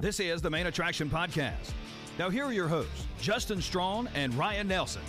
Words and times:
This 0.00 0.18
is 0.18 0.40
the 0.40 0.48
Main 0.48 0.64
Attraction 0.66 1.10
Podcast. 1.10 1.72
Now, 2.18 2.30
here 2.30 2.46
are 2.46 2.54
your 2.54 2.68
hosts, 2.68 3.06
Justin 3.20 3.60
Strawn 3.60 4.08
and 4.14 4.32
Ryan 4.32 4.66
Nelson. 4.66 5.02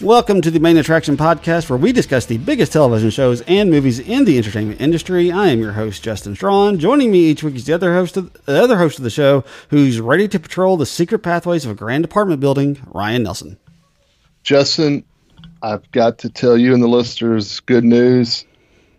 Welcome 0.00 0.40
to 0.40 0.50
the 0.50 0.58
Main 0.58 0.76
Attraction 0.76 1.16
Podcast, 1.16 1.70
where 1.70 1.78
we 1.78 1.92
discuss 1.92 2.26
the 2.26 2.38
biggest 2.38 2.72
television 2.72 3.10
shows 3.10 3.42
and 3.42 3.70
movies 3.70 4.00
in 4.00 4.24
the 4.24 4.36
entertainment 4.36 4.80
industry. 4.80 5.30
I 5.30 5.50
am 5.50 5.60
your 5.60 5.70
host, 5.70 6.02
Justin 6.02 6.34
Strawn. 6.34 6.80
Joining 6.80 7.12
me 7.12 7.26
each 7.26 7.44
week 7.44 7.54
is 7.54 7.66
the 7.66 7.74
other 7.74 7.94
host 7.94 8.16
of 8.16 8.32
the 8.44 8.60
other 8.60 8.76
host 8.76 8.98
of 8.98 9.04
the 9.04 9.10
show, 9.10 9.44
who's 9.70 10.00
ready 10.00 10.26
to 10.26 10.40
patrol 10.40 10.76
the 10.76 10.84
secret 10.84 11.20
pathways 11.20 11.64
of 11.64 11.70
a 11.70 11.76
grand 11.76 12.04
apartment 12.04 12.40
building, 12.40 12.76
Ryan 12.88 13.22
Nelson. 13.22 13.56
Justin, 14.42 15.04
I've 15.62 15.88
got 15.92 16.18
to 16.18 16.28
tell 16.28 16.58
you 16.58 16.74
and 16.74 16.82
the 16.82 16.88
listeners 16.88 17.60
good 17.60 17.84
news 17.84 18.44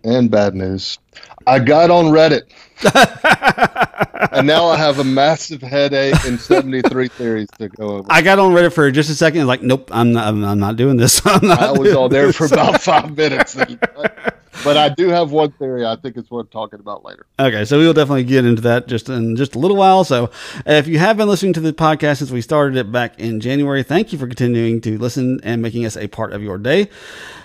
and 0.05 0.31
bad 0.31 0.55
news. 0.55 0.97
I 1.45 1.59
got 1.59 1.91
on 1.91 2.05
Reddit. 2.05 2.43
and 4.31 4.47
now 4.47 4.65
I 4.65 4.77
have 4.77 4.99
a 4.99 5.03
massive 5.03 5.61
headache 5.61 6.15
and 6.25 6.39
73 6.39 7.07
theories 7.07 7.47
to 7.57 7.69
go 7.69 7.97
over. 7.97 8.07
I 8.09 8.21
got 8.21 8.39
on 8.39 8.53
Reddit 8.53 8.73
for 8.73 8.89
just 8.91 9.09
a 9.09 9.15
second. 9.15 9.47
Like, 9.47 9.61
nope, 9.61 9.89
I'm 9.91 10.11
not, 10.11 10.27
I'm, 10.27 10.43
I'm 10.43 10.59
not 10.59 10.75
doing 10.75 10.97
this. 10.97 11.23
Not 11.41 11.43
i 11.43 11.71
was 11.71 11.93
all 11.93 12.09
there 12.09 12.33
for 12.33 12.45
about 12.45 12.81
five 12.81 13.15
minutes. 13.15 13.55
but 14.63 14.77
I 14.77 14.89
do 14.89 15.09
have 15.09 15.31
one 15.31 15.51
theory. 15.51 15.85
I 15.85 15.95
think 15.95 16.17
it's 16.17 16.29
worth 16.29 16.49
talking 16.49 16.79
about 16.79 17.05
later. 17.05 17.25
Okay, 17.39 17.65
so 17.65 17.79
we 17.79 17.85
will 17.85 17.93
definitely 17.93 18.23
get 18.23 18.45
into 18.45 18.61
that 18.63 18.87
just 18.87 19.09
in 19.09 19.35
just 19.35 19.55
a 19.55 19.59
little 19.59 19.77
while. 19.77 20.03
So, 20.03 20.31
if 20.65 20.87
you 20.87 20.99
have 20.99 21.17
been 21.17 21.27
listening 21.29 21.53
to 21.53 21.59
the 21.59 21.73
podcast 21.73 22.17
since 22.17 22.31
we 22.31 22.41
started 22.41 22.77
it 22.77 22.91
back 22.91 23.19
in 23.19 23.39
January, 23.39 23.83
thank 23.83 24.11
you 24.11 24.19
for 24.19 24.27
continuing 24.27 24.81
to 24.81 24.97
listen 24.97 25.39
and 25.43 25.61
making 25.61 25.85
us 25.85 25.95
a 25.95 26.07
part 26.07 26.33
of 26.33 26.41
your 26.41 26.57
day. 26.57 26.89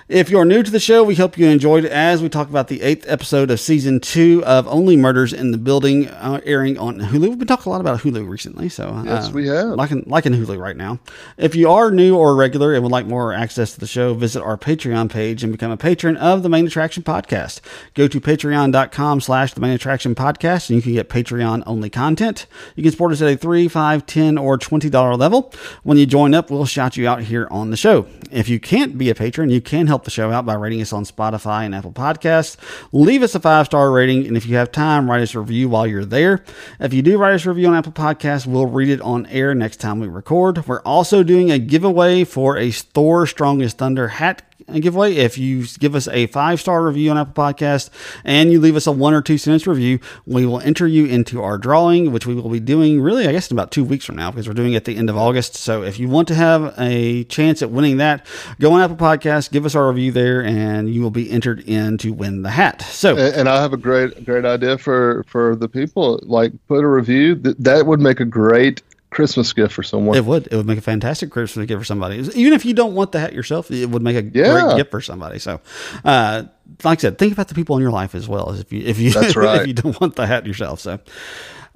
If 0.07 0.29
you're 0.29 0.45
new 0.45 0.63
to 0.63 0.71
the 0.71 0.81
show, 0.81 1.03
we 1.03 1.15
hope 1.15 1.39
you 1.39 1.47
enjoyed 1.47 1.87
it 1.87 1.91
as 1.91 2.21
we 2.21 2.29
talk 2.29 2.51
about 2.51 2.69
the 2.69 2.83
eighth 2.83 3.07
episode 3.09 3.51
of 3.51 3.59
season 3.59 4.01
two 4.01 4.45
of 4.45 4.69
Only 4.69 4.99
Murders 4.99 5.33
in 5.33 5.51
the 5.51 5.57
Building, 5.57 6.09
uh, 6.09 6.43
airing 6.45 6.77
on 6.77 6.99
Hulu. 6.99 7.31
We've 7.31 7.39
been 7.39 7.49
talking 7.49 7.71
a 7.71 7.73
lot 7.73 7.81
about 7.81 8.01
Hulu 8.01 8.29
recently, 8.29 8.69
so 8.69 8.89
uh, 8.89 9.03
yes, 9.05 9.33
we 9.33 9.47
have 9.47 9.69
liking 9.69 10.05
liking 10.07 10.35
Hulu 10.35 10.59
right 10.59 10.77
now. 10.77 10.99
If 11.39 11.55
you 11.55 11.71
are 11.71 11.91
new 11.91 12.19
or 12.19 12.37
regular 12.37 12.75
and 12.75 12.83
would 12.83 12.93
like 12.93 13.07
more 13.07 13.33
access 13.33 13.73
to 13.73 13.81
the 13.81 13.87
show, 13.87 14.13
visit 14.13 14.43
our 14.43 14.59
Patreon 14.59 15.09
page 15.11 15.43
and 15.43 15.51
become 15.51 15.71
a 15.71 15.77
patron 15.79 16.19
of 16.19 16.43
the 16.43 16.51
Main 16.51 16.67
Attraction 16.67 17.03
Podcast. 17.03 17.61
Go 17.95 18.07
to 18.07 18.21
patreon.com/slash 18.21 19.55
the 19.55 19.61
Main 19.63 19.73
Attraction 19.73 20.15
Podcast, 20.15 20.69
and 20.69 20.77
you 20.77 20.83
can 20.83 20.93
get 20.93 21.09
Patreon 21.09 21.63
only 21.67 21.89
content. 21.89 22.47
You 22.77 22.83
can 22.83 22.93
support 22.93 23.13
us 23.13 23.23
at 23.23 23.33
a 23.33 23.39
three, 23.39 23.69
five, 23.69 24.05
ten, 24.05 24.37
or 24.37 24.59
twenty 24.59 24.91
dollar 24.91 25.17
level. 25.17 25.51
When 25.83 25.97
you 25.97 26.05
join 26.05 26.35
up, 26.35 26.51
we'll 26.51 26.67
shout 26.67 26.99
you 26.99 27.09
out 27.09 27.23
here 27.23 27.49
on 27.51 27.71
the 27.71 27.77
show. 27.79 28.07
If 28.31 28.51
you 28.51 28.61
can't 28.61 28.99
be 28.99 29.09
a 29.09 29.15
patron, 29.15 29.49
you 29.49 29.63
can 29.63 29.87
help 29.87 29.94
help 29.95 30.03
the 30.03 30.11
show 30.11 30.33
out 30.33 30.45
by 30.45 30.55
rating 30.55 30.83
us 30.83 30.93
on 30.93 31.05
Spotify 31.05 31.65
and 31.65 31.73
Apple 31.73 31.93
Podcasts. 31.93 32.57
Leave 32.91 33.23
us 33.23 33.37
a 33.37 33.39
five 33.39 33.67
star 33.67 33.93
rating, 33.93 34.27
and 34.27 34.37
if 34.37 34.45
you 34.45 34.57
have 34.57 34.73
time, 34.73 35.09
write 35.09 35.23
us 35.23 35.37
a 35.37 35.39
review 35.39 35.69
while 35.69 35.87
you're 35.87 36.05
there. 36.05 36.43
If 36.81 36.93
you 36.93 37.01
do 37.01 37.17
write 37.17 37.35
us 37.35 37.47
a 37.47 37.51
review 37.51 37.69
on 37.69 37.77
Apple 37.77 37.93
Podcasts, 37.93 38.45
we'll 38.45 38.67
read 38.67 38.89
it 38.89 39.01
on 39.01 39.27
air 39.27 39.55
next 39.55 39.77
time 39.77 40.01
we 40.01 40.09
record. 40.09 40.67
We're 40.67 40.83
also 40.83 41.23
doing 41.23 41.53
a 41.53 41.61
giveaway 41.61 42.25
for 42.25 42.59
a 42.59 42.73
Thor 42.73 43.25
Strongest 43.25 43.79
Thunder 43.79 44.09
hat 44.09 44.43
giveaway. 44.81 45.15
If 45.15 45.39
you 45.39 45.67
give 45.79 45.95
us 45.95 46.09
a 46.09 46.27
five 46.29 46.61
star 46.61 46.85
review 46.85 47.11
on 47.11 47.19
Apple 47.19 47.35
Podcast 47.35 47.91
and 48.25 48.51
you 48.51 48.61
leave 48.61 48.77
us 48.77 48.87
a 48.87 48.93
one 48.93 49.15
or 49.15 49.23
two 49.23 49.39
sentence 49.39 49.67
review, 49.67 49.99
we 50.27 50.47
will 50.47 50.61
enter 50.61 50.87
you 50.87 51.07
into 51.07 51.43
our 51.43 51.59
drawing, 51.59 52.13
which 52.13 52.27
we 52.27 52.35
will 52.35 52.51
be 52.51 52.61
doing 52.61 53.01
really, 53.01 53.27
I 53.27 53.33
guess, 53.33 53.51
in 53.51 53.57
about 53.57 53.71
two 53.71 53.85
weeks 53.85 54.05
from 54.05 54.17
now 54.17 54.31
because 54.31 54.49
we're 54.49 54.55
doing 54.55 54.75
it 54.75 54.77
at 54.77 54.85
the 54.85 54.97
end 54.97 55.11
of 55.11 55.17
August. 55.17 55.55
So 55.55 55.83
if 55.83 55.99
you 55.99 56.09
want 56.09 56.29
to 56.29 56.35
have 56.35 56.75
a 56.79 57.25
chance 57.25 57.63
at 57.63 57.71
winning 57.71 57.99
that, 57.99 58.27
go 58.61 58.73
on 58.73 58.81
Apple 58.81 58.97
Podcast, 58.97 59.51
give 59.51 59.67
us 59.67 59.75
our 59.75 59.89
review 59.89 60.13
there, 60.13 60.45
and 60.45 60.93
you 60.93 61.03
will 61.03 61.11
be 61.11 61.31
entered 61.31 61.61
in 61.61 61.99
to 61.99 62.13
win 62.13 62.43
the 62.43 62.51
hat. 62.51 62.83
So, 62.83 63.17
and 63.17 63.49
I 63.49 63.61
have 63.61 63.73
a 63.73 63.77
great, 63.77 64.25
great 64.25 64.45
idea 64.45 64.79
for 64.79 65.25
for 65.27 65.57
the 65.57 65.69
people. 65.69 66.21
Like, 66.23 66.53
put 66.69 66.85
a 66.85 66.89
review. 66.89 67.35
That 67.35 67.63
that 67.63 67.87
would 67.87 68.01
make 68.01 68.21
a 68.21 68.25
great 68.25 68.83
Christmas 69.15 69.53
gift 69.53 69.73
for 69.73 69.85
someone. 69.85 70.17
It 70.17 70.25
would. 70.25 70.49
It 70.49 70.57
would 70.57 70.67
make 70.67 70.77
a 70.77 70.83
fantastic 70.83 71.31
Christmas 71.31 71.67
gift 71.67 71.81
for 71.81 71.85
somebody. 71.85 72.17
Even 72.19 72.53
if 72.53 72.65
you 72.65 72.75
don't 72.75 72.97
want 72.97 73.13
the 73.13 73.21
hat 73.21 73.33
yourself, 73.33 73.71
it 73.71 73.89
would 73.89 74.03
make 74.03 74.17
a 74.17 74.23
yeah. 74.23 74.61
great 74.61 74.77
gift 74.77 74.91
for 74.91 75.01
somebody. 75.01 75.39
So, 75.39 75.61
uh, 76.05 76.45
like 76.83 76.99
I 76.99 77.03
said, 77.03 77.19
think 77.19 77.33
about 77.33 77.47
the 77.47 77.55
people 77.55 77.77
in 77.77 77.83
your 77.83 77.93
life 77.93 78.17
as 78.17 78.29
well 78.29 78.51
as 78.51 78.59
if 78.59 78.73
you 78.73 78.81
if 78.85 78.99
you 78.99 79.11
That's 79.13 79.37
right. 79.37 79.61
if 79.61 79.67
you 79.69 79.73
don't 79.73 79.99
want 80.01 80.17
the 80.17 80.27
hat 80.27 80.47
yourself. 80.47 80.81
So. 80.81 80.99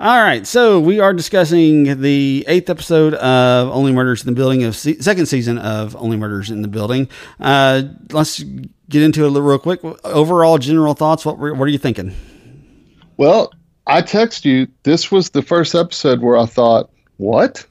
All 0.00 0.22
right, 0.22 0.46
so 0.46 0.78
we 0.78 1.00
are 1.00 1.12
discussing 1.12 2.00
the 2.00 2.44
eighth 2.46 2.70
episode 2.70 3.14
of 3.14 3.68
Only 3.68 3.90
Murders 3.90 4.22
in 4.22 4.32
the 4.32 4.36
Building 4.36 4.62
of 4.62 4.76
se- 4.76 5.00
second 5.00 5.26
season 5.26 5.58
of 5.58 5.96
Only 5.96 6.16
Murders 6.16 6.50
in 6.50 6.62
the 6.62 6.68
Building. 6.68 7.08
Uh, 7.40 7.82
let's 8.12 8.40
get 8.40 9.02
into 9.02 9.26
it 9.26 9.30
real 9.40 9.58
quick. 9.58 9.82
Overall, 10.04 10.58
general 10.58 10.94
thoughts. 10.94 11.24
What 11.26 11.38
what 11.38 11.60
are 11.60 11.68
you 11.68 11.78
thinking? 11.78 12.14
Well, 13.16 13.52
I 13.88 14.02
text 14.02 14.44
you. 14.44 14.68
This 14.82 15.10
was 15.10 15.30
the 15.30 15.42
first 15.42 15.74
episode 15.74 16.20
where 16.20 16.36
I 16.36 16.46
thought, 16.46 16.90
what? 17.18 17.64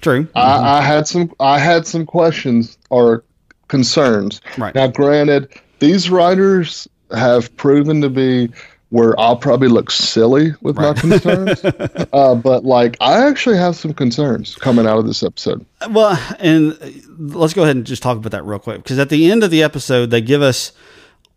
True. 0.00 0.26
I, 0.34 0.40
mm-hmm. 0.40 0.64
I 0.64 0.80
had 0.80 1.06
some 1.06 1.32
I 1.38 1.58
had 1.58 1.86
some 1.86 2.06
questions 2.06 2.78
or 2.90 3.24
concerns. 3.68 4.40
Right. 4.56 4.74
Now, 4.74 4.86
granted, 4.86 5.52
these 5.78 6.10
writers 6.10 6.88
have 7.10 7.54
proven 7.56 8.00
to 8.00 8.08
be 8.08 8.50
where 8.90 9.18
I'll 9.18 9.36
probably 9.36 9.66
look 9.68 9.90
silly 9.90 10.52
with 10.60 10.78
right. 10.78 10.94
my 10.94 11.00
concerns. 11.00 11.64
uh, 12.12 12.34
but 12.36 12.64
like, 12.64 12.96
I 13.00 13.26
actually 13.26 13.56
have 13.56 13.74
some 13.74 13.92
concerns 13.92 14.54
coming 14.54 14.86
out 14.86 14.98
of 14.98 15.06
this 15.06 15.22
episode. 15.22 15.66
Well, 15.90 16.16
and 16.38 16.78
let's 17.18 17.54
go 17.54 17.64
ahead 17.64 17.76
and 17.76 17.84
just 17.84 18.02
talk 18.02 18.16
about 18.16 18.32
that 18.32 18.44
real 18.44 18.60
quick 18.60 18.84
because 18.84 18.98
at 18.98 19.08
the 19.08 19.30
end 19.30 19.42
of 19.42 19.50
the 19.50 19.62
episode, 19.64 20.10
they 20.10 20.20
give 20.20 20.42
us 20.42 20.72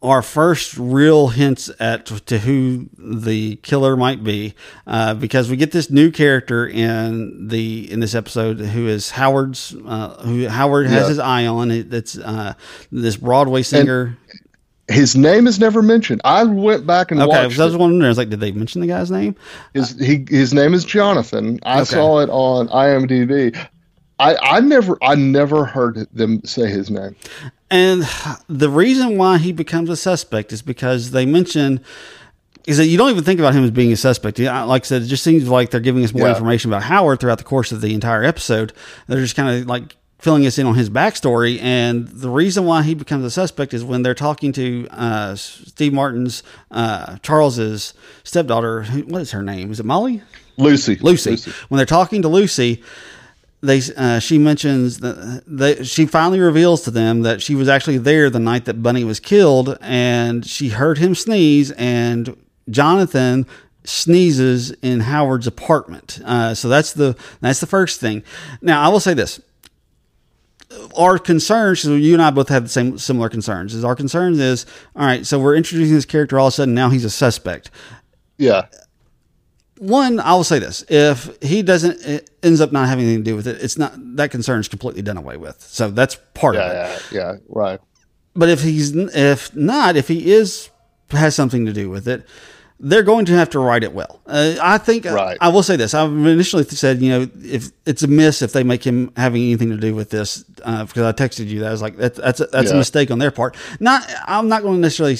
our 0.01 0.21
first 0.21 0.77
real 0.77 1.29
hints 1.29 1.71
at 1.79 2.05
to 2.05 2.39
who 2.39 2.89
the 2.97 3.55
killer 3.57 3.97
might 3.97 4.23
be, 4.23 4.53
uh, 4.85 5.13
because 5.15 5.49
we 5.49 5.57
get 5.57 5.71
this 5.71 5.89
new 5.89 6.11
character 6.11 6.67
in 6.67 7.47
the 7.47 7.91
in 7.91 7.99
this 7.99 8.13
episode 8.13 8.59
who 8.59 8.87
is 8.87 9.11
Howard's 9.11 9.75
uh, 9.85 10.21
who 10.23 10.47
Howard 10.47 10.87
has 10.87 11.03
yeah. 11.03 11.07
his 11.09 11.19
eye 11.19 11.45
on. 11.47 11.71
It's 11.71 12.17
uh, 12.17 12.53
this 12.91 13.17
Broadway 13.17 13.63
singer. 13.63 14.17
And 14.29 14.41
his 14.87 15.15
name 15.15 15.47
is 15.47 15.59
never 15.59 15.81
mentioned. 15.81 16.21
I 16.23 16.43
went 16.43 16.87
back 16.87 17.11
and 17.11 17.19
okay, 17.19 17.27
watched. 17.27 17.53
Okay, 17.53 17.61
I 17.61 17.65
was 17.65 17.75
wondering. 17.75 18.05
I 18.05 18.07
was 18.07 18.17
like, 18.17 18.29
did 18.29 18.39
they 18.39 18.51
mention 18.51 18.81
the 18.81 18.87
guy's 18.87 19.11
name? 19.11 19.35
His 19.73 19.91
he 19.99 20.25
his 20.29 20.53
name 20.53 20.73
is 20.73 20.85
Jonathan. 20.85 21.59
I 21.63 21.81
okay. 21.81 21.85
saw 21.85 22.19
it 22.19 22.29
on 22.29 22.69
IMDb. 22.69 23.55
I, 24.19 24.35
I 24.35 24.59
never 24.61 24.97
I 25.01 25.15
never 25.15 25.65
heard 25.65 26.07
them 26.13 26.43
say 26.45 26.69
his 26.69 26.89
name. 26.89 27.15
And 27.69 28.07
the 28.47 28.69
reason 28.69 29.17
why 29.17 29.38
he 29.39 29.51
becomes 29.51 29.89
a 29.89 29.97
suspect 29.97 30.53
is 30.53 30.61
because 30.61 31.11
they 31.11 31.25
mention 31.25 31.81
is 32.66 32.78
that 32.78 32.88
you 32.88 32.97
don't 32.97 33.09
even 33.09 33.23
think 33.23 33.39
about 33.39 33.53
him 33.53 33.63
as 33.63 33.72
being 33.72 33.94
a 33.94 33.95
suspect. 33.95 34.39
Like 34.39 34.83
I 34.83 34.85
said, 34.85 35.01
it 35.01 35.05
just 35.05 35.23
seems 35.23 35.47
like 35.47 35.72
they're 35.72 35.79
giving 35.79 36.03
us 36.03 36.13
more 36.13 36.27
yeah. 36.27 36.33
information 36.33 36.69
about 36.69 36.83
Howard 36.83 37.19
throughout 37.22 37.38
the 37.38 37.45
course 37.45 37.72
of 37.72 37.79
the 37.79 37.94
entire 37.94 38.23
episode. 38.23 38.73
They're 39.07 39.22
just 39.22 39.38
kind 39.38 39.61
of 39.61 39.67
like 39.67 39.95
filling 40.19 40.45
us 40.45 40.57
in 40.57 40.66
on 40.66 40.75
his 40.75 40.89
backstory. 40.89 41.61
And 41.61 42.07
the 42.09 42.29
reason 42.29 42.66
why 42.66 42.83
he 42.83 42.94
becomes 42.94 43.23
a 43.23 43.31
suspect 43.31 43.73
is 43.73 43.85
when 43.85 44.01
they're 44.01 44.13
talking 44.13 44.51
to 44.53 44.88
uh, 44.91 45.35
Steve 45.35 45.94
Martin's 45.94 46.44
uh, 46.69 47.17
Charles's 47.19 47.94
stepdaughter. 48.25 48.83
What 48.83 49.22
is 49.22 49.31
her 49.31 49.44
name? 49.44 49.72
Is 49.72 49.79
it 49.79 49.85
Molly? 49.85 50.22
Lucy. 50.57 50.95
Lucy. 50.95 51.31
Lucy. 51.31 51.51
When 51.69 51.77
they're 51.77 51.85
talking 51.85 52.22
to 52.23 52.27
Lucy, 52.27 52.83
they 53.62 53.81
uh, 53.95 54.19
she 54.19 54.38
mentions 54.38 55.00
that 55.00 55.44
they, 55.47 55.84
she 55.84 56.06
finally 56.06 56.40
reveals 56.40 56.84
to 56.84 56.91
them 56.91 57.23
that 57.23 57.41
she 57.41 57.56
was 57.56 57.68
actually 57.68 57.97
there 57.97 58.29
the 58.29 58.40
night 58.40 58.66
that 58.66 58.84
Bunny 58.84 59.03
was 59.03 59.19
killed, 59.19 59.78
and 59.81 60.45
she 60.45 60.69
heard 60.69 61.00
him 61.00 61.16
sneeze, 61.16 61.72
and 61.72 62.38
Jonathan 62.69 63.47
sneezes 63.84 64.72
in 64.81 65.00
Howard's 65.00 65.47
apartment. 65.47 66.19
Uh, 66.23 66.53
so 66.53 66.69
that's 66.69 66.94
the 66.94 67.16
that's 67.41 67.59
the 67.59 67.68
first 67.68 68.00
thing. 68.00 68.23
Now 68.62 68.84
I 68.84 68.90
will 68.90 69.00
say 69.00 69.16
this: 69.16 69.41
our 70.95 71.18
concerns, 71.18 71.81
so 71.81 71.95
you 71.95 72.13
and 72.13 72.21
I 72.21 72.30
both 72.30 72.50
have 72.50 72.63
the 72.63 72.69
same 72.69 73.00
similar 73.00 73.27
concerns. 73.27 73.74
Is 73.74 73.83
our 73.83 73.95
concerns 73.95 74.39
is 74.39 74.68
all 74.95 75.06
right. 75.06 75.25
So 75.25 75.39
we're 75.39 75.56
introducing 75.56 75.95
this 75.95 76.06
character 76.06 76.38
all 76.38 76.48
of 76.48 76.53
a 76.53 76.56
sudden 76.56 76.75
now 76.75 76.89
he's 76.89 77.06
a 77.06 77.10
suspect. 77.10 77.71
Yeah 78.38 78.68
one, 79.79 80.19
I 80.19 80.33
will 80.33 80.44
say 80.44 80.59
this: 80.59 80.83
if 80.89 81.41
he 81.41 81.62
doesn't, 81.62 82.01
it 82.06 82.29
ends 82.44 82.62
up 82.62 82.71
not 82.71 82.88
having 82.88 83.06
anything 83.06 83.24
to 83.24 83.31
do 83.31 83.35
with 83.35 83.47
it, 83.47 83.62
it's 83.62 83.77
not 83.77 83.94
that 84.18 84.31
concern 84.31 84.59
is 84.59 84.68
completely 84.68 85.01
done 85.01 85.18
away 85.18 85.38
with. 85.38 85.62
So 85.62 85.89
that's 85.89 86.18
part 86.33 86.56
yeah, 86.56 86.62
of 86.62 86.71
it. 86.71 87.12
Yeah, 87.12 87.19
yeah, 87.19 87.38
right. 87.47 87.79
But 88.35 88.50
if 88.50 88.62
he's 88.62 88.95
if 88.95 89.56
not, 89.56 89.95
if 89.95 90.07
he 90.07 90.31
is 90.31 90.69
has 91.09 91.35
something 91.35 91.65
to 91.65 91.74
do 91.74 91.89
with 91.89 92.07
it, 92.07 92.27
they're 92.79 93.03
going 93.03 93.25
to 93.25 93.33
have 93.33 93.50
to 93.51 93.59
write 93.59 93.83
it 93.83 93.94
well. 93.94 94.21
Uh, 94.25 94.56
I 94.62 94.77
think 94.77 95.06
right. 95.06 95.38
I, 95.41 95.47
I, 95.47 95.50
will 95.50 95.63
say 95.63 95.75
this. 95.75 95.94
I've 95.94 96.12
initially 96.12 96.63
said, 96.63 97.01
you 97.01 97.09
know, 97.09 97.27
if 97.41 97.71
it's 97.85 98.03
a 98.03 98.07
miss 98.07 98.41
if 98.41 98.53
they 98.53 98.63
make 98.63 98.83
him 98.83 99.12
having 99.15 99.41
anything 99.41 99.69
to 99.71 99.77
do 99.77 99.95
with 99.95 100.09
this, 100.09 100.45
uh, 100.63 100.85
because 100.85 101.03
I 101.03 101.12
texted 101.12 101.47
you 101.47 101.62
that 101.62 101.69
I 101.69 101.71
was 101.71 101.81
like, 101.81 101.97
that, 101.97 102.15
that's 102.15 102.39
a, 102.39 102.45
that's 102.47 102.69
yeah. 102.69 102.75
a 102.75 102.77
mistake 102.77 103.09
on 103.09 103.19
their 103.19 103.31
part. 103.31 103.56
Not, 103.79 104.07
I'm 104.27 104.47
not 104.47 104.62
going 104.62 104.75
to 104.75 104.81
necessarily 104.81 105.18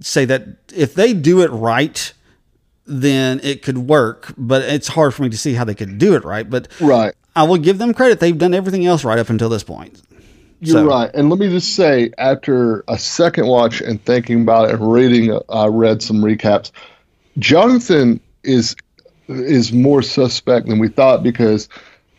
say 0.00 0.24
that 0.24 0.46
if 0.74 0.94
they 0.94 1.12
do 1.12 1.42
it 1.42 1.50
right 1.50 2.12
then 2.86 3.40
it 3.42 3.62
could 3.62 3.78
work. 3.78 4.32
But 4.36 4.62
it's 4.62 4.88
hard 4.88 5.14
for 5.14 5.22
me 5.22 5.30
to 5.30 5.38
see 5.38 5.54
how 5.54 5.64
they 5.64 5.74
could 5.74 5.98
do 5.98 6.14
it 6.14 6.24
right. 6.24 6.48
But 6.48 6.68
right, 6.80 7.14
I 7.36 7.44
will 7.44 7.58
give 7.58 7.78
them 7.78 7.94
credit; 7.94 8.20
they've 8.20 8.36
done 8.36 8.54
everything 8.54 8.86
else 8.86 9.04
right 9.04 9.18
up 9.18 9.30
until 9.30 9.48
this 9.48 9.64
point. 9.64 10.02
You're 10.60 10.78
so. 10.78 10.86
right. 10.86 11.10
And 11.14 11.28
let 11.28 11.38
me 11.38 11.48
just 11.50 11.74
say, 11.76 12.10
after 12.16 12.84
a 12.88 12.98
second 12.98 13.46
watch 13.46 13.80
and 13.80 14.02
thinking 14.04 14.42
about 14.42 14.70
it 14.70 14.76
and 14.76 14.92
reading, 14.92 15.38
I 15.50 15.66
read 15.66 16.02
some 16.02 16.22
recaps. 16.22 16.70
Jonathan 17.38 18.20
is 18.42 18.76
is 19.28 19.72
more 19.72 20.02
suspect 20.02 20.68
than 20.68 20.78
we 20.78 20.88
thought 20.88 21.22
because 21.22 21.68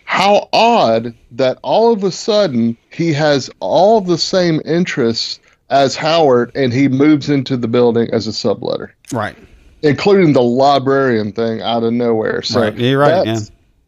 how 0.06 0.50
odd 0.54 1.14
that 1.32 1.58
all 1.62 1.92
of 1.92 2.04
a 2.04 2.12
sudden 2.12 2.78
he 2.92 3.14
has 3.14 3.50
all 3.60 4.02
the 4.02 4.18
same 4.18 4.62
interests 4.66 5.40
as 5.70 5.96
Howard 5.96 6.52
and 6.56 6.72
he 6.72 6.88
moves 6.88 7.30
into 7.30 7.58
the 7.58 7.68
building 7.68 8.08
as 8.12 8.28
a 8.28 8.32
subletter, 8.32 8.92
Right. 9.12 9.36
Including 9.86 10.34
the 10.34 10.42
librarian 10.42 11.32
thing 11.32 11.62
out 11.62 11.84
of 11.84 11.94
nowhere. 11.94 12.42
So 12.42 12.62
Right. 12.62 12.78
You're 12.78 13.00
right. 13.00 13.26
Yeah. 13.26 13.40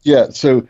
yeah, 0.04 0.30
so 0.30 0.68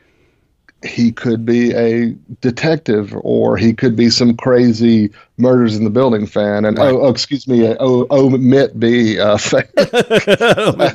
he 0.83 1.11
could 1.11 1.45
be 1.45 1.73
a 1.73 2.11
detective 2.39 3.13
or 3.21 3.57
he 3.57 3.73
could 3.73 3.95
be 3.95 4.09
some 4.09 4.37
crazy 4.37 5.09
murders 5.37 5.75
in 5.75 5.83
the 5.83 5.89
building 5.89 6.25
fan 6.27 6.65
and 6.65 6.77
oh, 6.79 7.01
oh 7.01 7.09
excuse 7.09 7.47
me 7.47 7.67
uh, 7.67 7.75
oh, 7.79 8.05
omit 8.11 8.79
be 8.79 9.19
uh, 9.19 9.37
fan. 9.37 9.63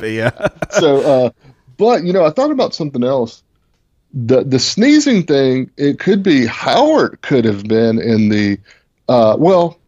Yeah. 0.03 0.49
so 0.71 1.01
uh 1.01 1.31
but 1.79 2.05
you 2.05 2.13
know 2.13 2.25
i 2.25 2.31
thought 2.31 2.53
about 2.53 2.73
something 2.75 3.03
else 3.03 3.43
the 4.15 4.45
the 4.45 4.61
sneezing 4.61 5.25
thing 5.25 5.69
it 5.77 5.99
could 5.99 6.23
be 6.23 6.47
howard 6.47 7.21
could 7.23 7.45
have 7.45 7.65
been 7.65 7.99
in 7.99 8.29
the 8.29 8.59
uh 9.09 9.35
well 9.37 9.81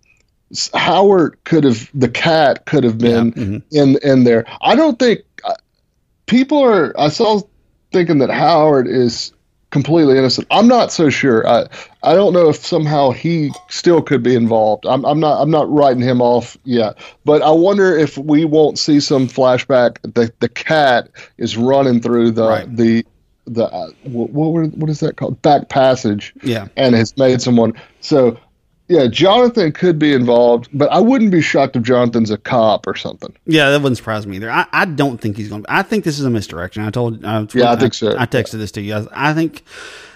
howard 0.75 1.37
could 1.44 1.64
have 1.64 1.91
the 1.94 2.08
cat 2.08 2.67
could 2.67 2.85
have 2.85 2.99
been 2.99 3.32
mhm. 3.32 3.62
in 3.73 3.99
in 4.02 4.25
there. 4.25 4.44
I 4.61 4.76
don't 4.76 4.99
think 4.99 5.20
uh, 5.44 5.55
people 6.26 6.58
are 6.62 6.99
i 6.99 7.08
saw 7.08 7.41
thinking 7.93 8.19
that 8.19 8.31
howard 8.31 8.87
is 8.88 9.32
completely 9.70 10.17
innocent. 10.17 10.46
I'm 10.52 10.69
not 10.69 10.93
so 10.93 11.11
sure. 11.11 11.46
I 11.49 11.67
i 12.05 12.14
don't 12.14 12.32
know 12.32 12.49
if 12.49 12.56
somehow 12.64 13.11
he 13.11 13.50
still 13.69 14.00
could 14.02 14.23
be 14.23 14.37
involved. 14.37 14.87
I'm, 14.87 15.05
I'm 15.05 15.19
not 15.19 15.41
i'm 15.43 15.50
not 15.50 15.69
writing 15.70 16.02
him 16.02 16.20
off 16.23 16.56
yet. 16.64 16.96
But 17.25 17.43
i 17.43 17.50
wonder 17.50 17.96
if 17.96 18.17
we 18.17 18.44
won't 18.44 18.79
see 18.79 19.00
some 19.00 19.26
flashback 19.26 19.99
the 20.14 20.32
the 20.38 20.49
cat 20.49 21.08
is 21.38 21.56
running 21.56 22.00
through 22.00 22.31
the 22.32 22.46
Right. 22.49 22.76
the 22.76 23.05
the 23.46 23.64
uh, 23.64 23.91
what 24.05 24.31
what, 24.31 24.52
were- 24.52 24.67
what 24.69 24.88
is 24.88 25.00
that 25.00 25.17
called? 25.17 25.43
Back 25.43 25.69
passage. 25.69 26.32
Yeah. 26.43 26.69
and 26.76 26.94
has 26.94 27.17
made 27.17 27.43
someone 27.43 27.73
so 28.00 28.38
yeah 28.88 29.06
jonathan 29.06 29.72
could 29.72 29.98
be 29.98 30.12
involved 30.12 30.69
but 30.72 30.90
i 30.92 30.98
wouldn't 31.00 31.31
be 31.31 31.40
shocked 31.40 31.76
if 31.76 31.82
jonathan's 31.82 32.31
a 32.31 32.38
cop 32.38 32.86
or 32.86 32.94
something 32.94 33.34
Yeah, 33.46 33.70
that 33.70 33.81
wouldn't 33.82 33.96
surprise 33.96 34.26
me 34.26 34.36
either. 34.36 34.50
I, 34.50 34.66
I 34.72 34.84
don't 34.84 35.20
think 35.20 35.36
he's 35.36 35.48
going 35.48 35.62
to. 35.64 35.72
I 35.72 35.82
think 35.82 36.04
this 36.04 36.19
is 36.19 36.25
a 36.25 36.31
misdirection. 36.31 36.82
I 36.82 36.90
told. 36.90 37.25
I, 37.25 37.46
Yeah, 37.54 37.72
I 37.72 37.76
think 37.76 37.94
so. 37.94 38.14
I, 38.19 38.26
texted 38.26 38.58
this 38.58 38.72
to 38.72 38.81
you. 38.81 38.94
I, 38.94 39.31
I 39.31 39.34
think. 39.34 39.62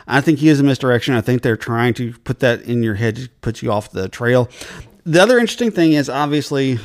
I 0.07 0.21
think 0.23 0.39
he 0.39 0.49
is 0.49 0.59
a 0.61 0.63
misdirection. 0.63 1.15
I 1.15 1.21
think 1.21 1.43
they're 1.43 1.57
trying 1.59 1.93
to 1.95 2.13
put 2.25 2.39
that 2.41 2.63
in 2.63 2.83
your 2.83 2.95
head 2.95 3.17
to 3.17 3.29
put 3.43 3.61
you 3.61 3.71
off 3.71 3.91
the 3.91 4.09
trail. 4.09 4.49
The 5.05 5.21
other 5.23 5.39
interesting 5.39 5.71
thing 5.71 5.93
is 5.93 6.09
obviously 6.09 6.79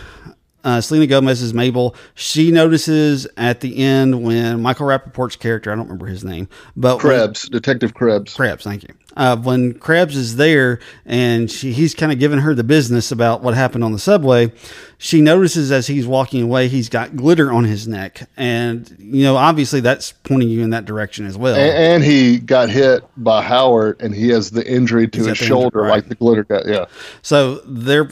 uh, 0.65 0.81
Selena 0.81 1.07
Gomez 1.07 1.41
is 1.41 1.53
Mabel. 1.53 1.95
She 2.15 2.51
notices 2.51 3.27
at 3.37 3.61
the 3.61 3.77
end 3.77 4.23
when 4.23 4.61
Michael 4.61 4.87
Rappaport's 4.87 5.37
character, 5.37 5.71
I 5.71 5.75
don't 5.75 5.85
remember 5.85 6.07
his 6.07 6.23
name, 6.23 6.49
but 6.75 6.97
when- 7.03 7.13
krebs 7.15 7.47
detective 7.49 7.93
krebs 7.93 8.33
Krebs, 8.33 8.63
thank 8.63 8.83
you. 8.83 8.89
Uh, 9.15 9.37
when 9.37 9.73
Krebs 9.73 10.15
is 10.15 10.37
there 10.37 10.79
and 11.05 11.49
she, 11.49 11.71
he's 11.71 11.93
kind 11.93 12.11
of 12.11 12.19
giving 12.19 12.39
her 12.39 12.55
the 12.55 12.63
business 12.63 13.11
about 13.11 13.43
what 13.43 13.53
happened 13.53 13.83
on 13.83 13.91
the 13.91 13.99
subway, 13.99 14.51
she 14.97 15.21
notices 15.21 15.71
as 15.71 15.87
he's 15.87 16.07
walking 16.07 16.41
away, 16.41 16.67
he's 16.67 16.89
got 16.89 17.15
glitter 17.15 17.51
on 17.51 17.63
his 17.63 17.87
neck. 17.87 18.27
And, 18.37 18.95
you 18.99 19.23
know, 19.23 19.35
obviously 19.35 19.81
that's 19.81 20.13
pointing 20.23 20.49
you 20.49 20.61
in 20.61 20.71
that 20.71 20.85
direction 20.85 21.27
as 21.27 21.37
well. 21.37 21.55
and, 21.55 21.77
and 21.77 22.03
he 22.03 22.39
got 22.39 22.69
hit 22.69 23.03
by 23.17 23.43
howard 23.43 24.01
and 24.01 24.15
he 24.15 24.29
has 24.29 24.49
the 24.51 24.65
injury 24.65 25.07
to 25.09 25.25
his 25.25 25.37
shoulder 25.37 25.79
injury, 25.79 25.81
right. 25.83 25.91
like 25.91 26.09
the 26.09 26.15
glitter 26.15 26.43
guy 26.43 26.61
yeah 26.65 26.85
So 27.21 27.55
they're, 27.65 28.09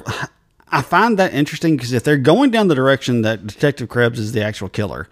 I 0.72 0.82
find 0.82 1.18
that 1.20 1.34
interesting 1.34 1.76
because 1.76 1.94
if 1.94 2.04
they're 2.04 2.18
going 2.18 2.52
down 2.52 2.68
the 2.68 2.76
direction 2.76 3.24
that 3.24 3.46
Detective 3.46 3.90
Krebs 3.90 4.20
is 4.20 4.32
the 4.32 4.44
actual 4.44 4.70
killer, 4.70 5.08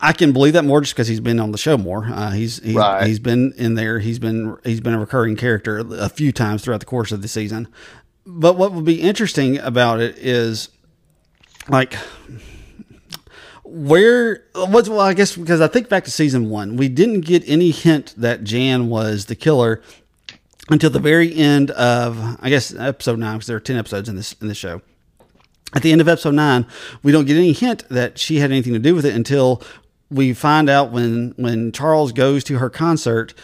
I 0.00 0.12
can 0.12 0.32
believe 0.32 0.52
that 0.52 0.64
more 0.64 0.80
just 0.80 0.94
because 0.94 1.08
he's 1.08 1.18
been 1.20 1.40
on 1.40 1.50
the 1.52 1.58
show 1.58 1.76
more. 1.76 2.04
Uh, 2.06 2.30
he's 2.30 2.62
he's, 2.62 2.74
Right. 2.76 3.06
he's 3.06 3.18
been 3.18 3.52
in 3.56 3.74
there. 3.74 3.98
He's 3.98 4.18
been 4.18 4.56
he's 4.64 4.80
been 4.80 4.94
a 4.94 4.98
recurring 5.00 5.34
character 5.36 5.78
a 5.78 6.08
few 6.08 6.30
times 6.32 6.62
throughout 6.62 6.80
the 6.80 6.86
course 6.86 7.10
of 7.10 7.20
the 7.22 7.28
season. 7.28 7.66
But 8.24 8.56
what 8.56 8.72
would 8.72 8.84
be 8.84 9.00
interesting 9.00 9.58
about 9.58 10.00
it 10.00 10.16
is 10.18 10.68
like 11.68 11.94
where 13.64 14.44
what's 14.54 14.88
well 14.88 15.00
I 15.00 15.14
guess 15.14 15.36
because 15.36 15.60
I 15.60 15.66
think 15.68 15.88
back 15.88 16.04
to 16.04 16.10
season 16.10 16.48
one, 16.48 16.76
we 16.76 16.88
didn't 16.88 17.22
get 17.22 17.42
any 17.48 17.70
hint 17.70 18.14
that 18.16 18.44
Jan 18.44 18.88
was 18.88 19.26
the 19.26 19.34
killer 19.34 19.82
until 20.70 20.90
the 20.90 21.00
very 21.00 21.34
end 21.34 21.70
of 21.72 22.18
I 22.40 22.48
guess 22.50 22.74
episode 22.74 23.18
nine 23.18 23.36
because 23.36 23.46
there 23.48 23.56
are 23.56 23.60
ten 23.60 23.76
episodes 23.76 24.08
in 24.08 24.16
this 24.16 24.34
in 24.40 24.48
this 24.48 24.58
show. 24.58 24.80
At 25.74 25.82
the 25.82 25.92
end 25.92 26.00
of 26.00 26.08
episode 26.08 26.34
nine, 26.34 26.66
we 27.02 27.12
don't 27.12 27.26
get 27.26 27.36
any 27.36 27.52
hint 27.52 27.86
that 27.90 28.18
she 28.18 28.38
had 28.38 28.50
anything 28.50 28.72
to 28.72 28.78
do 28.78 28.94
with 28.94 29.04
it 29.04 29.14
until 29.14 29.62
we 30.10 30.32
find 30.34 30.68
out 30.70 30.90
when 30.92 31.34
when 31.36 31.72
Charles 31.72 32.12
goes 32.12 32.44
to 32.44 32.58
her 32.58 32.70
concert 32.70 33.34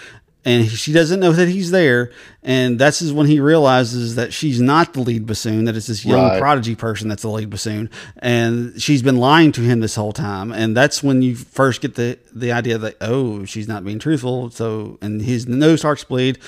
and 0.47 0.69
she 0.69 0.93
doesn't 0.93 1.21
know 1.21 1.33
that 1.33 1.49
he's 1.49 1.71
there, 1.71 2.11
and 2.43 2.79
that's 2.79 3.01
is 3.01 3.15
when 3.15 3.27
he 3.27 3.41
realizes 3.41 4.17
that 4.17 4.33
she's 4.35 4.61
not 4.61 4.93
the 4.93 5.01
lead 5.01 5.25
bassoon, 5.25 5.65
that 5.65 5.75
it's 5.75 5.87
this 5.87 6.05
young 6.05 6.21
Right. 6.23 6.39
prodigy 6.39 6.75
person 6.75 7.09
that's 7.09 7.23
the 7.23 7.31
lead 7.31 7.49
bassoon, 7.49 7.89
and 8.19 8.81
she's 8.81 9.01
been 9.03 9.17
lying 9.17 9.53
to 9.53 9.63
him 9.63 9.81
this 9.81 9.95
whole 9.95 10.13
time, 10.13 10.53
and 10.53 10.77
that's 10.77 11.03
when 11.03 11.23
you 11.23 11.35
first 11.35 11.81
get 11.81 11.95
the 11.95 12.19
the 12.35 12.53
idea 12.53 12.77
that 12.79 12.97
oh 13.01 13.45
she's 13.47 13.69
not 13.69 13.85
being 13.85 13.99
truthful, 13.99 14.51
so 14.51 14.99
and 15.01 15.23
his 15.23 15.47
nose 15.49 15.79
starts 15.81 16.03
to 16.03 16.09
bleed. 16.09 16.39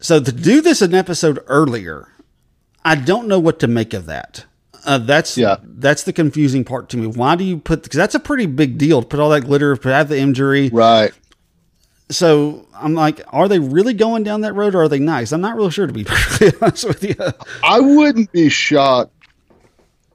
So 0.00 0.20
to 0.22 0.32
do 0.32 0.60
this 0.62 0.80
an 0.82 0.94
episode 0.94 1.38
earlier, 1.46 2.08
I 2.84 2.94
don't 2.94 3.28
know 3.28 3.38
what 3.38 3.58
to 3.60 3.66
make 3.68 3.92
of 3.94 4.06
that. 4.06 4.44
Uh, 4.84 4.98
that's 4.98 5.36
Yeah. 5.38 5.56
that's 5.62 6.02
the 6.02 6.12
confusing 6.12 6.64
part 6.64 6.88
to 6.90 6.96
me. 6.96 7.06
Why 7.06 7.36
do 7.36 7.44
you 7.44 7.58
put 7.58 7.82
because 7.82 7.96
that's 7.96 8.14
a 8.14 8.20
pretty 8.20 8.46
big 8.46 8.76
deal 8.78 9.00
to 9.02 9.08
put 9.08 9.20
all 9.20 9.30
that 9.30 9.42
glitter, 9.42 9.76
to 9.76 9.88
have 9.88 10.08
the 10.08 10.18
injury. 10.18 10.68
right 10.72 11.12
So 12.10 12.66
I'm 12.74 12.94
like, 12.94 13.20
are 13.28 13.48
they 13.48 13.58
really 13.58 13.94
going 13.94 14.24
down 14.24 14.42
that 14.42 14.54
road 14.54 14.74
or 14.74 14.82
are 14.82 14.88
they 14.88 14.98
nice? 14.98 15.32
I'm 15.32 15.40
not 15.40 15.56
real 15.56 15.70
sure 15.70 15.86
to 15.86 15.92
be 15.92 16.04
perfectly 16.04 16.52
honest 16.60 16.86
with 16.86 17.02
you. 17.04 17.14
I 17.62 17.80
wouldn't 17.80 18.30
be 18.32 18.48
shocked. 18.50 19.10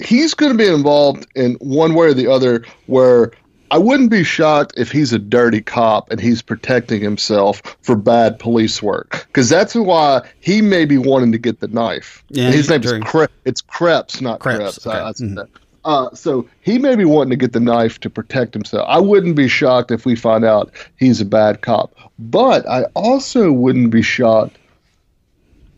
He's 0.02 0.34
going 0.34 0.52
to 0.52 0.58
be 0.58 0.68
involved 0.72 1.26
in 1.36 1.56
one 1.56 1.94
way 1.96 2.08
or 2.08 2.14
the 2.14 2.28
other. 2.28 2.64
Where 2.86 3.32
I 3.72 3.78
wouldn't 3.78 4.10
be 4.10 4.24
shocked 4.24 4.74
if 4.78 4.92
he's 4.92 5.14
a 5.14 5.20
dirty 5.20 5.62
cop 5.62 6.12
and 6.12 6.20
he's 6.20 6.42
protecting 6.42 7.02
himself 7.02 7.62
for 7.82 7.96
bad 7.96 8.40
police 8.40 8.82
work. 8.82 9.26
Because 9.28 9.50
that's 9.50 9.76
why 9.76 10.28
he 10.40 10.62
may 10.62 10.86
be 10.86 10.98
wanting 10.98 11.32
to 11.32 11.38
get 11.38 11.60
the 11.60 11.68
knife. 11.68 12.24
Yeah, 12.30 12.52
his 12.52 12.70
name 12.70 12.84
is. 12.84 12.94
Kre- 12.94 13.26
it's 13.46 13.62
Krebs, 13.62 14.22
not 14.22 14.40
Krebs, 14.40 14.60
Krebs. 14.60 14.88
Okay. 14.88 14.98
I 14.98 15.12
said 15.12 15.36
that. 15.36 15.50
Uh, 15.86 16.14
so 16.14 16.48
he 16.62 16.78
may 16.78 16.96
be 16.96 17.06
wanting 17.06 17.30
to 17.30 17.36
get 17.36 17.54
the 17.54 17.60
knife 17.60 18.00
to 18.02 18.10
protect 18.10 18.54
himself. 18.54 18.86
I 18.90 19.00
wouldn't 19.00 19.36
be 19.36 19.48
shocked 19.48 19.92
if 19.92 20.06
we 20.06 20.16
find 20.16 20.44
out 20.44 20.72
he's 20.98 21.22
a 21.22 21.26
bad 21.26 21.62
cop. 21.62 21.94
But 22.20 22.68
I 22.68 22.84
also 22.96 23.52
wouldn't 23.52 23.90
be 23.90 24.02
shocked 24.02 24.58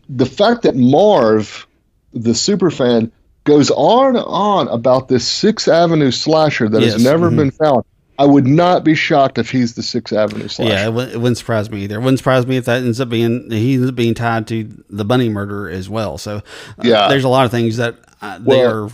the 0.08 0.26
fact 0.26 0.62
that 0.62 0.76
Marv, 0.76 1.66
the 2.12 2.34
super 2.34 2.70
fan, 2.70 3.12
goes 3.44 3.70
on 3.72 4.16
and 4.16 4.24
on 4.26 4.68
about 4.68 5.08
this 5.08 5.26
Sixth 5.26 5.68
Avenue 5.68 6.10
slasher 6.10 6.68
that 6.68 6.82
Yes, 6.82 6.94
has 6.94 7.04
never 7.04 7.30
mhm. 7.30 7.36
been 7.36 7.50
found. 7.50 7.84
I 8.18 8.24
would 8.26 8.46
not 8.46 8.84
be 8.84 8.94
shocked 8.94 9.38
if 9.38 9.50
he's 9.50 9.74
the 9.74 9.82
Sixth 9.82 10.12
Avenue 10.12 10.46
slasher. 10.46 10.72
Yeah, 10.72 10.86
it, 10.86 10.92
wou- 10.92 11.00
it 11.00 11.16
wouldn't 11.16 11.38
surprise 11.38 11.70
me 11.70 11.82
either. 11.84 11.96
It 11.96 12.00
wouldn't 12.00 12.18
surprise 12.18 12.46
me 12.46 12.56
if 12.56 12.66
that 12.66 12.82
ends 12.82 13.00
up 13.00 13.08
being 13.08 13.50
he 13.50 13.74
ends 13.74 13.88
up 13.88 13.94
being 13.96 14.14
tied 14.14 14.46
to 14.48 14.68
the 14.90 15.04
bunny 15.04 15.28
murder 15.28 15.68
as 15.68 15.88
well. 15.88 16.18
So 16.18 16.36
uh, 16.36 16.40
Yeah. 16.82 17.08
there's 17.08 17.24
a 17.24 17.28
lot 17.28 17.46
of 17.46 17.50
things 17.50 17.78
that 17.78 17.96
uh, 18.20 18.38
they 18.38 18.44
Well- 18.58 18.86
are 18.86 18.90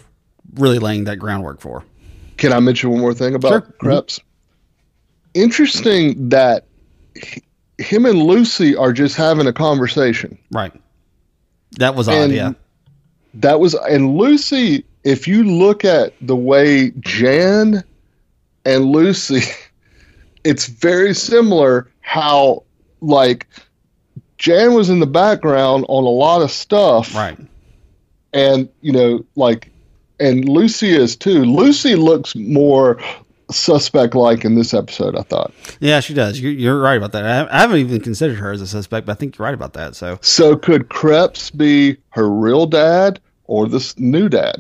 really 0.55 0.79
laying 0.79 1.05
that 1.05 1.19
groundwork 1.19 1.61
for. 1.61 1.85
Can 2.39 2.53
I 2.53 2.61
mention 2.61 2.91
one 2.91 3.01
more 3.01 3.13
thing 3.13 3.35
about 3.35 3.49
Sure. 3.49 3.61
Mm-hmm. 3.63 3.87
Krebs? 3.87 4.21
Interesting 5.35 6.29
that 6.31 6.65
h- 7.17 7.43
him 7.79 8.07
and 8.07 8.23
Lucy 8.23 8.75
are 8.75 8.93
just 8.93 9.17
having 9.17 9.47
a 9.47 9.53
conversation. 9.53 10.39
Right. 10.51 10.73
That 11.73 11.95
was 11.95 12.09
odd. 12.09 12.15
And 12.15 12.33
yeah. 12.33 12.53
That 13.41 13.61
was 13.61 13.75
and 13.75 14.17
Lucy. 14.17 14.85
If 15.05 15.27
you 15.29 15.45
look 15.45 15.85
at 15.85 16.13
the 16.21 16.37
way 16.37 16.91
Jan 17.01 17.83
and 18.65 18.85
Lucy, 18.87 19.43
it's 20.45 20.67
very 20.67 21.15
similar. 21.15 21.91
How 22.01 22.65
like 23.01 23.47
Jan 24.39 24.75
was 24.75 24.91
in 24.91 25.01
the 25.01 25.07
background 25.07 25.85
on 25.89 26.05
a 26.05 26.09
lot 26.09 26.43
of 26.43 26.51
stuff, 26.51 27.15
Right. 27.15 27.39
and 28.33 28.69
you 28.81 28.93
know 28.93 29.25
like 29.37 29.71
and 30.21 30.49
lucy 30.49 30.89
is 30.91 31.15
too 31.17 31.45
lucy 31.45 31.95
looks 31.95 32.35
more 32.35 33.01
suspect 33.53 34.15
like 34.17 34.45
in 34.45 34.57
this 34.57 34.75
episode 34.75 35.17
i 35.17 35.23
thought 35.23 35.53
Yeah, 35.81 36.01
she 36.01 36.13
does. 36.13 36.41
You're, 36.41 36.51
you're 36.53 36.81
right 36.81 36.97
about 36.97 37.13
that. 37.13 37.25
I, 37.25 37.57
I 37.57 37.61
haven't 37.61 37.79
even 37.79 38.01
considered 38.01 38.37
her 38.39 38.51
as 38.51 38.61
a 38.61 38.67
suspect, 38.67 39.07
but 39.07 39.13
I 39.13 39.15
think 39.15 39.39
you're 39.39 39.45
right 39.45 39.55
about 39.55 39.75
that. 39.75 39.95
So 39.95 40.19
so 40.23 40.57
could 40.57 40.89
krebs 40.89 41.51
be 41.51 41.97
her 42.11 42.29
real 42.29 42.67
dad 42.67 43.21
or 43.49 43.67
this 43.69 43.99
new 43.99 44.29
dad 44.29 44.57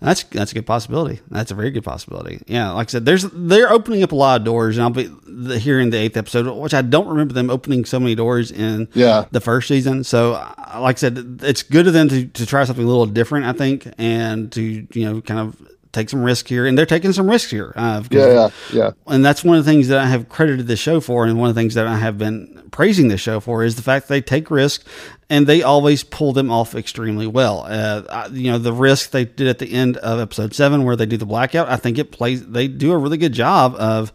That's 0.00 0.22
that's 0.24 0.52
a 0.52 0.54
good 0.54 0.66
possibility. 0.66 1.20
That's 1.30 1.50
a 1.50 1.54
very 1.54 1.70
good 1.70 1.82
possibility. 1.84 2.42
Yeah, 2.46 2.72
like 2.72 2.88
I 2.88 2.90
said, 2.90 3.06
there's 3.06 3.24
they're 3.32 3.72
opening 3.72 4.02
up 4.02 4.12
a 4.12 4.14
lot 4.14 4.38
of 4.40 4.44
doors, 4.44 4.76
and 4.76 4.84
I'll 4.84 4.90
be 4.90 5.10
the, 5.26 5.58
here 5.58 5.80
in 5.80 5.88
the 5.90 5.96
eighth 5.96 6.16
episode, 6.18 6.46
which 6.60 6.74
I 6.74 6.82
don't 6.82 7.08
remember 7.08 7.32
them 7.32 7.48
opening 7.48 7.86
so 7.86 7.98
many 7.98 8.14
doors 8.14 8.50
in 8.52 8.88
Yeah. 8.92 9.24
the 9.30 9.40
first 9.40 9.68
season. 9.68 10.04
So, 10.04 10.32
like 10.76 10.96
I 10.96 11.00
said, 11.00 11.40
it's 11.42 11.62
good 11.62 11.86
of 11.86 11.94
them 11.94 12.08
to, 12.10 12.26
to 12.26 12.44
try 12.46 12.64
something 12.64 12.84
a 12.84 12.88
little 12.88 13.06
different, 13.06 13.46
I 13.46 13.54
think, 13.54 13.88
and 13.96 14.52
to 14.52 14.60
you 14.92 15.04
know 15.06 15.20
kind 15.22 15.40
of 15.40 15.56
take 15.92 16.10
some 16.10 16.22
risk 16.22 16.48
here, 16.48 16.66
and 16.66 16.76
they're 16.76 16.86
taking 16.86 17.12
some 17.14 17.28
risks 17.30 17.50
here. 17.50 17.72
Uh, 17.74 18.02
Yeah, 18.10 18.26
yeah, 18.26 18.48
yeah. 18.72 18.90
and 19.06 19.24
that's 19.24 19.42
one 19.42 19.56
of 19.56 19.64
the 19.64 19.70
things 19.70 19.88
that 19.88 19.98
I 19.98 20.06
have 20.06 20.28
credited 20.28 20.66
this 20.66 20.80
show 20.80 21.00
for, 21.00 21.24
and 21.24 21.38
one 21.38 21.48
of 21.48 21.54
the 21.54 21.60
things 21.60 21.74
that 21.74 21.86
I 21.86 21.96
have 21.96 22.18
been 22.18 22.68
praising 22.72 23.08
this 23.08 23.20
show 23.22 23.40
for 23.40 23.64
is 23.64 23.76
the 23.76 23.82
fact 23.82 24.08
that 24.08 24.14
they 24.14 24.20
take 24.22 24.50
risks 24.50 24.84
and 25.32 25.46
they 25.46 25.62
always 25.62 26.04
pull 26.04 26.32
them 26.34 26.50
off 26.50 26.74
extremely 26.74 27.26
well. 27.26 27.64
Uh, 27.66 28.02
I- 28.10 28.26
you 28.26 28.50
know, 28.52 28.58
the 28.58 28.72
risk 28.72 29.10
they 29.10 29.24
did 29.24 29.48
at 29.48 29.58
the 29.58 29.72
end 29.72 29.96
of 29.96 30.20
episode 30.20 30.54
seven, 30.54 30.84
where 30.84 30.94
they 30.94 31.06
do 31.06 31.16
the 31.16 31.24
blackout, 31.26 31.68
I 31.68 31.76
think 31.76 31.96
it 31.98 32.12
plays. 32.12 32.46
They 32.46 32.68
do 32.68 32.92
a 32.92 32.98
really 32.98 33.16
good 33.16 33.32
job 33.32 33.74
of 33.76 34.12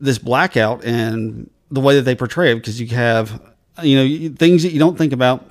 this 0.00 0.18
blackout 0.18 0.84
and 0.84 1.48
the 1.70 1.80
way 1.80 1.96
that 1.96 2.02
they 2.02 2.14
portray 2.14 2.52
it 2.52 2.56
because 2.56 2.78
you 2.80 2.86
have 2.88 3.40
you 3.82 3.96
know 3.96 4.34
things 4.36 4.62
that 4.64 4.72
you 4.72 4.78
don't 4.78 4.98
think 4.98 5.12
about. 5.12 5.44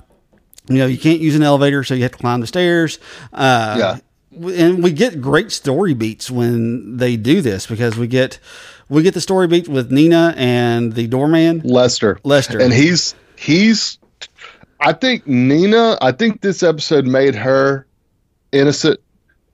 You 0.68 0.78
know, 0.78 0.86
you 0.86 0.96
can't 0.96 1.20
use 1.20 1.34
an 1.34 1.42
elevator, 1.42 1.84
so 1.84 1.94
you 1.94 2.02
have 2.04 2.12
to 2.12 2.18
climb 2.18 2.40
the 2.40 2.46
stairs. 2.46 2.98
Uh, 3.32 3.76
Yeah. 3.78 3.98
and 4.54 4.82
we 4.82 4.92
get 4.92 5.20
great 5.20 5.50
story 5.52 5.92
beats 5.92 6.30
when 6.30 6.96
they 6.96 7.16
do 7.16 7.40
this 7.42 7.66
because 7.66 7.98
we 7.98 8.06
get 8.06 8.38
we 8.88 9.02
get 9.02 9.12
the 9.14 9.20
story 9.20 9.46
beat 9.48 9.66
with 9.68 9.90
Nina 9.90 10.34
and 10.36 10.92
the 10.94 11.06
doorman. 11.08 11.60
Lester. 11.64 12.18
Lester. 12.22 12.60
And 12.60 12.72
he's 12.72 13.14
he's 13.36 13.98
I 14.84 14.92
think 14.92 15.26
Nina, 15.26 15.96
I 16.02 16.12
think 16.12 16.42
this 16.42 16.62
episode 16.62 17.06
made 17.06 17.34
her 17.34 17.86
innocent, 18.52 19.00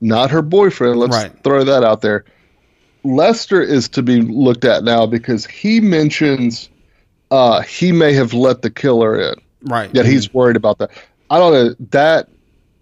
not 0.01 0.31
her 0.31 0.43
boyfriend. 0.43 0.99
Let's 0.99 1.17
Right. 1.17 1.33
throw 1.45 1.65
that 1.65 1.85
out 1.85 2.01
there. 2.01 2.25
Lester 3.05 3.63
is 3.63 3.89
to 3.91 4.03
be 4.03 4.21
looked 4.21 4.65
at 4.65 4.85
now 4.85 5.07
because 5.07 5.47
he 5.47 5.81
mentions 5.81 6.69
uh 7.31 7.61
he 7.63 7.93
may 7.93 8.13
have 8.13 8.35
let 8.35 8.63
the 8.63 8.71
killer 8.71 9.19
in. 9.21 9.35
Right. 9.63 9.93
That 9.95 10.05
he's 10.05 10.33
worried 10.35 10.57
about 10.57 10.79
that. 10.79 10.91
I 11.31 11.39
don't 11.39 11.53
know 11.53 11.75
that 11.91 12.29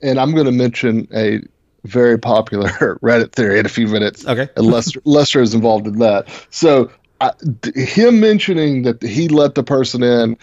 and 0.03 0.19
I'm 0.19 0.35
gonna 0.35 0.53
mention 0.53 1.07
a 1.15 1.41
very 1.85 2.19
popular 2.19 2.69
Reddit 3.03 3.33
theory 3.33 3.59
in 3.59 3.67
a 3.67 3.69
few 3.69 3.87
minutes. 3.87 4.27
Okay. 4.27 4.49
And 4.57 4.67
Lester 4.67 5.01
Lester 5.05 5.41
is 5.43 5.55
involved 5.55 5.87
in 5.87 5.99
that. 5.99 6.29
So 6.51 6.91
I, 7.21 7.33
d- 7.61 7.79
him 7.85 8.21
mentioning 8.21 8.83
that 8.83 9.03
he 9.03 9.29
let 9.29 9.55
the 9.55 9.63
person 9.65 10.03
in, 10.03 10.37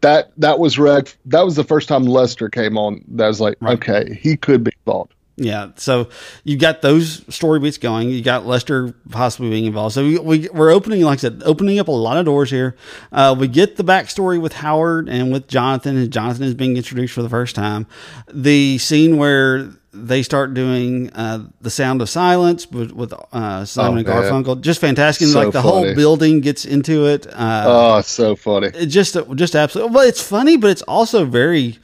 that 0.00 0.32
that 0.36 0.58
was 0.58 0.78
red. 0.78 1.12
That 1.26 1.44
was 1.44 1.56
the 1.56 1.64
first 1.64 1.88
time 1.88 2.04
Lester 2.04 2.48
came 2.48 2.78
on. 2.78 3.04
That 3.08 3.28
was 3.28 3.40
like, 3.40 3.56
okay, 3.62 4.18
he 4.20 4.36
could 4.36 4.64
be 4.64 4.72
involved. 4.84 5.12
Yeah, 5.38 5.72
so 5.76 6.08
you 6.44 6.56
got 6.56 6.80
those 6.80 7.22
story 7.34 7.60
beats 7.60 7.76
going. 7.76 8.08
You 8.08 8.22
got 8.22 8.46
Lester 8.46 8.94
possibly 9.10 9.50
being 9.50 9.66
involved. 9.66 9.94
So 9.94 10.02
we, 10.02 10.18
we 10.18 10.48
we're 10.48 10.70
opening, 10.70 11.02
like 11.02 11.18
I 11.18 11.20
said, 11.20 11.42
opening 11.44 11.78
up 11.78 11.88
a 11.88 11.92
lot 11.92 12.16
of 12.16 12.24
doors 12.24 12.50
here. 12.50 12.74
Uh, 13.12 13.36
we 13.38 13.46
get 13.46 13.76
the 13.76 13.84
backstory 13.84 14.40
with 14.40 14.54
Howard 14.54 15.10
and 15.10 15.30
with 15.30 15.46
Jonathan, 15.46 15.98
and 15.98 16.10
Jonathan 16.10 16.44
is 16.44 16.54
being 16.54 16.78
introduced 16.78 17.12
for 17.12 17.20
the 17.20 17.28
first 17.28 17.54
time. 17.54 17.86
The 18.32 18.78
scene 18.78 19.18
where 19.18 19.70
they 19.96 20.22
start 20.22 20.54
doing 20.54 21.10
uh, 21.14 21.44
the 21.60 21.70
sound 21.70 22.02
of 22.02 22.08
silence 22.08 22.70
with, 22.70 22.92
with 22.92 23.12
uh, 23.32 23.64
Simon 23.64 24.06
Oh, 24.06 24.12
and. 24.12 24.44
Garfunkel, 24.44 24.60
just 24.60 24.80
fantastic. 24.80 25.24
And, 25.24 25.32
So 25.32 25.40
like 25.44 25.52
the 25.52 25.62
whole 25.62 25.94
building 25.94 26.40
gets 26.40 26.64
into 26.64 27.06
it. 27.06 27.26
Uh, 27.26 27.64
Oh, 27.66 28.00
so 28.02 28.36
funny. 28.36 28.68
it 28.68 28.86
just 28.86 29.16
just 29.34 29.54
absolutely 29.56 29.94
well 29.94 30.06
it's 30.06 30.22
funny 30.22 30.56
but 30.56 30.70
it's 30.70 30.82
also 30.82 31.24
very 31.24 31.78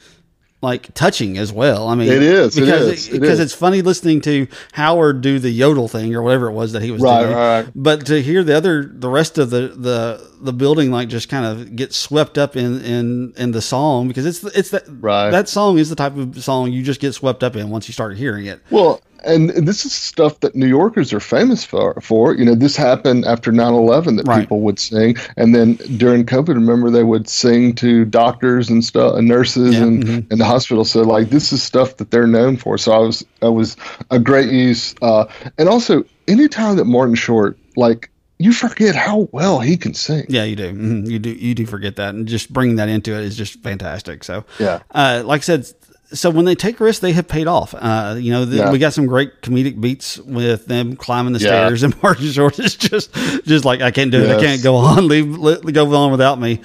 like 0.62 0.94
touching 0.94 1.36
as 1.38 1.52
well 1.52 1.88
i 1.88 1.94
mean 1.94 2.08
It 2.10 2.22
is, 2.22 2.54
because 2.54 2.86
is, 2.88 3.08
it 3.08 3.12
because 3.20 3.40
is. 3.40 3.46
it's 3.46 3.54
funny 3.54 3.82
listening 3.82 4.20
to 4.22 4.46
howard 4.72 5.20
do 5.20 5.38
the 5.40 5.50
yodel 5.50 5.88
thing 5.88 6.14
or 6.14 6.22
whatever 6.22 6.46
it 6.48 6.52
was 6.52 6.72
that 6.72 6.82
he 6.82 6.90
was 6.92 7.02
Right, 7.02 7.22
doing 7.24 7.34
right. 7.36 7.66
but 7.74 8.06
to 8.06 8.22
hear 8.22 8.42
the 8.44 8.56
other 8.56 8.84
the 8.84 9.10
rest 9.10 9.38
of 9.38 9.50
the 9.50 9.68
the 9.68 10.30
the 10.40 10.52
building 10.52 10.90
like 10.90 11.08
just 11.08 11.28
kind 11.28 11.44
of 11.44 11.74
get 11.76 11.92
swept 11.92 12.38
up 12.38 12.56
in 12.56 12.80
in 12.84 13.32
in 13.36 13.50
the 13.50 13.60
song 13.60 14.06
because 14.08 14.24
it's 14.24 14.42
it's 14.56 14.70
that 14.70 14.84
Right. 14.88 15.30
that 15.30 15.48
song 15.48 15.78
is 15.78 15.88
the 15.90 15.96
type 15.96 16.16
of 16.16 16.42
song 16.42 16.70
you 16.72 16.82
just 16.82 17.00
get 17.00 17.12
swept 17.12 17.42
up 17.42 17.56
in 17.56 17.68
once 17.70 17.88
you 17.88 17.92
start 17.92 18.16
hearing 18.16 18.46
it 18.46 18.60
Well, 18.70 19.00
and 19.24 19.50
this 19.50 19.84
is 19.84 19.92
stuff 19.92 20.40
that 20.40 20.54
New 20.54 20.66
Yorkers 20.66 21.12
are 21.12 21.20
famous 21.20 21.64
for. 21.64 22.00
For 22.00 22.34
you 22.34 22.44
know, 22.44 22.54
this 22.54 22.76
happened 22.76 23.24
after 23.24 23.52
9/11 23.52 24.16
that 24.16 24.26
Right. 24.26 24.40
people 24.40 24.60
would 24.60 24.78
sing, 24.78 25.16
and 25.36 25.54
then 25.54 25.74
during 25.96 26.24
COVID, 26.24 26.48
remember 26.48 26.90
they 26.90 27.04
would 27.04 27.28
sing 27.28 27.74
to 27.76 28.04
doctors 28.04 28.68
and 28.68 28.84
stuff, 28.84 29.16
and 29.16 29.28
nurses, 29.28 29.74
Yeah, 29.74 29.82
and 29.84 30.04
mhm. 30.04 30.32
in 30.32 30.38
the 30.38 30.44
hospital. 30.44 30.84
So 30.84 31.02
like, 31.02 31.30
this 31.30 31.52
is 31.52 31.62
stuff 31.62 31.96
that 31.98 32.10
they're 32.10 32.26
known 32.26 32.56
for. 32.56 32.78
So 32.78 32.92
I 32.92 32.98
was, 32.98 33.24
I 33.42 33.48
was 33.48 33.76
a 34.10 34.18
great 34.18 34.50
use, 34.50 34.94
uh, 35.02 35.24
and 35.58 35.68
also 35.68 36.04
anytime 36.28 36.76
that 36.76 36.84
Martin 36.84 37.14
Short, 37.14 37.58
like, 37.76 38.10
you 38.38 38.52
forget 38.52 38.94
how 38.96 39.28
well 39.30 39.60
he 39.60 39.76
can 39.76 39.94
sing. 39.94 40.24
Yeah, 40.28 40.42
you 40.44 40.56
do. 40.56 40.72
Mhm. 40.72 41.08
You 41.08 41.18
do. 41.20 41.30
You 41.30 41.54
do 41.54 41.64
forget 41.66 41.94
that, 41.96 42.14
and 42.14 42.26
just 42.26 42.52
bringing 42.52 42.76
that 42.76 42.88
into 42.88 43.12
it 43.12 43.22
is 43.24 43.36
just 43.36 43.62
fantastic. 43.62 44.24
So, 44.24 44.44
Yeah. 44.58 44.80
uh, 44.92 45.22
like 45.24 45.42
I 45.42 45.44
said, 45.44 45.66
so 46.12 46.30
when 46.30 46.44
they 46.44 46.54
take 46.54 46.78
risks, 46.80 47.00
they 47.00 47.12
have 47.12 47.28
paid 47.28 47.46
off. 47.46 47.74
Uh, 47.76 48.16
you 48.18 48.30
know, 48.32 48.44
the, 48.44 48.56
Yeah. 48.56 48.70
we 48.70 48.78
got 48.78 48.92
some 48.92 49.06
great 49.06 49.40
comedic 49.42 49.80
beats 49.80 50.18
with 50.18 50.66
them 50.66 50.96
climbing 50.96 51.32
the 51.32 51.38
Yeah. 51.40 51.66
stairs, 51.66 51.82
and 51.82 51.94
Martin 52.02 52.30
Short 52.30 52.58
is 52.58 52.74
just, 52.76 53.12
just 53.44 53.64
like 53.64 53.80
I 53.80 53.90
can't 53.90 54.10
do 54.10 54.22
it. 54.22 54.30
I 54.36 54.40
can't 54.40 54.62
go 54.62 54.76
on. 54.76 55.08
Leave, 55.08 55.36
let, 55.36 55.62
go 55.72 55.94
on 55.94 56.10
without 56.10 56.40
me. 56.40 56.60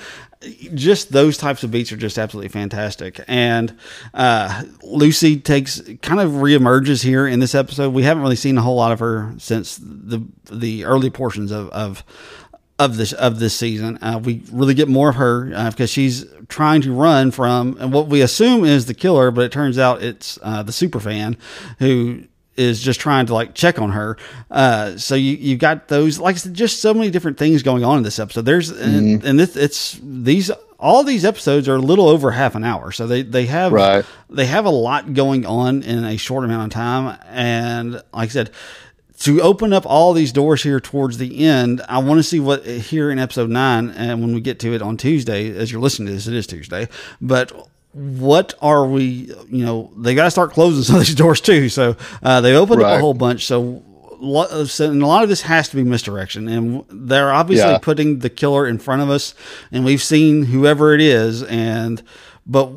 Just 0.76 1.12
those 1.12 1.36
types 1.36 1.64
of 1.64 1.72
beats 1.72 1.92
are 1.92 1.98
just 1.98 2.20
absolutely 2.20 2.50
fantastic. 2.50 3.20
And 3.28 3.76
uh, 4.14 4.64
Lucy 4.84 5.40
takes 5.40 5.82
kind 6.04 6.20
of 6.20 6.32
reemerges 6.34 7.04
here 7.04 7.26
in 7.26 7.40
this 7.40 7.56
episode. 7.56 7.92
We 7.92 8.04
haven't 8.04 8.22
really 8.22 8.36
seen 8.36 8.56
a 8.58 8.62
whole 8.62 8.76
lot 8.76 8.92
of 8.92 9.00
her 9.00 9.34
since 9.40 9.80
the 9.82 10.24
the 10.52 10.86
early 10.86 11.10
portions 11.10 11.52
of 11.52 11.70
of 11.70 12.04
of 12.80 12.98
this 12.98 13.12
of 13.14 13.40
this 13.40 13.56
season. 13.56 13.98
Uh, 14.02 14.20
we 14.24 14.44
really 14.52 14.74
get 14.74 14.88
more 14.88 15.10
of 15.10 15.16
her 15.16 15.52
uh, 15.56 15.70
because 15.72 15.90
she's 15.90 16.26
trying 16.48 16.82
to 16.82 16.94
run 16.94 17.32
from 17.32 17.76
and 17.80 17.92
what 17.92 18.08
we 18.08 18.22
assume 18.22 18.64
is 18.66 18.86
the 18.86 18.94
killer, 18.94 19.32
but 19.32 19.44
it 19.46 19.52
turns 19.52 19.78
out 19.80 20.02
it's 20.04 20.38
uh, 20.44 20.64
the 20.64 20.72
super 20.72 21.00
fan 21.00 21.36
who 21.80 22.24
is 22.56 22.82
just 22.82 23.00
trying 23.00 23.26
to 23.28 23.34
like 23.34 23.54
check 23.54 23.80
on 23.80 23.92
her. 23.92 24.18
Uh, 24.50 24.98
so 24.98 25.16
you 25.16 25.34
you 25.34 25.58
got 25.58 25.88
those 25.88 26.20
like 26.20 26.36
just 26.54 26.82
so 26.82 26.94
many 26.94 27.10
different 27.12 27.38
things 27.38 27.64
going 27.64 27.84
on 27.84 27.98
in 27.98 28.04
this 28.04 28.20
episode. 28.20 28.46
There's 28.46 28.70
and, 28.70 29.24
and 29.24 29.40
this, 29.40 29.56
it's 29.56 30.00
these 30.04 30.50
all 30.80 31.04
these 31.04 31.26
episodes 31.26 31.68
are 31.68 31.76
a 31.76 31.80
little 31.80 32.08
over 32.08 32.30
half 32.32 32.54
an 32.56 32.64
hour, 32.64 32.92
so 32.92 33.08
they 33.08 33.24
they 33.24 33.48
have 33.48 33.72
Right. 33.72 34.06
they 34.30 34.46
have 34.46 34.66
a 34.66 34.70
lot 34.72 35.14
going 35.14 35.46
on 35.46 35.82
in 35.84 36.04
a 36.04 36.18
short 36.18 36.46
amount 36.46 36.72
of 36.72 36.76
time. 36.76 37.18
And 37.28 37.94
like 38.14 38.30
I 38.30 38.34
said, 38.34 38.52
to 39.22 39.42
open 39.42 39.74
up 39.74 39.86
all 39.86 40.14
these 40.14 40.32
doors 40.32 40.62
here 40.64 40.80
towards 40.80 41.18
the 41.18 41.46
end, 41.46 41.82
I 41.90 42.00
want 42.00 42.20
to 42.20 42.24
see 42.24 42.40
what 42.40 42.62
uh, 42.62 42.72
here 42.72 43.10
in 43.12 43.20
episode 43.20 43.50
nine, 43.50 43.90
and 43.92 44.22
when 44.22 44.34
we 44.34 44.42
get 44.42 44.60
to 44.60 44.74
it 44.74 44.82
on 44.82 44.98
Tuesday, 44.98 45.56
as 45.56 45.72
you're 45.72 45.82
listening 45.82 46.08
to 46.08 46.14
this, 46.14 46.28
it 46.28 46.34
is 46.34 46.46
Tuesday, 46.48 46.88
but 47.22 47.52
what 47.94 48.54
are 48.62 48.86
we, 48.86 49.34
you 49.50 49.66
know, 49.66 49.92
they 49.98 50.14
got 50.14 50.26
to 50.26 50.32
start 50.32 50.52
closing 50.52 50.84
some 50.84 50.98
of 50.98 51.06
these 51.06 51.16
doors 51.16 51.42
too. 51.42 51.68
So 51.68 51.96
uh, 52.22 52.42
they 52.42 52.54
opened 52.56 52.84
up 52.84 52.98
a 52.98 53.00
whole 53.00 53.16
bunch. 53.16 53.50
Uh, 53.52 54.66
so, 54.66 54.86
and 54.92 55.02
a 55.02 55.08
lot 55.08 55.24
of 55.24 55.30
this 55.30 55.42
has 55.42 55.70
to 55.70 55.76
be 55.78 55.84
misdirection, 55.84 56.48
and 56.48 56.84
they're 56.90 57.32
obviously 57.32 57.72
Yeah. 57.72 57.78
putting 57.80 58.20
the 58.20 58.30
killer 58.30 58.68
in 58.68 58.78
front 58.78 59.02
of 59.02 59.10
us, 59.10 59.34
and 59.72 59.84
we've 59.84 60.04
seen 60.04 60.44
whoever 60.44 60.94
it 60.94 61.02
is, 61.02 61.42
and 61.44 62.04
but 62.46 62.72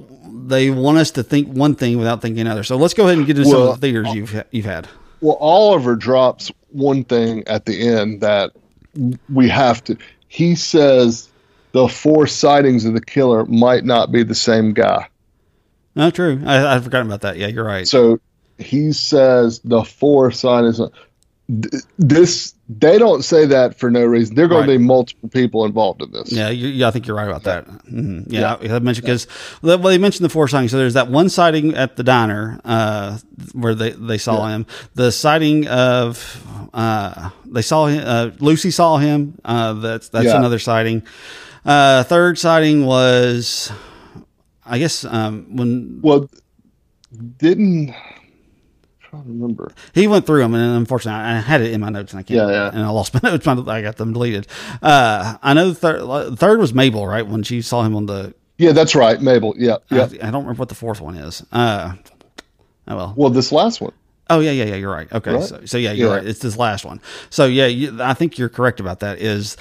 they 0.49 0.71
want 0.71 0.99
us 0.99 1.11
to 1.13 1.23
think 1.23 1.49
one 1.49 1.75
thing 1.75 1.99
without 1.99 2.23
thinking 2.23 2.41
another. 2.41 2.63
So 2.65 2.77
let's 2.77 2.95
go 2.95 3.05
ahead 3.05 3.19
and 3.19 3.27
get 3.27 3.37
into 3.37 3.51
some 3.51 3.59
Well, 3.61 3.73
of 3.73 3.81
the 3.81 3.87
theaters 3.87 4.09
uh, 4.09 4.13
you've 4.13 4.45
you've 4.53 4.65
had. 4.65 4.89
Well, 5.21 5.37
Oliver 5.37 5.97
drops 5.97 6.51
one 6.71 7.05
thing 7.05 7.47
at 7.47 7.67
the 7.67 7.87
end 7.89 8.21
that 8.23 8.53
we 9.29 9.49
have 9.49 9.83
to. 9.85 9.97
He 10.29 10.55
says 10.55 11.29
the 11.73 11.89
four 11.89 12.27
sightings 12.27 12.85
of 12.85 12.95
the 12.95 13.01
killer 13.01 13.45
might 13.47 13.85
not 13.85 14.11
be 14.13 14.23
the 14.23 14.35
same 14.35 14.73
guy. 14.73 15.09
No, 15.95 16.11
true. 16.11 16.41
I, 16.47 16.75
I've 16.77 16.85
forgotten 16.85 17.07
about 17.09 17.21
that. 17.23 17.37
Yeah, 17.37 17.49
you're 17.49 17.65
right. 17.65 17.87
So 17.87 18.21
he 18.59 18.93
says 18.93 19.61
the 19.65 19.83
four 19.83 20.31
sightings. 20.31 20.81
th- 21.49 21.83
This 21.99 22.55
they 22.79 22.99
don't 22.99 23.23
say 23.25 23.47
that 23.47 23.79
for 23.81 23.91
no 23.91 24.05
reason. 24.05 24.37
They're 24.37 24.47
going 24.47 24.61
Right. 24.69 24.75
to 24.75 24.79
be 24.79 24.85
multiple 24.85 25.29
people 25.29 25.65
involved 25.65 26.03
in 26.03 26.13
this. 26.13 26.31
Yeah, 26.31 26.51
you, 26.51 26.69
yeah, 26.69 26.87
I 26.87 26.93
think 26.93 27.05
you're 27.07 27.17
right 27.17 27.27
about 27.27 27.43
that. 27.43 27.65
hmm 27.89 28.21
Yeah, 28.29 28.55
I 28.61 28.79
mentioned 28.79 29.05
because 29.07 29.27
well, 29.61 29.79
they 29.79 29.99
mentioned 29.99 30.25
the 30.25 30.29
four 30.31 30.47
sightings. 30.47 30.71
So 30.71 30.79
there's 30.79 30.95
that 30.95 31.09
one 31.11 31.29
sighting 31.29 31.75
at 31.75 31.97
the 31.97 32.05
diner 32.05 32.61
uh, 32.65 33.19
where 33.55 33.75
they, 33.75 33.91
they 33.91 34.19
saw 34.19 34.47
him. 34.47 34.67
The 34.95 35.11
sighting 35.11 35.67
of 35.67 36.47
uh, 36.73 37.31
they 37.45 37.63
saw 37.63 37.87
him. 37.87 38.03
Uh, 38.07 38.31
Lucy 38.39 38.71
saw 38.71 38.99
him. 38.99 39.35
Uh, 39.45 39.73
that's 39.75 40.09
that's 40.09 40.27
Yeah. 40.27 40.37
another 40.37 40.61
sighting. 40.61 41.03
Uh, 41.65 42.05
third 42.05 42.39
sighting 42.39 42.87
was, 42.87 43.73
I 44.65 44.79
guess, 44.79 45.05
um, 45.05 45.57
when 45.57 45.99
Well, 46.03 46.31
didn't. 47.39 47.95
Trying 49.11 49.25
to 49.25 49.29
remember. 49.31 49.73
he 49.93 50.07
went 50.07 50.25
through 50.25 50.41
them, 50.41 50.55
and 50.55 50.77
unfortunately, 50.77 51.21
I 51.21 51.41
had 51.41 51.61
it 51.63 51.73
in 51.73 51.81
my 51.81 51.89
notes, 51.89 52.13
and 52.13 52.21
I 52.21 52.23
can't. 52.23 52.39
Yeah, 52.39 52.49
yeah. 52.49 52.69
And 52.73 52.79
I 52.85 52.91
lost 52.91 53.13
my 53.23 53.29
notes. 53.29 53.45
I 53.45 53.83
got 53.83 53.97
them 53.97 54.13
deleted. 54.13 54.47
Uh, 54.81 55.37
I 55.43 55.53
know 55.53 55.71
the 55.71 55.75
third, 55.75 56.39
third 56.39 56.61
was 56.61 56.73
Mabel, 56.73 57.05
right? 57.07 57.27
When 57.27 57.43
she 57.43 57.61
saw 57.61 57.83
him 57.83 57.97
on 57.97 58.07
the 58.07 58.35
Yeah, 58.57 58.71
that's 58.71 58.95
right, 58.95 59.21
Mabel. 59.21 59.55
Yeah, 59.59 59.79
yeah. 59.91 60.03
I, 60.23 60.29
I 60.29 60.31
don't 60.31 60.43
remember 60.45 60.61
what 60.61 60.69
the 60.69 60.77
fourth 60.77 61.01
one 61.01 61.17
is. 61.17 61.45
Uh, 61.51 61.95
oh 62.87 62.97
well. 62.97 63.15
well, 63.17 63.31
this 63.31 63.51
last 63.51 63.81
one. 63.81 63.93
Oh 64.29 64.39
yeah, 64.39 64.53
yeah, 64.53 64.65
yeah. 64.67 64.75
You're 64.77 64.93
right. 64.93 65.13
Okay, 65.13 65.33
Right? 65.35 65.43
so, 65.43 65.61
so 65.65 65.77
yeah, 65.77 65.91
you're 65.91 66.09
Yeah. 66.11 66.15
right. 66.19 66.27
It's 66.27 66.39
this 66.39 66.57
last 66.57 66.85
one. 66.85 67.01
So 67.31 67.47
yeah, 67.47 67.67
you, 67.67 68.01
I 68.01 68.15
think 68.15 68.39
you're 68.39 68.49
correct 68.49 68.79
about 68.79 69.01
that. 69.01 69.19
Is 69.19 69.57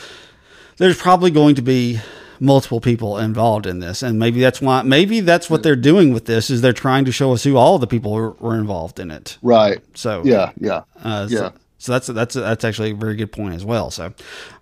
there's 0.77 0.97
probably 1.01 1.31
going 1.31 1.55
to 1.55 1.63
be 1.63 1.99
multiple 2.39 2.79
people 2.81 3.17
involved 3.17 3.65
in 3.65 3.79
this, 3.79 4.01
and 4.03 4.17
maybe 4.19 4.39
that's 4.39 4.61
why. 4.61 4.81
Maybe 4.83 5.19
that's 5.19 5.49
what 5.49 5.63
they're 5.63 5.75
doing 5.75 6.13
with 6.13 6.25
this 6.25 6.49
is 6.49 6.61
they're 6.61 6.73
trying 6.73 7.05
to 7.05 7.11
show 7.11 7.33
us 7.33 7.43
who 7.43 7.57
all 7.57 7.79
the 7.79 7.87
people 7.87 8.11
were, 8.13 8.31
were 8.31 8.55
involved 8.57 8.99
in 8.99 9.11
it. 9.11 9.37
Right. 9.41 9.79
So 9.95 10.21
Yeah. 10.25 10.51
Yeah. 10.59 10.81
uh, 11.03 11.27
Yeah. 11.29 11.37
So, 11.39 11.53
so 11.77 11.91
that's 11.93 12.07
that's 12.07 12.35
that's 12.35 12.65
actually 12.65 12.91
a 12.91 12.95
very 12.95 13.15
good 13.15 13.31
point 13.31 13.55
as 13.55 13.63
well. 13.63 13.89
So, 13.91 14.05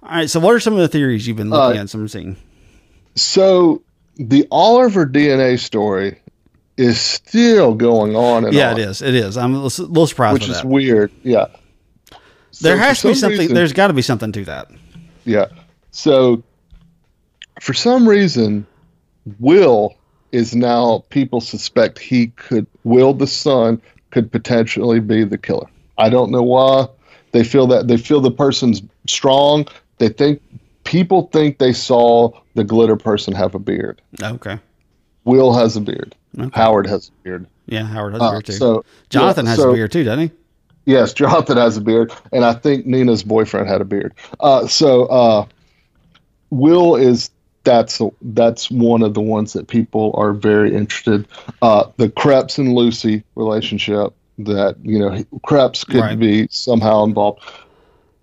all 0.04 0.10
right. 0.10 0.30
So, 0.30 0.40
what 0.40 0.54
are 0.54 0.60
some 0.60 0.74
of 0.74 0.80
the 0.80 0.88
theories 0.88 1.28
you've 1.28 1.38
been 1.38 1.50
looking 1.50 1.80
Uh, 1.80 1.82
at? 1.84 1.90
Some 1.90 2.08
seeing. 2.08 2.36
So 3.16 3.82
the 4.18 4.48
Oliver 4.52 5.06
DNA 5.06 5.60
story 5.60 6.20
is 6.78 7.00
still 7.02 7.74
going 7.74 8.16
on 8.16 8.46
and 8.46 8.54
Yeah, 8.54 8.72
on, 8.74 8.80
it 8.80 8.88
is. 8.88 9.02
It 9.02 9.16
is. 9.16 9.36
I'm 9.38 9.56
a 9.56 9.64
little, 9.64 10.06
surprised 10.08 10.34
which 10.34 10.48
is 10.50 10.58
that. 10.58 10.66
weird. 10.68 11.12
Yeah. 11.24 11.48
So 12.52 12.68
there 12.68 12.78
has 12.78 13.02
to 13.02 13.08
be 13.10 13.14
something. 13.16 13.40
reason- 13.40 13.56
there's 13.56 13.74
got 13.74 13.88
to 13.88 13.94
be 13.94 14.02
something 14.04 14.32
to 14.34 14.46
that. 14.46 14.68
Yeah. 15.26 15.46
So 15.92 16.44
for 17.62 17.74
some 17.74 18.08
reason, 18.08 18.66
Will 19.40 19.96
is 20.32 20.56
now 20.56 21.04
people 21.10 21.42
suspect 21.42 22.00
he 22.00 22.28
could 22.28 22.68
Will 22.84 23.14
the 23.14 23.28
son 23.28 23.82
could 24.12 24.32
potentially 24.32 25.00
be 25.00 25.24
the 25.24 25.38
killer. 25.38 25.68
I 25.98 26.10
don't 26.10 26.32
know 26.32 26.44
why. 26.44 26.88
They 27.32 27.44
feel 27.44 27.68
that 27.68 27.88
they 27.88 27.98
feel 27.98 28.22
the 28.22 28.32
person's 28.32 28.82
strong. 29.08 29.66
They 29.98 30.10
think 30.10 30.42
people 30.84 31.30
think 31.34 31.58
they 31.58 31.74
saw 31.74 32.32
the 32.56 32.64
glitter 32.64 32.96
person 32.96 33.34
have 33.34 33.54
a 33.56 33.60
beard. 33.60 34.02
Okay. 34.22 34.60
Will 35.26 35.54
has 35.54 35.76
a 35.76 35.82
beard. 35.82 36.16
Okay. 36.40 36.50
Howard 36.54 36.88
has 36.88 37.10
a 37.10 37.12
beard. 37.24 37.48
Yeah, 37.66 37.84
Howard 37.84 38.14
has 38.14 38.22
a 38.22 38.26
Uh, 38.26 38.32
beard 38.32 38.46
too. 38.46 38.54
so 38.54 38.86
Jonathan 39.10 39.46
yeah, 39.46 39.50
has 39.52 39.60
so- 39.60 39.72
a 39.72 39.74
beard 39.74 39.92
too, 39.92 40.04
doesn't 40.04 40.30
he? 40.30 40.32
Yes, 40.86 41.12
Jonathan 41.14 41.58
has 41.58 41.76
a 41.76 41.82
beard, 41.82 42.14
and 42.32 42.46
I 42.46 42.54
think 42.54 42.86
Nina's 42.86 43.22
boyfriend 43.22 43.68
had 43.68 43.82
a 43.82 43.86
beard. 43.86 44.14
Uh, 44.40 44.68
so 44.68 45.06
uh, 45.08 45.46
Will 46.50 46.96
is 46.96 47.30
that's 47.68 48.02
that's 48.22 48.72
one 48.72 49.04
of 49.04 49.14
the 49.14 49.20
ones 49.22 49.52
that 49.54 49.68
people 49.68 50.14
are 50.16 50.32
very 50.32 50.74
interested. 50.74 51.28
Uh, 51.62 51.84
the 51.98 52.10
Krebs 52.10 52.58
and 52.58 52.74
Lucy 52.74 53.24
relationship 53.36 54.14
that 54.40 54.78
you 54.84 54.98
know 54.98 55.22
Krebs 55.46 55.84
could 55.84 56.00
Right. 56.00 56.18
be 56.18 56.48
somehow 56.50 57.04
involved, 57.04 57.44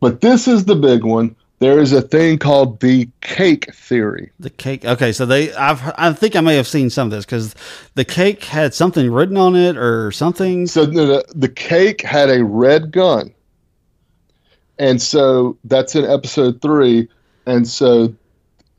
but 0.01 0.23
this 0.23 0.49
is 0.49 0.65
the 0.65 0.75
big 0.77 1.05
one. 1.05 1.37
There 1.59 1.79
is 1.79 1.93
a 1.93 2.03
thing 2.03 2.39
called 2.39 2.81
the 2.81 3.09
cake 3.21 3.73
theory. 3.75 4.31
The 4.41 4.51
cake. 4.51 4.85
Okay, 4.85 5.13
so 5.13 5.27
they. 5.27 5.53
I've. 5.55 5.93
I 5.99 6.13
think 6.15 6.37
I 6.37 6.41
may 6.41 6.57
have 6.57 6.67
seen 6.67 6.89
some 6.89 7.09
of 7.09 7.11
this 7.13 7.25
because 7.27 7.55
the 7.95 8.05
cake 8.05 8.45
had 8.45 8.73
something 8.75 9.11
written 9.11 9.37
on 9.37 9.55
it 9.57 9.77
or 9.77 10.11
something. 10.11 10.67
So 10.67 10.87
the, 10.87 11.25
the 11.35 11.49
cake 11.49 12.01
had 12.01 12.31
a 12.31 12.43
red 12.43 12.91
gun. 12.93 13.35
And 14.79 15.01
so 15.01 15.57
that's 15.65 15.95
in 15.95 16.05
episode 16.05 16.61
three. 16.61 17.09
And 17.47 17.69
so 17.69 18.15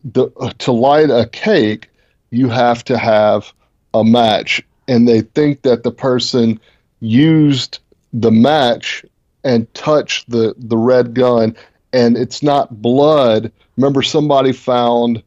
the 0.05 0.29
to 0.59 0.71
light 0.71 1.09
a 1.09 1.27
cake, 1.27 1.89
you 2.31 2.49
have 2.49 2.83
to 2.85 2.97
have 2.97 3.51
a 3.93 4.03
match. 4.03 4.61
And 4.87 5.07
they 5.07 5.21
think 5.21 5.63
that 5.63 5.83
the 5.83 5.91
person 5.91 6.59
used 6.99 7.79
the 8.13 8.31
match 8.31 9.03
and 9.43 9.71
touched 9.73 10.29
the, 10.29 10.53
the 10.57 10.77
red 10.77 11.13
gun. 11.13 11.55
And 11.91 12.17
it's 12.17 12.43
not 12.43 12.81
blood. 12.81 13.51
Remember, 13.77 14.01
somebody 14.01 14.51
found 14.51 15.23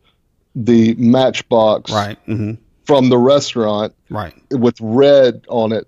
the 0.54 0.94
matchbox 0.94 1.92
Right. 1.92 2.18
hmm 2.26 2.52
from 2.84 3.10
the 3.10 3.18
restaurant 3.18 3.92
Right. 4.08 4.32
with 4.50 4.80
red 4.80 5.44
on 5.50 5.72
it. 5.72 5.86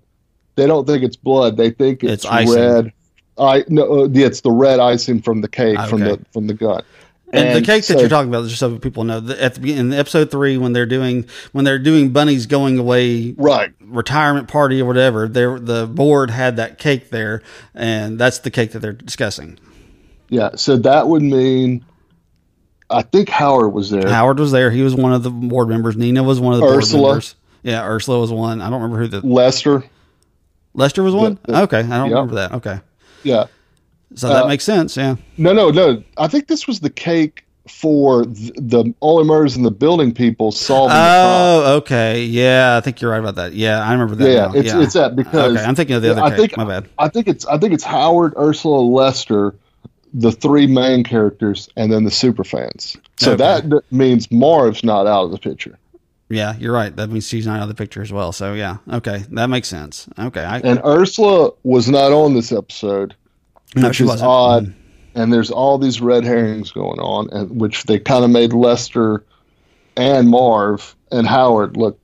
They 0.57 0.67
don't 0.67 0.87
think 0.87 1.03
it's 1.03 1.17
blood. 1.17 1.57
They 1.57 1.71
think 1.71 2.05
it's, 2.05 2.27
It's 2.27 2.51
red. 2.51 2.93
I 3.39 3.65
no, 3.69 4.03
uh, 4.03 4.09
it's 4.13 4.43
the 4.43 4.51
red 4.51 4.81
icing 4.81 5.23
from 5.23 5.41
the 5.41 5.49
cake 5.49 5.79
from 5.89 6.01
the 6.01 6.21
from 6.33 6.47
the 6.47 6.53
gun. 6.53 6.83
And, 7.33 7.57
the 7.57 7.63
cake 7.65 7.87
that 7.87 8.01
you're 8.01 8.09
talking 8.09 8.29
about, 8.29 8.47
just 8.49 8.59
so 8.59 8.77
people 8.79 9.05
know, 9.05 9.19
at 9.19 9.55
the 9.55 9.73
in 9.73 9.93
episode 9.93 10.31
three, 10.31 10.59
when 10.59 10.73
they're 10.73 10.87
doing 10.87 11.29
when 11.53 11.65
they're 11.65 11.79
doing 11.79 12.11
Bunny's 12.11 12.47
going 12.47 12.79
away 12.79 13.35
right? 13.37 13.73
retirement 13.81 14.49
party 14.49 14.81
or 14.83 14.85
whatever, 14.87 15.29
there 15.29 15.59
the 15.59 15.87
board 15.87 16.31
had 16.31 16.57
that 16.57 16.79
cake 16.79 17.11
there, 17.11 17.43
and 17.75 18.19
that's 18.19 18.41
the 18.41 18.51
cake 18.51 18.73
that 18.73 18.81
they're 18.81 18.93
discussing. 18.93 19.59
Yeah, 20.29 20.51
so 20.57 20.77
that 20.79 21.09
would 21.09 21.23
mean, 21.23 21.85
I 22.89 23.03
think 23.03 23.29
Howard 23.29 23.73
was 23.73 23.91
there. 23.91 24.09
Howard 24.09 24.39
was 24.41 24.51
there; 24.51 24.71
he 24.71 24.83
was 24.83 24.95
one 24.95 25.13
of 25.13 25.23
the 25.23 25.31
board 25.31 25.69
members. 25.69 25.97
Nina 25.97 26.23
was 26.23 26.41
one 26.41 26.55
of 26.55 26.61
the 26.61 26.67
Ursula. 26.67 27.03
board 27.03 27.11
members. 27.13 27.35
Yeah, 27.63 27.87
Ursula 27.87 28.19
was 28.19 28.33
one. 28.33 28.61
I 28.61 28.71
don't 28.71 28.83
remember 28.83 29.03
who 29.03 29.09
the 29.09 29.27
Lester. 29.27 29.85
Lester 30.75 31.03
was 31.03 31.15
one. 31.15 31.39
the- 31.45 31.63
okay, 31.63 31.79
I 31.79 31.83
don't 31.83 31.91
yeah. 32.11 32.15
remember 32.15 32.35
that. 32.37 32.53
Okay, 32.55 32.81
Yeah. 33.23 33.47
So 34.15 34.29
that 34.29 34.45
Uh, 34.45 34.49
makes 34.49 34.65
sense. 34.65 34.97
Yeah. 34.97 35.17
No, 35.39 35.53
no, 35.53 35.71
no. 35.71 36.03
I 36.17 36.27
think 36.29 36.47
this 36.49 36.67
was 36.67 36.81
the 36.81 36.91
cake 36.91 37.45
for 37.69 38.25
th- 38.25 38.53
the 38.57 38.93
only 39.01 39.25
murders 39.25 39.57
in 39.57 39.63
the 39.63 39.71
building 39.71 40.13
people 40.13 40.51
solving 40.51 40.95
the. 40.97 41.03
Oh, 41.03 41.75
okay. 41.77 42.25
Yeah, 42.25 42.77
I 42.77 42.81
think 42.81 43.01
you're 43.01 43.11
right 43.11 43.21
about 43.21 43.37
that. 43.37 43.53
Yeah, 43.53 43.81
I 43.81 43.93
remember 43.93 44.17
that. 44.17 44.29
Yeah, 44.31 44.47
now. 44.47 44.53
it's 44.55 44.67
yeah. 44.69 44.83
it's 44.83 44.93
that 44.95 45.15
because 45.15 45.55
Okay, 45.57 45.65
I'm 45.65 45.75
thinking 45.75 45.97
of 45.97 46.03
the 46.03 46.11
other 46.13 46.23
I 46.23 46.31
cake. 46.31 46.39
think 46.39 46.57
My 46.57 46.65
bad. 46.65 46.89
I 46.99 47.09
think 47.09 47.29
it's 47.29 47.47
I 47.47 47.59
think 47.59 47.73
it's 47.75 47.85
Howard, 47.85 48.35
Ursula, 48.37 48.81
Lester, 48.81 49.55
the 50.13 50.33
three 50.33 50.67
main 50.67 51.05
characters, 51.05 51.69
and 51.77 51.93
then 51.93 52.03
the 52.05 52.11
super 52.11 52.43
fans. 52.43 52.97
So 53.19 53.33
Okay. 53.35 53.37
that 53.61 53.83
means 53.93 54.31
Marv's 54.33 54.83
not 54.83 55.07
out 55.07 55.27
of 55.27 55.31
the 55.31 55.39
picture, 55.39 55.79
Yeah, 56.29 56.55
you're 56.59 56.73
right. 56.73 56.95
That 56.97 57.11
means 57.11 57.29
she's 57.29 57.47
not 57.47 57.59
out 57.59 57.63
of 57.65 57.69
the 57.69 57.75
picture 57.77 58.03
as 58.03 58.11
well. 58.13 58.33
So 58.33 58.55
yeah, 58.55 58.79
okay, 58.91 59.25
that 59.31 59.47
makes 59.49 59.69
sense. 59.69 60.09
Okay, 60.19 60.43
I, 60.43 60.59
and 60.61 60.81
Ursula 60.85 61.51
was 61.63 61.89
not 61.89 62.11
on 62.11 62.35
this 62.35 62.51
episode, 62.51 63.15
no, 63.75 63.89
which 63.89 63.97
she 63.97 64.05
is 64.05 64.23
odd. 64.23 64.67
Mm. 64.67 64.75
And 65.15 65.33
there's 65.33 65.51
all 65.51 65.77
these 65.79 66.01
red 66.01 66.25
herrings 66.25 66.71
going 66.71 67.01
on, 67.01 67.29
and 67.31 67.61
which 67.61 67.85
they 67.85 67.99
kind 67.99 68.25
of 68.25 68.31
made 68.31 68.53
Lester 68.53 69.25
and 69.97 70.29
Marv 70.29 70.95
and 71.11 71.27
Howard 71.27 71.77
look 71.77 71.99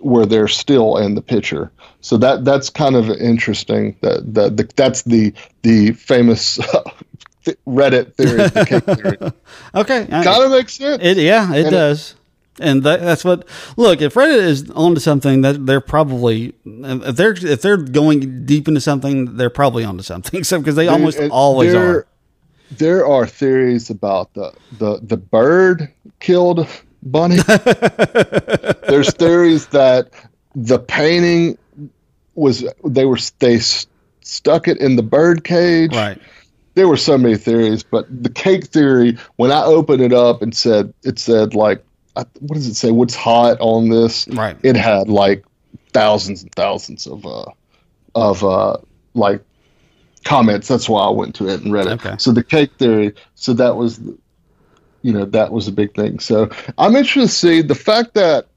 where 0.00 0.26
they're 0.26 0.48
still 0.48 0.98
in 0.98 1.14
the 1.14 1.22
picture. 1.22 1.72
So 2.02 2.18
that 2.18 2.44
that's 2.44 2.68
kind 2.68 2.96
of 2.96 3.08
interesting. 3.08 3.96
That 4.02 4.34
that 4.34 4.56
the, 4.58 4.70
that's 4.76 5.02
the 5.02 5.32
the 5.62 5.92
famous 5.92 6.58
Reddit 7.66 8.14
theory, 8.14 8.48
the 8.48 8.80
theory. 8.94 9.32
Okay, 9.74 10.06
kind 10.06 10.44
of 10.44 10.50
makes 10.50 10.74
sense. 10.74 11.02
It 11.02 11.16
yeah, 11.16 11.50
it 11.52 11.58
And 11.58 11.66
it- 11.68 11.70
does. 11.70 12.14
And 12.60 12.82
that, 12.84 13.00
that's 13.00 13.24
what 13.24 13.46
look, 13.76 14.00
if 14.00 14.14
Reddit 14.14 14.38
is 14.38 14.70
onto 14.70 15.00
something 15.00 15.40
that 15.40 15.66
they're 15.66 15.80
probably 15.80 16.54
if 16.64 17.16
they're 17.16 17.32
if 17.32 17.62
they're 17.62 17.76
going 17.76 18.44
deep 18.46 18.68
into 18.68 18.80
something, 18.80 19.36
they're 19.36 19.50
probably 19.50 19.84
onto 19.84 20.02
something. 20.02 20.42
So 20.44 20.58
because 20.58 20.76
they 20.76 20.88
almost 20.88 21.18
always 21.30 21.72
there, 21.72 21.90
are. 21.90 22.06
There 22.70 23.06
are 23.06 23.26
theories 23.26 23.90
about 23.90 24.34
the 24.34 24.52
the 24.78 25.00
the 25.02 25.16
bird 25.16 25.92
killed 26.20 26.68
Bunny. 27.02 27.36
There's 28.88 29.12
theories 29.12 29.66
that 29.68 30.10
the 30.54 30.78
painting 30.78 31.58
was 32.34 32.64
they 32.84 33.04
were 33.04 33.18
they 33.38 33.58
stuck 34.20 34.68
it 34.68 34.78
in 34.78 34.96
the 34.96 35.02
bird 35.02 35.44
cage. 35.44 35.94
Right. 35.94 36.20
There 36.74 36.88
were 36.88 36.96
so 36.96 37.16
many 37.16 37.36
theories, 37.36 37.82
but 37.84 38.06
the 38.22 38.30
cake 38.30 38.66
theory. 38.66 39.16
When 39.36 39.52
I 39.52 39.62
opened 39.64 40.02
it 40.02 40.12
up 40.12 40.42
and 40.42 40.56
said 40.56 40.92
it 41.04 41.18
said 41.18 41.54
like 41.54 41.84
what 42.14 42.54
does 42.54 42.66
it 42.66 42.74
say? 42.74 42.90
What's 42.90 43.14
hot 43.14 43.58
on 43.60 43.88
this? 43.88 44.28
Right. 44.28 44.56
It 44.62 44.76
had 44.76 45.08
like 45.08 45.44
thousands 45.92 46.42
and 46.42 46.52
thousands 46.54 47.06
of 47.06 47.26
uh 47.26 47.50
of 48.14 48.44
uh 48.44 48.76
like 49.14 49.42
comments. 50.24 50.68
That's 50.68 50.88
why 50.88 51.04
I 51.04 51.10
went 51.10 51.34
to 51.36 51.48
it 51.48 51.62
and 51.62 51.72
read 51.72 51.86
it. 51.86 51.92
Okay. 52.04 52.14
So 52.18 52.32
the 52.32 52.44
cake 52.44 52.72
theory. 52.78 53.14
So 53.34 53.52
that 53.54 53.76
was, 53.76 54.00
you 55.02 55.12
know, 55.12 55.24
that 55.26 55.52
was 55.52 55.68
a 55.68 55.72
big 55.72 55.94
thing. 55.94 56.18
So 56.18 56.50
I'm 56.78 56.94
interested 56.96 57.20
to 57.20 57.28
see 57.28 57.62
the 57.62 57.74
fact 57.74 58.14
that. 58.14 58.48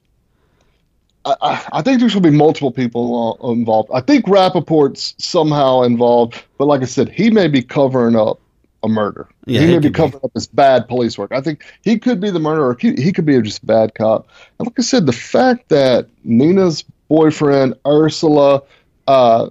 I, 1.25 1.61
I, 1.73 1.81
think 1.81 1.99
there's 1.99 2.13
going 2.13 2.23
to 2.23 2.31
be 2.31 2.37
multiple 2.37 2.71
people 2.71 3.37
involved. 3.51 3.89
I 3.93 3.99
think 3.99 4.23
Rappaport's 4.27 5.13
somehow 5.17 5.81
involved, 5.81 6.41
but 6.57 6.67
like 6.67 6.81
I 6.81 6.85
said, 6.85 7.09
he 7.09 7.29
may 7.29 7.49
be 7.49 7.61
covering 7.61 8.15
up 8.15 8.39
a 8.87 8.93
murder. 8.93 9.27
Yeah, 9.45 9.61
he 9.61 9.67
may 9.67 9.79
be 9.79 9.89
covering 9.91 10.23
up 10.23 10.31
his 10.33 10.47
bad 10.47 10.87
police 10.87 11.17
work. 11.17 11.31
I 11.31 11.41
think 11.41 11.63
he 11.83 11.99
could 11.99 12.19
be 12.19 12.29
the 12.31 12.39
murderer. 12.39 12.75
He, 12.79 12.93
he 12.95 13.11
could 13.13 13.25
be 13.25 13.39
just 13.41 13.63
a 13.63 13.65
bad 13.65 13.93
cop. 13.95 14.27
And 14.59 14.67
like 14.67 14.79
I 14.79 14.81
said, 14.81 15.05
the 15.05 15.13
fact 15.13 15.69
that 15.69 16.07
Nina's 16.23 16.83
boyfriend 17.07 17.75
Ursula, 17.85 18.61
uh, 19.07 19.49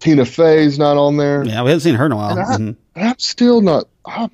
Tina 0.00 0.24
Fey's 0.24 0.78
not 0.78 0.96
on 0.96 1.16
there. 1.16 1.44
Yeah, 1.44 1.62
we 1.62 1.70
haven't 1.70 1.80
seen 1.80 1.94
her 1.94 2.06
in 2.06 2.12
a 2.12 2.16
while. 2.16 2.30
And 2.30 2.40
I- 2.40 2.56
Mhm. 2.56 2.76
I'm 2.96 3.18
still 3.18 3.60
not. 3.60 3.84
I'm, 4.06 4.30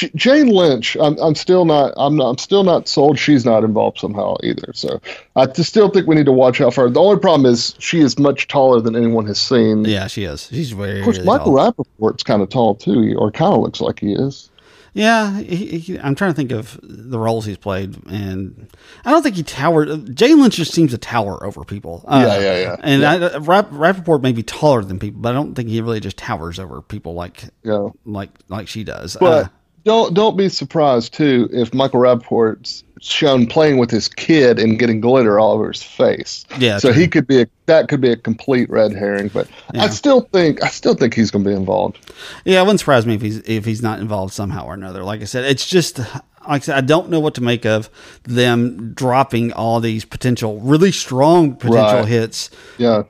J- 0.00 0.10
Jane 0.14 0.48
Lynch. 0.48 0.96
I'm, 1.00 1.16
I'm 1.18 1.34
still 1.34 1.64
not. 1.64 1.92
I'm 1.96 2.16
not. 2.16 2.30
I'm 2.30 2.38
still 2.38 2.62
not 2.64 2.88
sold. 2.88 3.18
She's 3.18 3.44
not 3.44 3.64
involved 3.64 3.98
somehow 3.98 4.36
either. 4.42 4.72
So 4.74 5.00
I 5.36 5.46
just 5.46 5.68
still 5.68 5.90
think 5.90 6.06
we 6.06 6.14
need 6.14 6.26
to 6.26 6.32
watch 6.32 6.60
out 6.60 6.72
for 6.74 6.84
her. 6.84 6.90
The 6.90 7.00
only 7.00 7.20
problem 7.20 7.44
is 7.52 7.74
she 7.78 8.00
is 8.00 8.18
much 8.18 8.48
taller 8.48 8.80
than 8.80 8.96
anyone 8.96 9.26
has 9.26 9.40
seen. 9.40 9.84
Yeah, 9.84 10.06
she 10.06 10.24
is. 10.24 10.48
She's 10.50 10.70
very. 10.72 10.98
Of 11.00 11.04
course, 11.04 11.16
really 11.18 11.26
Michael 11.26 11.56
tall. 11.56 11.72
Rappaport's 11.72 12.22
kind 12.22 12.40
of 12.42 12.48
tall 12.48 12.74
too, 12.76 13.14
or 13.18 13.30
kind 13.30 13.52
of 13.54 13.60
looks 13.60 13.80
like 13.80 14.00
he 14.00 14.12
is. 14.12 14.48
Yeah, 14.92 15.38
he, 15.38 15.78
he, 15.78 15.98
I'm 16.00 16.16
trying 16.16 16.32
to 16.32 16.34
think 16.34 16.50
of 16.50 16.76
the 16.82 17.16
roles 17.16 17.44
he's 17.46 17.56
played, 17.58 17.96
and 18.08 18.68
I 19.04 19.12
don't 19.12 19.22
think 19.22 19.36
he 19.36 19.44
towered. 19.44 20.16
Jane 20.16 20.40
Lynch 20.42 20.56
just 20.56 20.72
seems 20.72 20.90
to 20.90 20.98
tower 20.98 21.44
over 21.46 21.62
people. 21.64 22.04
Uh, 22.08 22.24
Yeah, 22.26 22.40
yeah, 22.40 22.60
yeah. 22.60 22.76
And 22.82 23.04
I, 23.04 23.36
Rapp, 23.38 23.70
Rappaport 23.70 24.20
may 24.20 24.32
be 24.32 24.42
taller 24.42 24.82
than 24.82 24.98
people, 24.98 25.20
but 25.20 25.28
I 25.28 25.32
don't 25.34 25.54
think 25.54 25.68
he 25.68 25.80
really 25.80 26.00
just 26.00 26.16
towers 26.16 26.58
over 26.58 26.82
people 26.82 27.14
like 27.14 27.44
Yeah. 27.62 27.90
like 28.04 28.30
like 28.48 28.66
she 28.66 28.82
does. 28.82 29.16
But 29.20 29.44
Uh, 29.44 29.48
don't 29.84 30.14
don't 30.14 30.36
be 30.36 30.48
surprised 30.48 31.14
too 31.14 31.48
if 31.52 31.72
Michael 31.74 32.00
Rappaport's 32.00 32.84
shown 33.00 33.46
playing 33.46 33.78
with 33.78 33.90
his 33.90 34.08
kid 34.08 34.58
and 34.58 34.78
getting 34.78 35.00
glitter 35.00 35.38
all 35.40 35.52
over 35.52 35.68
his 35.68 35.82
face. 35.82 36.44
Yeah, 36.58 36.76
So 36.78 36.92
true. 36.92 37.00
he 37.00 37.08
could 37.08 37.26
be 37.26 37.42
a 37.42 37.46
that 37.66 37.88
could 37.88 38.00
be 38.00 38.10
a 38.10 38.16
complete 38.16 38.68
red 38.68 38.92
herring, 38.92 39.28
but 39.32 39.48
Yeah. 39.72 39.84
I 39.84 39.88
still 39.88 40.22
think 40.32 40.62
I 40.62 40.68
still 40.68 40.94
think 40.94 41.14
he's 41.14 41.30
going 41.30 41.44
to 41.44 41.50
be 41.50 41.56
involved. 41.56 41.98
Yeah, 42.44 42.60
it 42.60 42.62
wouldn't 42.64 42.80
surprise 42.80 43.06
me 43.06 43.14
if 43.14 43.22
he's 43.22 43.38
if 43.48 43.64
he's 43.64 43.80
not 43.82 44.00
involved 44.00 44.34
somehow 44.34 44.66
or 44.66 44.74
another. 44.74 45.02
Like 45.02 45.22
I 45.22 45.24
said, 45.24 45.44
it's 45.44 45.66
just 45.66 45.98
like 45.98 46.12
I 46.46 46.58
said, 46.58 46.76
I 46.76 46.80
don't 46.82 47.08
know 47.10 47.20
what 47.20 47.34
to 47.36 47.42
make 47.42 47.64
of 47.64 47.88
them 48.24 48.92
dropping 48.94 49.52
all 49.52 49.80
these 49.80 50.04
potential, 50.04 50.58
really 50.60 50.92
strong 50.92 51.54
potential 51.54 52.00
Right. 52.00 52.08
hits 52.08 52.50
Yeah. 52.76 53.04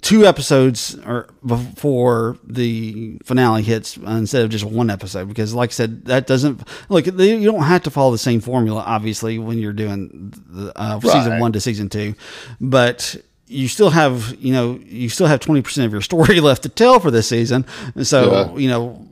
Two 0.00 0.24
episodes 0.24 0.98
or 1.04 1.28
before 1.44 2.38
the 2.44 3.18
finale 3.24 3.62
hits 3.62 3.98
instead 3.98 4.42
of 4.42 4.48
just 4.50 4.64
one 4.64 4.88
episode 4.88 5.28
because 5.28 5.52
like 5.52 5.68
i 5.68 5.72
said 5.72 6.06
that 6.06 6.26
doesn't 6.26 6.66
look 6.88 7.04
you 7.06 7.44
don't 7.44 7.62
have 7.62 7.82
to 7.82 7.90
follow 7.90 8.10
the 8.10 8.16
same 8.16 8.40
formula 8.40 8.82
obviously 8.86 9.38
when 9.38 9.58
you're 9.58 9.74
doing 9.74 10.32
the 10.48 10.72
uh, 10.80 10.98
season 11.00 11.38
one 11.38 11.52
to 11.52 11.60
season 11.60 11.90
two 11.90 12.14
but 12.58 13.14
you 13.48 13.68
still 13.68 13.90
have 13.90 14.34
you 14.38 14.52
know 14.54 14.80
you 14.86 15.10
still 15.10 15.26
have 15.26 15.40
20% 15.40 15.84
of 15.84 15.92
your 15.92 16.00
story 16.00 16.40
left 16.48 16.62
to 16.62 16.70
tell 16.70 16.98
for 16.98 17.10
this 17.10 17.28
season 17.28 17.66
and 17.94 18.06
so 18.06 18.30
Yeah. 18.32 18.56
you 18.56 18.68
know 18.70 19.06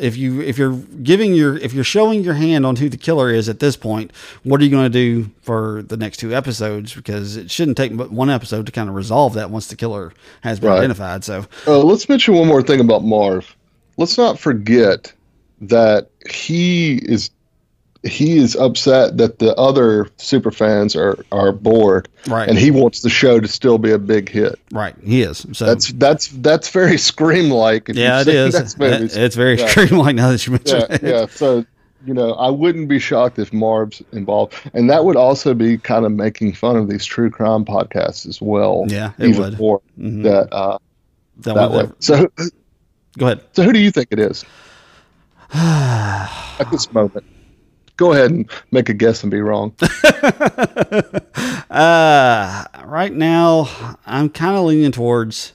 if 0.00 0.16
you 0.16 0.40
if 0.40 0.58
you're 0.58 0.74
giving 1.02 1.34
your 1.34 1.56
if 1.56 1.72
you're 1.72 1.84
showing 1.84 2.22
your 2.22 2.34
hand 2.34 2.64
on 2.66 2.76
who 2.76 2.88
the 2.88 2.96
killer 2.96 3.30
is 3.30 3.48
at 3.48 3.60
this 3.60 3.76
point, 3.76 4.10
what 4.42 4.60
are 4.60 4.64
you 4.64 4.70
going 4.70 4.90
to 4.90 4.98
do 5.24 5.30
for 5.42 5.82
the 5.82 5.96
next 5.96 6.18
two 6.18 6.34
episodes? 6.34 6.94
Because 6.94 7.36
it 7.36 7.50
shouldn't 7.50 7.76
take 7.76 7.96
but 7.96 8.10
one 8.10 8.30
episode 8.30 8.66
to 8.66 8.72
kind 8.72 8.88
of 8.88 8.94
resolve 8.94 9.34
that 9.34 9.50
once 9.50 9.66
the 9.68 9.76
killer 9.76 10.12
has 10.42 10.60
been 10.60 10.70
Right. 10.70 10.78
identified. 10.78 11.24
So 11.24 11.46
Uh, 11.66 11.78
let's 11.80 12.08
mention 12.08 12.34
one 12.34 12.46
more 12.48 12.62
thing 12.62 12.80
about 12.80 13.04
Marv. 13.04 13.54
Let's 13.96 14.18
not 14.18 14.38
forget 14.38 15.12
that 15.62 16.10
he 16.30 16.96
is 16.96 17.30
he 18.02 18.36
is 18.38 18.54
upset 18.56 19.16
that 19.18 19.38
the 19.38 19.54
other 19.56 20.08
super 20.16 20.50
fans 20.50 20.94
are 20.96 21.18
are 21.32 21.52
bored, 21.52 22.08
Right. 22.26 22.48
And 22.48 22.58
he 22.58 22.70
wants 22.70 23.00
the 23.02 23.10
show 23.10 23.38
to 23.40 23.46
still 23.48 23.78
be 23.78 23.92
a 23.92 23.98
big 23.98 24.28
hit. 24.28 24.58
right, 24.72 24.94
he 25.02 25.22
is. 25.22 25.46
So 25.52 25.64
That's 25.66 25.92
that's 25.92 26.28
that's 26.28 26.68
very 26.70 26.98
scream 27.10 27.50
like. 27.50 27.88
yeah, 27.88 28.20
it 28.20 28.28
is. 28.28 28.54
It- 28.54 29.16
It's 29.16 29.34
very 29.36 29.58
Yeah. 29.58 29.64
extreme. 29.64 29.98
Like 29.98 30.16
now 30.16 30.30
that 30.32 30.46
you 30.46 30.52
mention 30.52 30.78
yeah, 30.80 30.86
it. 30.94 31.02
yeah. 31.02 31.26
So 31.26 31.64
you 32.04 32.14
know, 32.14 32.34
I 32.34 32.50
wouldn't 32.50 32.88
be 32.88 33.00
shocked 33.00 33.38
if 33.40 33.52
Marv's 33.52 34.00
involved, 34.12 34.54
and 34.74 34.88
that 34.90 35.04
would 35.04 35.16
also 35.16 35.54
be 35.54 35.76
kind 35.76 36.04
of 36.06 36.12
making 36.12 36.52
fun 36.52 36.76
of 36.76 36.88
these 36.88 37.04
true 37.04 37.30
crime 37.30 37.64
podcasts 37.64 38.28
as 38.28 38.40
well. 38.40 38.84
Yeah, 38.86 39.10
it 39.18 39.30
even 39.30 39.40
would. 39.42 39.52
Mm-hmm. 39.54 40.22
more 40.22 40.22
that 40.22 40.48
uh, 40.52 40.78
That 41.38 41.54
that 41.54 41.70
way. 41.72 41.90
So, 41.98 42.28
Go 43.18 43.26
ahead. 43.26 43.40
so 43.52 43.62
who 43.64 43.72
do 43.72 43.80
you 43.80 43.90
think 43.90 44.08
it 44.12 44.18
is 44.20 44.44
at 45.54 46.66
this 46.70 46.92
moment? 46.92 47.24
Go 47.96 48.12
ahead 48.12 48.30
and 48.30 48.50
make 48.70 48.88
a 48.88 48.94
guess 48.94 49.22
and 49.22 49.30
be 49.30 49.40
wrong. 49.40 49.74
Uh, 51.68 52.64
right 52.84 53.12
now, 53.12 53.96
I'm 54.06 54.30
kind 54.30 54.56
of 54.56 54.64
leaning 54.64 54.92
towards. 54.92 55.52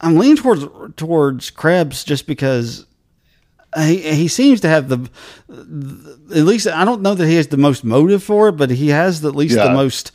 I'm 0.00 0.16
leaning 0.18 0.36
towards 0.36 0.66
towards 0.96 1.50
Krebs 1.50 2.04
just 2.04 2.26
because 2.26 2.86
he 3.76 3.96
he 4.14 4.28
seems 4.28 4.60
to 4.60 4.68
have 4.68 4.88
the, 4.88 5.10
at 5.50 6.44
least 6.44 6.66
I 6.68 6.84
don't 6.84 7.02
know 7.02 7.14
that 7.14 7.26
he 7.26 7.36
has 7.36 7.48
the 7.48 7.56
most 7.56 7.82
motive 7.82 8.22
for 8.22 8.48
it, 8.48 8.52
but 8.52 8.70
he 8.70 8.88
has 8.90 9.24
at 9.24 9.34
least 9.34 9.56
the 9.56 9.70
most 9.70 10.12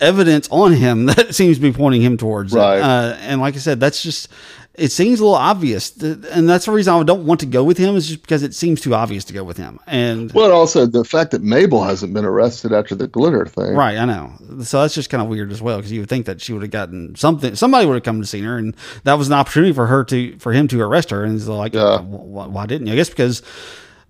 evidence 0.00 0.48
on 0.50 0.72
him 0.72 1.06
that 1.06 1.34
seems 1.34 1.58
to 1.58 1.62
be 1.62 1.72
pointing 1.72 2.02
him 2.02 2.16
towards 2.16 2.54
it. 2.54 2.58
Right. 2.58 2.80
Uh, 2.80 3.16
and 3.20 3.40
like 3.40 3.54
I 3.54 3.58
said, 3.58 3.78
that's 3.80 4.02
just 4.02 4.28
it 4.74 4.92
seems 4.92 5.18
a 5.20 5.24
little 5.24 5.36
obvious, 5.36 5.94
and 6.00 6.48
that's 6.48 6.64
the 6.66 6.72
reason 6.72 6.94
I 6.94 7.02
don't 7.02 7.26
want 7.26 7.40
to 7.40 7.46
go 7.46 7.64
with 7.64 7.76
him 7.76 7.96
is 7.96 8.06
just 8.08 8.22
because 8.22 8.42
it 8.42 8.54
seems 8.54 8.80
too 8.80 8.94
obvious 8.94 9.24
to 9.24 9.32
go 9.34 9.42
with 9.44 9.56
him. 9.56 9.78
And 9.86 10.30
Well, 10.32 10.52
also 10.52 10.86
the 10.86 11.04
fact 11.04 11.32
that 11.32 11.42
Mabel 11.42 11.82
hasn't 11.82 12.14
been 12.14 12.24
arrested 12.24 12.72
after 12.72 12.94
the 12.94 13.06
glitter 13.08 13.44
thing. 13.46 13.74
Right, 13.74 13.98
I 13.98 14.04
know. 14.04 14.32
So 14.62 14.80
that's 14.80 14.94
just 14.94 15.10
kind 15.10 15.22
of 15.22 15.28
weird 15.28 15.50
as 15.52 15.60
well 15.60 15.76
because 15.78 15.92
you 15.92 16.00
would 16.00 16.08
think 16.08 16.26
that 16.26 16.40
she 16.40 16.52
would 16.52 16.62
have 16.62 16.70
gotten 16.70 17.14
something. 17.16 17.54
Somebody 17.56 17.86
would 17.86 17.94
have 17.94 18.04
come 18.04 18.20
to 18.20 18.26
see 18.26 18.40
her, 18.42 18.56
and 18.56 18.74
that 19.04 19.14
was 19.14 19.26
an 19.26 19.34
opportunity 19.34 19.72
for 19.72 19.86
her 19.88 20.04
to 20.04 20.38
for 20.38 20.52
him 20.52 20.68
to 20.68 20.80
arrest 20.80 21.10
her. 21.10 21.24
And 21.24 21.32
he's 21.32 21.48
like, 21.48 21.74
Yeah. 21.74 22.00
why, 22.00 22.46
why 22.46 22.66
didn't 22.66 22.86
you? 22.86 22.92
I 22.92 22.96
guess 22.96 23.10
because 23.10 23.42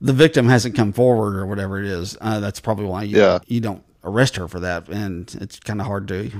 the 0.00 0.12
victim 0.12 0.48
hasn't 0.48 0.74
come 0.74 0.92
forward 0.92 1.36
or 1.36 1.46
whatever 1.46 1.78
it 1.80 1.86
is. 1.86 2.16
Uh, 2.20 2.38
that's 2.40 2.60
probably 2.60 2.84
why 2.86 3.02
you 3.04 3.16
Yeah. 3.18 3.38
you 3.46 3.60
don't 3.60 3.82
arrest 4.04 4.36
her 4.36 4.48
for 4.48 4.60
that, 4.60 4.88
and 4.88 5.34
it's 5.40 5.58
kind 5.60 5.80
of 5.80 5.86
hard 5.86 6.08
to 6.08 6.30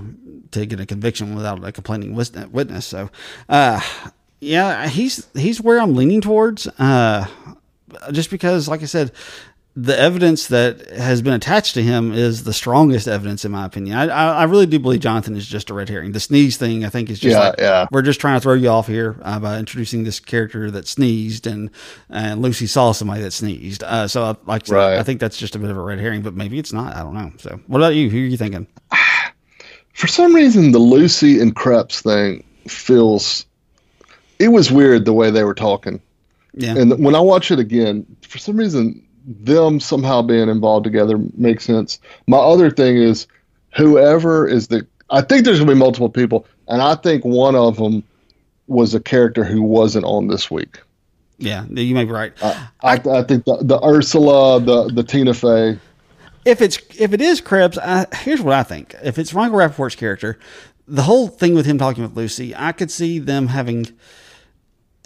to 0.50 0.66
get 0.66 0.80
a 0.80 0.86
conviction 0.86 1.34
without 1.34 1.64
a 1.64 1.72
complaining 1.72 2.14
witness. 2.14 2.86
So, 2.86 3.10
uh, 3.48 3.80
yeah, 4.40 4.88
he's 4.88 5.28
he's 5.34 5.60
where 5.60 5.80
I'm 5.80 5.94
leaning 5.94 6.20
towards. 6.20 6.66
Uh, 6.78 7.26
just 8.12 8.30
because, 8.30 8.68
like 8.68 8.82
I 8.82 8.86
said, 8.86 9.12
the 9.76 9.98
evidence 9.98 10.48
that 10.48 10.90
has 10.90 11.22
been 11.22 11.32
attached 11.32 11.74
to 11.74 11.82
him 11.82 12.12
is 12.12 12.42
the 12.42 12.52
strongest 12.52 13.06
evidence, 13.06 13.44
in 13.44 13.52
my 13.52 13.64
opinion. 13.64 13.96
I, 13.96 14.08
I, 14.08 14.44
really 14.44 14.66
do 14.66 14.80
believe 14.80 15.00
Jonathan 15.00 15.36
is 15.36 15.46
just 15.46 15.70
a 15.70 15.74
red 15.74 15.88
herring. 15.88 16.10
The 16.10 16.18
sneeze 16.18 16.56
thing, 16.56 16.84
I 16.84 16.88
think, 16.88 17.08
is 17.08 17.20
just 17.20 17.34
Yeah, 17.34 17.38
like 17.38 17.54
yeah. 17.58 17.86
we're 17.92 18.02
just 18.02 18.20
trying 18.20 18.36
to 18.36 18.40
throw 18.40 18.54
you 18.54 18.68
off 18.68 18.88
here 18.88 19.16
uh, 19.22 19.38
by 19.38 19.58
introducing 19.58 20.02
this 20.02 20.18
character 20.18 20.72
that 20.72 20.88
sneezed, 20.88 21.46
and 21.46 21.70
and 22.08 22.42
Lucy 22.42 22.66
saw 22.66 22.90
somebody 22.90 23.22
that 23.22 23.30
sneezed. 23.30 23.84
Uh, 23.84 24.08
so, 24.08 24.24
I, 24.24 24.36
like 24.44 24.68
I 24.70 24.74
Right. 24.74 24.98
I 24.98 25.02
think 25.04 25.20
that's 25.20 25.36
just 25.36 25.54
a 25.54 25.58
bit 25.58 25.70
of 25.70 25.76
a 25.76 25.82
red 25.82 26.00
herring, 26.00 26.22
but 26.22 26.34
maybe 26.34 26.58
it's 26.58 26.72
not. 26.72 26.96
I 26.96 27.02
don't 27.02 27.14
know. 27.14 27.32
So, 27.38 27.60
what 27.68 27.78
about 27.78 27.94
you? 27.94 28.10
Who 28.10 28.18
are 28.18 28.20
you 28.20 28.36
thinking? 28.36 28.66
For 29.92 30.08
some 30.08 30.34
reason, 30.34 30.72
the 30.72 30.78
Lucy 30.78 31.40
and 31.40 31.54
Krebs 31.54 32.00
thing 32.00 32.44
feels. 32.66 33.46
It 34.38 34.48
was 34.48 34.72
weird 34.72 35.04
the 35.04 35.12
way 35.12 35.30
they 35.30 35.44
were 35.44 35.54
talking. 35.54 36.00
Yeah, 36.54 36.76
And 36.76 37.04
when 37.04 37.14
I 37.14 37.20
watch 37.20 37.50
it 37.50 37.58
again, 37.58 38.04
for 38.22 38.38
some 38.38 38.56
reason, 38.56 39.06
them 39.26 39.80
somehow 39.80 40.22
being 40.22 40.48
involved 40.48 40.84
together 40.84 41.18
makes 41.36 41.64
sense. 41.64 41.98
My 42.26 42.38
other 42.38 42.70
thing 42.70 42.96
is 42.96 43.26
whoever 43.76 44.46
is 44.46 44.68
the. 44.68 44.86
I 45.10 45.22
think 45.22 45.44
there's 45.44 45.58
going 45.58 45.68
to 45.68 45.74
be 45.74 45.78
multiple 45.78 46.08
people, 46.08 46.46
and 46.68 46.80
I 46.80 46.94
think 46.94 47.24
one 47.24 47.56
of 47.56 47.76
them 47.76 48.04
was 48.68 48.94
a 48.94 49.00
character 49.00 49.42
who 49.44 49.62
wasn't 49.62 50.04
on 50.04 50.28
this 50.28 50.50
week. 50.50 50.78
yeah, 51.38 51.64
you 51.68 51.94
may 51.94 52.04
be 52.04 52.12
right. 52.12 52.32
I, 52.42 52.68
I, 52.82 52.92
I 52.92 53.22
think 53.24 53.44
the, 53.44 53.58
the 53.60 53.84
Ursula, 53.84 54.60
the 54.60 54.88
the 54.92 55.02
Tina 55.02 55.34
Fey. 55.34 55.78
if 56.44 56.60
it's 56.60 56.78
if 56.98 57.12
it 57.12 57.20
is 57.20 57.40
Krebs, 57.40 57.78
I, 57.78 58.06
here's 58.14 58.40
what 58.40 58.54
I 58.54 58.62
think. 58.62 58.94
If 59.02 59.18
it's 59.18 59.34
Michael 59.34 59.58
Rappaport's 59.58 59.96
character, 59.96 60.38
the 60.86 61.02
whole 61.02 61.28
thing 61.28 61.54
with 61.54 61.66
him 61.66 61.78
talking 61.78 62.02
with 62.02 62.16
Lucy, 62.16 62.54
I 62.54 62.72
could 62.72 62.90
see 62.90 63.18
them 63.18 63.48
having. 63.48 63.88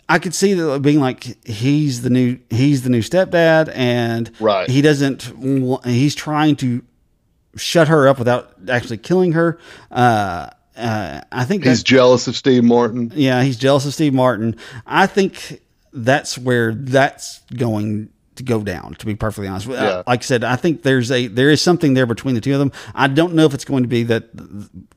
I 0.09 0.19
could 0.19 0.35
see 0.35 0.53
that 0.55 0.83
being 0.83 1.01
like 1.01 1.25
he's 1.47 2.03
the 2.03 2.11
new 2.11 2.38
he's 2.51 2.83
the 2.83 2.90
new 2.90 3.01
stepdad, 3.01 3.71
and 3.75 4.31
Right. 4.40 4.69
he 4.69 4.83
doesn't. 4.83 5.33
He's 5.85 6.14
trying 6.14 6.57
to 6.57 6.83
shut 7.57 7.88
her 7.88 8.07
up 8.09 8.19
without 8.19 8.53
actually 8.69 8.99
killing 8.99 9.33
her. 9.33 9.59
Uh, 9.90 10.51
uh, 10.77 11.21
I 11.33 11.45
think 11.45 11.64
He's 11.64 11.83
jealous 11.85 12.27
of 12.27 12.37
Steve 12.37 12.64
Martin. 12.64 13.12
yeah, 13.14 13.43
he's 13.45 13.57
jealous 13.57 13.87
of 13.87 13.95
Steve 13.95 14.12
Martin. 14.12 14.57
I 14.87 15.07
think 15.07 15.62
that's 15.93 16.37
where 16.37 16.75
that's 16.75 17.40
going 17.57 18.09
to 18.35 18.43
go 18.43 18.61
down. 18.64 18.95
To 18.99 19.07
be 19.07 19.14
perfectly 19.14 19.47
honest, 19.47 19.69
Uh, 19.69 19.73
Yeah. 19.73 20.03
like 20.07 20.21
I 20.21 20.25
said, 20.25 20.43
I 20.43 20.57
think 20.57 20.83
there's 20.83 21.11
a 21.12 21.29
there 21.29 21.49
is 21.51 21.62
something 21.62 21.95
there 21.95 22.07
between 22.07 22.35
the 22.35 22.40
two 22.40 22.53
of 22.53 22.59
them. 22.59 22.73
I 22.95 23.07
don't 23.07 23.35
know 23.35 23.47
if 23.47 23.55
it's 23.55 23.64
going 23.64 23.85
to 23.85 23.88
be 23.88 24.03
that 24.03 24.25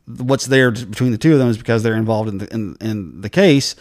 what's 0.07 0.47
there 0.47 0.71
between 0.71 1.11
the 1.11 1.17
two 1.19 1.33
of 1.33 1.39
them 1.39 1.47
is 1.49 1.57
because 1.57 1.83
they're 1.83 1.95
involved 1.95 2.27
in 2.29 2.39
the 2.39 2.51
in, 2.53 2.75
in 2.81 3.21
the 3.21 3.29
case. 3.29 3.75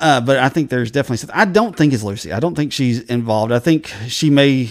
Uh, 0.00 0.20
but 0.20 0.38
I 0.38 0.48
think 0.48 0.70
there's 0.70 0.90
definitely 0.90 1.18
something. 1.18 1.36
I 1.38 1.44
don't 1.44 1.76
think 1.76 1.92
it's 1.92 2.02
Lucy. 2.02 2.32
I 2.32 2.40
don't 2.40 2.54
think 2.54 2.72
she's 2.72 3.00
involved. 3.02 3.52
I 3.52 3.58
think 3.58 3.92
she 4.08 4.30
may, 4.30 4.70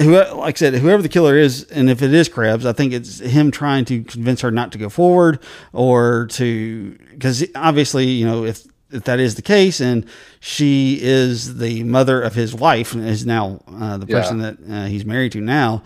who, 0.00 0.12
like 0.12 0.56
I 0.56 0.58
said, 0.58 0.74
whoever 0.74 1.02
the 1.02 1.10
killer 1.10 1.36
is, 1.36 1.64
and 1.64 1.90
if 1.90 2.00
it 2.02 2.14
is 2.14 2.28
Krebs, 2.30 2.64
I 2.64 2.72
think 2.72 2.92
it's 2.94 3.18
him 3.20 3.50
trying 3.50 3.84
to 3.86 4.02
convince 4.04 4.40
her 4.40 4.50
not 4.50 4.72
to 4.72 4.78
go 4.78 4.88
forward 4.88 5.40
or 5.74 6.26
to, 6.32 6.98
because 7.12 7.44
obviously, 7.54 8.06
you 8.06 8.24
know, 8.24 8.44
if 8.44 8.66
if 8.92 9.02
that 9.04 9.18
is 9.18 9.34
the 9.34 9.42
case, 9.42 9.80
and 9.80 10.06
she 10.40 10.98
is 11.02 11.58
the 11.58 11.82
mother 11.84 12.22
of 12.22 12.34
his 12.34 12.54
wife, 12.54 12.94
and 12.94 13.06
is 13.06 13.26
now 13.26 13.60
uh, 13.68 13.98
the 13.98 14.06
Yeah. 14.06 14.20
person 14.20 14.38
that 14.38 14.56
uh, 14.70 14.86
he's 14.86 15.04
married 15.04 15.32
to 15.32 15.40
now, 15.40 15.82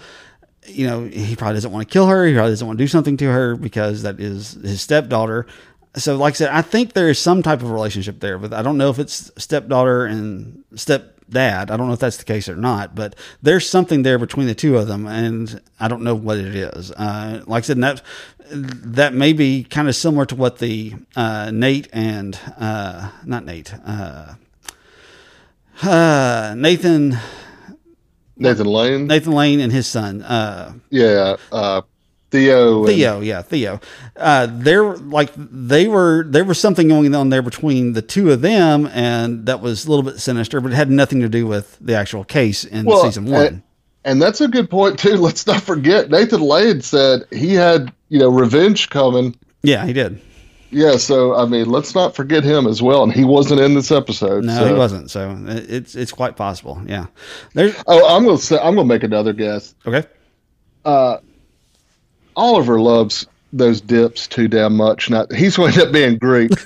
you 0.66 0.87
know, 0.87 1.04
he 1.06 1.35
probably 1.35 1.54
doesn't 1.54 1.72
want 1.72 1.88
to 1.88 1.92
kill 1.92 2.06
her. 2.06 2.26
He 2.26 2.35
probably 2.35 2.52
doesn't 2.52 2.66
want 2.66 2.78
to 2.78 2.85
do 2.85 2.88
something 2.88 3.16
to 3.16 3.24
her 3.24 3.56
because 3.56 4.02
that 4.02 4.20
is 4.20 4.52
his 4.62 4.83
stepdaughter. 4.83 5.46
So, 5.96 6.16
like 6.16 6.35
I 6.35 6.37
said, 6.37 6.50
I 6.50 6.62
think 6.62 6.92
there 6.92 7.09
is 7.09 7.18
some 7.18 7.42
type 7.42 7.62
of 7.62 7.70
relationship 7.70 8.20
there, 8.20 8.38
but 8.38 8.53
I 8.53 8.62
don't 8.62 8.79
know 8.79 8.90
if 8.90 8.98
it's 8.98 9.31
stepdaughter 9.37 10.07
and 10.07 10.62
stepdad. 10.74 11.70
I 11.70 11.76
don't 11.76 11.88
know 11.88 11.92
if 11.92 11.98
that's 11.98 12.16
the 12.16 12.24
case 12.24 12.48
or 12.48 12.55
not, 12.55 12.94
but 12.94 13.16
there's 13.42 13.68
something 13.68 14.03
there 14.03 14.18
between 14.18 14.46
the 14.46 14.55
two 14.55 14.76
of 14.76 14.87
them, 14.87 15.07
and 15.07 15.61
I 15.81 15.88
don't 15.88 16.03
know 16.03 16.14
what 16.14 16.38
it 16.38 16.55
is. 16.55 16.92
Uh, 16.92 17.42
like 17.46 17.64
I 17.64 17.66
said, 17.66 17.79
that 17.79 18.03
that 18.50 19.14
may 19.14 19.33
be 19.33 19.64
kind 19.64 19.88
of 19.88 19.96
similar 19.96 20.26
to 20.26 20.37
what 20.37 20.59
the 20.59 20.94
uh, 21.16 21.50
Nate 21.50 21.88
and 21.92 22.38
uh, 22.57 23.11
not 23.24 23.44
Nate, 23.44 23.74
uh, 23.85 24.35
uh, 25.83 26.55
Nathan 26.57 27.18
Nathan 28.37 28.66
Lane. 28.66 29.07
Nathan 29.07 29.33
Lane 29.33 29.61
and 29.61 29.72
his 29.72 29.87
son. 29.87 30.22
Uh, 30.22 30.74
yeah. 30.88 31.37
Uh, 32.30 32.36
Theo. 32.36 32.78
and- 32.78 32.86
Theo, 32.86 33.20
yeah, 33.20 33.42
Theo. 33.42 33.80
Uh, 34.16 34.46
there, 34.50 34.96
like 34.96 35.32
they 35.36 35.88
were, 35.88 36.24
there 36.28 36.44
was 36.44 36.58
something 36.60 36.88
going 36.88 37.14
on 37.14 37.28
there 37.30 37.42
between 37.42 37.92
the 37.94 38.02
two 38.02 38.30
of 38.30 38.40
them, 38.40 38.86
and 38.92 39.46
that 39.46 39.60
was 39.60 39.84
a 39.86 39.90
little 39.90 40.04
bit 40.04 40.18
sinister, 40.20 40.60
but 40.60 40.72
it 40.72 40.76
had 40.76 40.90
nothing 40.90 41.20
to 41.20 41.28
do 41.28 41.46
with 41.46 41.76
the 41.80 41.94
actual 41.94 42.24
case 42.24 42.64
in 42.64 42.86
Well, 42.86 43.02
season 43.04 43.26
one. 43.26 43.46
and- 43.46 43.62
And 44.04 44.22
that's 44.22 44.40
a 44.40 44.48
good 44.48 44.70
point 44.70 44.98
too. 44.98 45.16
Let's 45.16 45.46
not 45.46 45.60
forget 45.62 46.08
Nathan 46.10 46.40
Lane 46.40 46.80
said 46.80 47.24
he 47.30 47.52
had 47.54 47.92
you 48.08 48.18
know 48.18 48.30
revenge 48.30 48.88
coming. 48.90 49.34
yeah, 49.62 49.84
he 49.84 49.92
did. 49.92 50.20
Yeah, 50.72 50.96
so 50.98 51.34
I 51.34 51.46
mean, 51.46 51.68
let's 51.68 51.96
not 51.96 52.14
forget 52.14 52.44
him 52.44 52.68
as 52.68 52.80
well. 52.80 53.02
And 53.02 53.12
he 53.12 53.24
wasn't 53.24 53.60
in 53.60 53.74
this 53.74 53.90
episode. 53.90 54.44
No, 54.44 54.56
so- 54.56 54.68
he 54.68 54.72
wasn't. 54.72 55.10
So 55.10 55.36
it's 55.48 55.96
it's 55.96 56.12
quite 56.12 56.36
possible. 56.36 56.80
Yeah. 56.86 57.06
There's 57.54 57.74
Oh, 57.88 58.06
I'm 58.16 58.24
gonna 58.24 58.38
say 58.38 58.56
I'm 58.56 58.76
gonna 58.76 58.84
make 58.86 59.02
another 59.02 59.32
guess. 59.32 59.74
okay. 59.84 60.06
Oliver 62.36 62.80
loves 62.80 63.26
those 63.52 63.80
dips 63.80 64.28
too 64.28 64.46
damn 64.46 64.76
much. 64.76 65.10
Now 65.10 65.26
he's 65.34 65.56
going 65.58 65.72
to 65.72 65.80
end 65.80 65.88
up 65.88 65.92
being 65.92 66.18
Greek. 66.18 66.50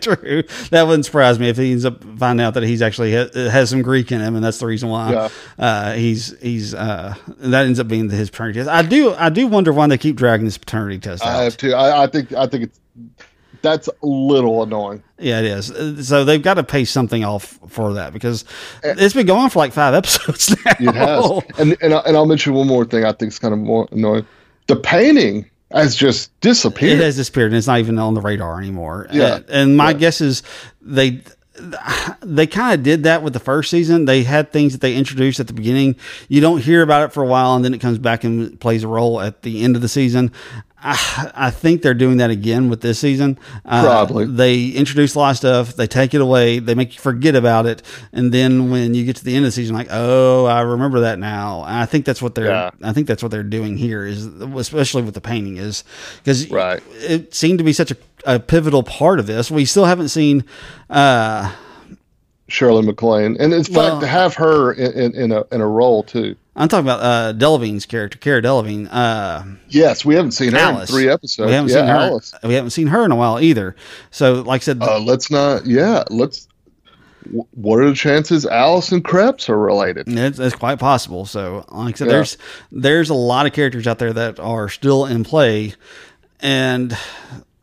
True. 0.00 0.42
That 0.70 0.84
wouldn't 0.86 1.04
surprise 1.04 1.38
me 1.38 1.48
if 1.48 1.56
he 1.56 1.70
ends 1.72 1.84
up 1.84 2.02
finding 2.18 2.44
out 2.44 2.54
that 2.54 2.64
he's 2.64 2.82
actually 2.82 3.14
ha- 3.14 3.28
has 3.34 3.70
some 3.70 3.82
Greek 3.82 4.10
in 4.10 4.20
him, 4.20 4.34
and 4.34 4.44
that's 4.44 4.58
the 4.58 4.66
reason 4.66 4.88
why 4.88 5.12
Yeah. 5.12 5.28
uh, 5.58 5.92
he's 5.94 6.36
he's 6.40 6.74
uh, 6.74 7.14
that 7.38 7.66
ends 7.66 7.78
up 7.78 7.86
being 7.88 8.10
his 8.10 8.30
paternity 8.30 8.58
test. 8.60 8.70
I 8.70 8.82
do 8.82 9.14
I 9.14 9.28
do 9.28 9.46
wonder 9.46 9.72
why 9.72 9.86
they 9.86 9.98
keep 9.98 10.16
dragging 10.16 10.44
this 10.46 10.58
paternity 10.58 10.98
test 10.98 11.22
out. 11.22 11.28
I 11.28 11.42
have 11.44 11.56
to. 11.58 11.72
I, 11.74 12.04
I 12.04 12.06
think. 12.08 12.32
I 12.32 12.46
think 12.46 12.64
it's 12.64 12.80
that's 13.62 13.88
a 13.88 13.92
little 14.06 14.62
annoying. 14.62 15.02
Yeah, 15.18 15.40
it 15.40 15.46
is. 15.46 16.06
So 16.08 16.24
they've 16.24 16.42
got 16.42 16.54
to 16.54 16.62
pay 16.64 16.84
something 16.84 17.24
off 17.24 17.58
for 17.68 17.94
that 17.94 18.12
because 18.12 18.44
it's 18.82 19.14
been 19.14 19.26
going 19.26 19.40
on 19.40 19.50
for 19.50 19.60
like 19.60 19.72
five 19.72 19.94
episodes 19.94 20.50
now. 20.64 20.72
It 20.80 20.94
has. 20.94 21.42
and 21.58 21.76
and, 21.80 21.94
I, 21.94 21.98
and 22.00 22.16
I'll 22.16 22.26
mention 22.26 22.54
one 22.54 22.66
more 22.66 22.84
thing. 22.84 23.04
I 23.04 23.12
think 23.12 23.32
is 23.32 23.38
kind 23.38 23.54
of 23.54 23.60
more 23.60 23.88
annoying. 23.92 24.26
The 24.66 24.76
painting 24.76 25.48
has 25.70 25.94
just 25.96 26.38
disappeared. 26.40 27.00
It 27.00 27.04
has 27.04 27.16
disappeared 27.16 27.50
and 27.52 27.56
it's 27.58 27.66
not 27.66 27.78
even 27.80 27.98
on 27.98 28.14
the 28.14 28.20
radar 28.20 28.58
anymore. 28.60 29.06
Yeah. 29.12 29.36
And, 29.36 29.44
and 29.50 29.76
my 29.76 29.90
Yeah. 29.90 29.96
guess 29.98 30.20
is 30.20 30.42
they 30.80 31.22
they 32.22 32.46
kind 32.46 32.74
of 32.78 32.82
did 32.84 33.04
that 33.04 33.22
with 33.22 33.32
the 33.32 33.38
first 33.40 33.70
season. 33.70 34.04
They 34.04 34.24
had 34.24 34.52
things 34.52 34.72
that 34.72 34.82
they 34.82 34.94
introduced 34.94 35.40
at 35.40 35.46
the 35.46 35.54
beginning. 35.54 35.96
You 36.28 36.40
don't 36.42 36.60
hear 36.60 36.82
about 36.82 37.04
it 37.04 37.12
for 37.14 37.22
a 37.22 37.26
while, 37.26 37.54
and 37.56 37.64
then 37.64 37.72
it 37.72 37.80
comes 37.80 37.96
back 37.98 38.24
and 38.24 38.60
plays 38.60 38.84
a 38.84 38.88
role 38.88 39.20
at 39.22 39.40
the 39.40 39.62
end 39.62 39.74
of 39.74 39.80
the 39.80 39.88
season. 39.88 40.32
I, 40.88 41.32
I 41.34 41.50
think 41.50 41.82
they're 41.82 41.94
doing 41.94 42.18
that 42.18 42.30
again 42.30 42.70
with 42.70 42.80
this 42.80 43.00
season. 43.00 43.38
Uh, 43.64 43.82
Probably. 43.82 44.24
they 44.26 44.66
introduce 44.68 45.14
a 45.16 45.18
lot 45.18 45.30
of 45.30 45.36
stuff, 45.36 45.74
they 45.74 45.86
take 45.88 46.14
it 46.14 46.20
away, 46.20 46.60
they 46.60 46.74
make 46.76 46.94
you 46.94 47.00
forget 47.00 47.34
about 47.34 47.66
it, 47.66 47.82
and 48.12 48.30
then 48.32 48.70
when 48.70 48.94
you 48.94 49.04
get 49.04 49.16
to 49.16 49.24
the 49.24 49.34
end 49.34 49.44
of 49.44 49.48
the 49.48 49.52
season, 49.52 49.74
like, 49.74 49.88
oh, 49.90 50.44
I 50.44 50.60
remember 50.60 51.00
that 51.00 51.18
now. 51.18 51.64
And 51.64 51.74
I 51.74 51.86
think 51.86 52.04
that's 52.04 52.22
what 52.22 52.34
they're. 52.36 52.46
Yeah. 52.46 52.70
I 52.82 52.92
think 52.92 53.08
that's 53.08 53.22
what 53.22 53.32
they're 53.32 53.42
doing 53.42 53.76
here 53.76 54.06
is, 54.06 54.26
especially 54.26 55.02
with 55.02 55.14
the 55.14 55.20
painting, 55.20 55.56
is 55.56 55.82
because 56.18 56.48
Right. 56.50 56.82
it 57.00 57.34
seemed 57.34 57.58
to 57.58 57.64
be 57.64 57.72
such 57.72 57.90
a, 57.90 57.96
a 58.24 58.38
pivotal 58.38 58.82
part 58.84 59.18
of 59.18 59.26
this. 59.26 59.50
We 59.50 59.64
still 59.64 59.86
haven't 59.86 60.08
seen. 60.10 60.44
Uh, 60.88 61.52
Shirley 62.48 62.86
MacLaine, 62.86 63.36
and 63.40 63.52
in 63.52 63.64
fact, 63.64 63.76
Well- 63.76 64.00
to 64.00 64.06
have 64.06 64.34
her 64.36 64.72
in, 64.72 64.92
in, 64.92 65.14
in 65.16 65.32
a 65.32 65.42
in 65.50 65.60
a 65.60 65.66
role 65.66 66.04
too. 66.04 66.36
I'm 66.58 66.68
talking 66.68 66.86
about 66.86 67.00
uh, 67.00 67.78
character, 67.86 68.18
Cara 68.18 68.40
Delevingne. 68.40 68.88
Uh, 68.90 69.44
Yes, 69.68 70.04
we 70.04 70.14
haven't 70.14 70.30
seen 70.32 70.52
her 70.52 70.58
Alice. 70.58 70.88
in 70.88 70.96
three 70.96 71.08
episodes. 71.08 71.46
We 71.48 71.52
haven't 71.52 71.70
yeah, 71.70 71.76
seen 71.76 71.86
her. 71.86 71.94
Alice. 71.96 72.34
We 72.42 72.54
haven't 72.54 72.70
seen 72.70 72.86
her 72.86 73.04
in 73.04 73.12
a 73.12 73.16
while 73.16 73.38
either. 73.38 73.76
So, 74.10 74.40
like 74.42 74.62
I 74.62 74.64
said, 74.64 74.82
Uh, 74.82 74.98
let's 74.98 75.30
not. 75.30 75.66
Yeah, 75.66 76.04
let's. 76.10 76.48
What 77.50 77.80
are 77.80 77.88
the 77.90 77.94
chances 77.96 78.46
Alice 78.46 78.92
and 78.92 79.04
Krebs 79.04 79.48
are 79.48 79.58
related? 79.58 80.08
It's, 80.08 80.38
it's 80.38 80.54
quite 80.54 80.78
possible. 80.78 81.26
So, 81.26 81.64
like 81.70 81.96
I 81.96 81.98
said, 81.98 82.06
Yeah. 82.06 82.12
there's 82.12 82.38
there's 82.72 83.10
a 83.10 83.14
lot 83.14 83.46
of 83.46 83.52
characters 83.52 83.86
out 83.86 83.98
there 83.98 84.12
that 84.12 84.38
are 84.40 84.68
still 84.68 85.04
in 85.06 85.24
play, 85.24 85.74
and 86.40 86.96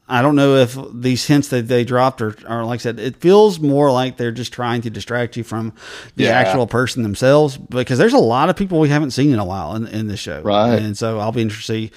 I 0.08 0.22
don't 0.22 0.36
know 0.36 0.56
if 0.58 0.78
these 0.94 1.26
hints 1.26 1.48
that 1.48 1.68
they 1.70 1.86
dropped 1.86 2.22
are, 2.22 2.36
are 2.46 2.66
like 2.66 2.82
I 2.82 2.84
said. 2.84 3.00
It 3.00 3.16
feels 3.18 3.60
more 3.62 3.90
like 3.92 4.18
they're 4.18 4.32
just 4.34 4.52
trying 4.52 4.82
to 4.82 4.90
distract 4.90 5.38
you 5.38 5.44
from 5.46 5.72
the 6.18 6.26
Yeah. 6.26 6.32
actual 6.32 6.68
person 6.68 7.04
themselves, 7.04 7.58
because 7.58 7.98
there's 8.00 8.14
a 8.14 8.18
lot 8.18 8.50
of 8.50 8.56
people 8.58 8.80
we 8.80 8.90
haven't 8.90 9.12
seen 9.12 9.32
in 9.32 9.40
a 9.40 9.46
while 9.46 9.76
in, 9.76 9.88
in 9.88 10.08
this 10.08 10.20
show, 10.20 10.42
Right. 10.42 10.76
And 10.82 10.98
so 10.98 11.20
I'll 11.20 11.32
be 11.32 11.42
interested 11.42 11.74
to 11.74 11.88
see 11.88 11.92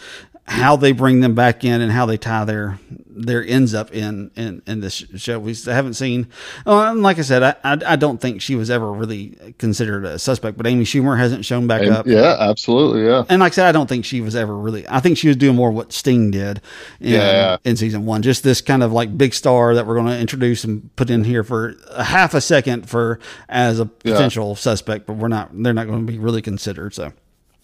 how 0.48 0.76
they 0.76 0.92
bring 0.92 1.20
them 1.20 1.34
back 1.34 1.64
in 1.64 1.80
and 1.80 1.90
how 1.90 2.06
they 2.06 2.16
tie 2.16 2.44
their 2.44 2.78
their 3.18 3.44
ends 3.44 3.74
up 3.74 3.92
in 3.92 4.30
in, 4.36 4.62
in 4.66 4.80
this 4.80 4.94
show. 5.16 5.38
We 5.38 5.54
haven't 5.64 5.94
seen. 5.94 6.28
Oh, 6.66 6.92
like 6.92 7.18
I 7.18 7.22
said, 7.22 7.42
I, 7.42 7.54
I 7.64 7.78
I 7.86 7.96
don't 7.96 8.20
think 8.20 8.42
she 8.42 8.54
was 8.54 8.70
ever 8.70 8.92
really 8.92 9.54
considered 9.58 10.04
a 10.04 10.18
suspect, 10.18 10.56
but 10.56 10.66
Amy 10.66 10.84
Schumer 10.84 11.18
hasn't 11.18 11.44
shown 11.44 11.66
back 11.66 11.82
And- 11.82 11.90
up. 11.92 12.06
yeah, 12.06 12.36
absolutely. 12.38 13.06
Yeah, 13.06 13.24
And 13.28 13.40
like 13.40 13.52
I 13.52 13.54
said, 13.56 13.66
I 13.66 13.72
don't 13.72 13.88
think 13.88 14.04
she 14.04 14.20
was 14.20 14.36
ever 14.36 14.56
really. 14.56 14.86
I 14.88 15.00
think 15.00 15.18
she 15.18 15.28
was 15.28 15.36
doing 15.36 15.56
more 15.56 15.70
what 15.70 15.92
Sting 15.92 16.30
did 16.30 16.60
in, 17.00 17.14
Yeah. 17.14 17.56
in 17.64 17.76
season 17.76 18.04
one. 18.06 18.22
Just 18.22 18.44
this 18.44 18.60
kind 18.60 18.82
of 18.82 18.92
like 18.92 19.16
big 19.16 19.34
star 19.34 19.74
that 19.74 19.86
we're 19.86 19.94
going 19.94 20.06
to 20.08 20.18
introduce 20.18 20.62
and 20.64 20.94
put 20.96 21.10
in 21.10 21.24
here 21.24 21.42
for 21.42 21.74
a 21.90 22.04
half 22.04 22.34
a 22.34 22.40
second 22.40 22.88
for 22.88 23.18
as 23.48 23.80
a 23.80 23.88
Yeah. 24.04 24.12
potential 24.12 24.54
suspect, 24.54 25.06
but 25.06 25.14
we're 25.14 25.28
not. 25.28 25.50
They're 25.54 25.72
not 25.74 25.86
going 25.86 26.06
to 26.06 26.12
be 26.12 26.18
really 26.18 26.42
considered. 26.42 26.94
So. 26.94 27.12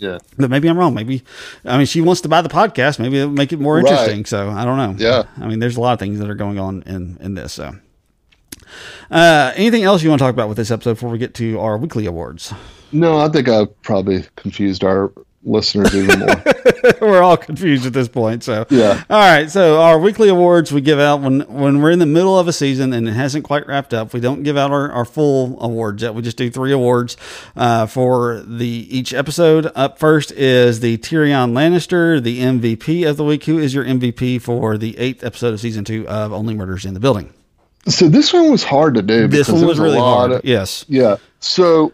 Yeah, 0.03 0.19
But 0.37 0.51
maybe 0.51 0.69
I'm 0.69 0.77
wrong. 0.79 0.95
Maybe, 0.95 1.23
I 1.65 1.77
mean, 1.77 1.87
she 1.87 2.01
wants 2.01 2.21
to 2.23 2.29
buy 2.29 2.43
the 2.43 2.49
podcast. 2.49 2.99
Maybe 2.99 3.19
it'll 3.19 3.31
make 3.31 3.53
it 3.53 3.61
more 3.61 3.77
Right. 3.77 3.87
interesting. 3.87 4.25
So 4.25 4.51
I 4.51 4.65
don't 4.65 4.77
know. 4.77 4.97
Yeah. 4.99 5.23
I 5.41 5.47
mean, 5.47 5.59
there's 5.61 5.77
a 5.77 5.81
lot 5.81 5.93
of 5.95 5.99
things 6.01 6.19
that 6.19 6.29
are 6.29 6.35
going 6.35 6.59
on 6.59 6.83
in 6.87 7.17
in 7.21 7.35
this. 7.35 7.53
So, 7.53 7.77
uh, 9.11 9.53
anything 9.57 9.83
else 9.85 10.03
you 10.03 10.09
want 10.11 10.19
to 10.21 10.25
talk 10.25 10.33
about 10.35 10.49
with 10.49 10.57
this 10.57 10.71
episode 10.71 10.95
before 10.95 11.11
we 11.11 11.19
get 11.19 11.35
to 11.35 11.59
our 11.61 11.77
weekly 11.79 12.07
awards? 12.07 12.53
No, 12.93 13.19
I 13.19 13.29
think 13.29 13.49
I 13.49 13.67
probably 13.83 14.25
confused 14.37 14.85
our 14.85 15.13
listeners 15.45 15.95
even 15.95 16.21
more. 16.21 16.43
we're 17.01 17.23
all 17.23 17.37
confused 17.37 17.85
at 17.87 17.93
this 17.93 18.09
point. 18.09 18.45
So 18.45 18.65
Yeah. 18.71 19.03
All 19.11 19.19
right. 19.19 19.51
So 19.51 19.81
our 19.81 19.99
weekly 19.99 20.29
awards 20.29 20.73
we 20.73 20.81
give 20.81 20.99
out 21.01 21.21
when 21.21 21.41
when 21.41 21.81
we're 21.83 21.91
in 21.91 21.99
the 21.99 22.07
middle 22.07 22.39
of 22.39 22.49
a 22.49 22.53
season 22.53 22.93
and 22.93 23.09
it 23.09 23.13
hasn't 23.13 23.45
quite 23.45 23.67
wrapped 23.67 23.93
up. 23.95 24.13
We 24.13 24.21
don't 24.21 24.43
give 24.43 24.57
out 24.57 24.71
our, 24.71 24.91
our 24.93 25.05
full 25.05 25.61
awards 25.61 26.03
yet. 26.03 26.15
We 26.15 26.23
just 26.23 26.37
do 26.37 26.51
three 26.51 26.73
awards 26.73 27.17
uh, 27.57 27.87
for 27.87 28.41
the 28.47 28.67
each 28.67 29.13
episode. 29.13 29.71
Up 29.75 29.99
first 29.99 30.31
is 30.33 30.81
the 30.81 30.99
Tyrion 30.99 31.53
Lannister, 31.53 32.23
the 32.23 32.41
MVP 32.41 33.09
of 33.09 33.17
the 33.17 33.25
week. 33.25 33.45
Who 33.45 33.59
is 33.59 33.75
your 33.75 33.85
MVP 33.85 34.41
for 34.43 34.79
the 34.79 34.97
eighth 34.99 35.25
episode 35.25 35.55
of 35.55 35.61
season 35.61 35.85
two 35.85 36.07
of 36.09 36.33
Only 36.33 36.55
Murders 36.55 36.85
in 36.85 36.95
the 36.95 37.01
Building? 37.01 37.33
so 37.89 38.09
this 38.09 38.33
one 38.33 38.49
was 38.49 38.63
hard 38.63 38.95
to 38.95 39.03
do. 39.03 39.27
This 39.27 39.49
one 39.49 39.67
was 39.67 39.81
a 39.81 39.83
really 39.83 39.99
hard. 39.99 40.31
of- 40.31 40.45
yes. 40.45 40.85
Yeah. 40.89 41.17
So 41.41 41.93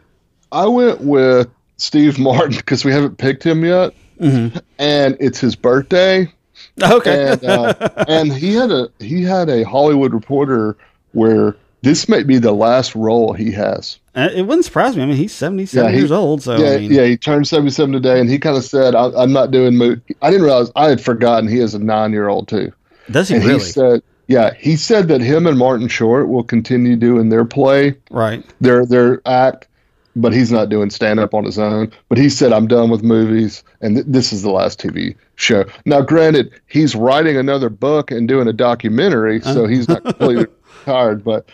I 0.53 0.67
went 0.67 1.01
with 1.01 1.49
Steve 1.79 2.19
Martin 2.19 2.57
because 2.57 2.85
we 2.85 2.93
haven't 2.93 3.17
picked 3.19 3.45
him 3.45 3.65
yet, 3.65 3.95
Mm-hmm. 4.21 4.59
and 4.81 5.17
it's 5.21 5.39
his 5.41 5.55
birthday, 5.57 6.31
Okay. 6.83 7.31
and 7.33 7.45
uh, 7.45 7.75
and 8.09 8.33
he 8.33 8.53
had 8.55 8.71
a 8.73 8.89
he 8.99 9.23
had 9.23 9.49
a 9.49 9.63
Hollywood 9.65 10.13
Reporter 10.13 10.77
where 11.13 11.55
this 11.83 12.09
may 12.09 12.25
be 12.25 12.39
the 12.39 12.51
last 12.53 12.95
role 12.97 13.33
he 13.33 13.53
has. 13.53 13.99
Uh, 14.17 14.29
it 14.35 14.43
wouldn't 14.43 14.65
surprise 14.65 14.97
me. 14.97 15.05
I 15.05 15.07
mean, 15.07 15.17
he's 15.17 15.33
seventy-seven 15.33 15.87
Yeah, 15.87 15.93
he- 15.93 15.99
years 16.01 16.11
old. 16.11 16.43
So 16.43 16.57
yeah, 16.57 16.71
I 16.73 16.79
mean, 16.79 16.91
yeah, 16.93 17.05
he 17.05 17.17
turned 17.17 17.47
seventy 17.47 17.71
seven 17.71 17.93
today, 17.93 18.19
and 18.21 18.29
he 18.29 18.41
kind 18.41 18.57
of 18.57 18.65
said, 18.65 18.97
I, 18.97 19.11
"I'm 19.17 19.33
not 19.33 19.53
doing 19.53 19.77
movie." 19.77 20.01
I 20.21 20.31
didn't 20.33 20.45
realize 20.45 20.73
I 20.75 20.89
had 20.89 21.01
forgotten 21.01 21.49
he 21.49 21.61
is 21.61 21.75
a 21.75 21.79
nine 21.79 22.11
year 22.11 22.27
old 22.27 22.49
too. 22.49 22.73
does 23.13 23.29
he 23.29 23.37
And 23.37 23.45
really? 23.45 23.61
he 23.61 23.65
said, 23.67 24.03
"Yeah, 24.27 24.53
he 24.55 24.75
said 24.75 25.07
that 25.09 25.21
him 25.21 25.47
and 25.47 25.57
Martin 25.57 25.87
Short 25.87 26.27
will 26.29 26.43
continue 26.43 26.97
doing 26.97 27.29
their 27.29 27.45
play, 27.45 27.95
right. 28.11 28.45
their 28.61 28.85
their 28.85 29.23
act, 29.29 29.68
but 30.21 30.33
he's 30.33 30.53
not 30.53 30.69
doing 30.69 30.91
stand 30.91 31.21
up 31.21 31.35
on 31.35 31.45
his 31.45 31.59
own. 31.59 31.93
But 32.09 32.19
he 32.19 32.29
said, 32.29 32.53
I'm 32.53 32.67
done 32.67 32.91
with 32.91 33.03
movies, 33.03 33.63
and 33.81 33.97
th- 33.97 34.07
this 34.09 34.33
is 34.33 34.43
the 34.43 34.51
last 34.51 34.81
TV 34.81 35.17
show. 35.37 35.65
Now, 35.85 36.01
granted, 36.01 36.53
he's 36.67 36.95
writing 36.95 37.37
another 37.37 37.69
book 37.69 38.11
and 38.11 38.29
doing 38.29 38.49
a 38.49 38.53
documentary, 38.53 39.41
uh-huh. 39.41 39.55
so 39.55 39.67
he's 39.67 39.89
not 39.89 40.05
completely 40.05 40.47
retired, 40.81 41.25
but 41.25 41.49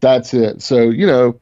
that's 0.00 0.32
it. 0.32 0.62
So, 0.62 0.82
you 0.82 1.06
know, 1.06 1.38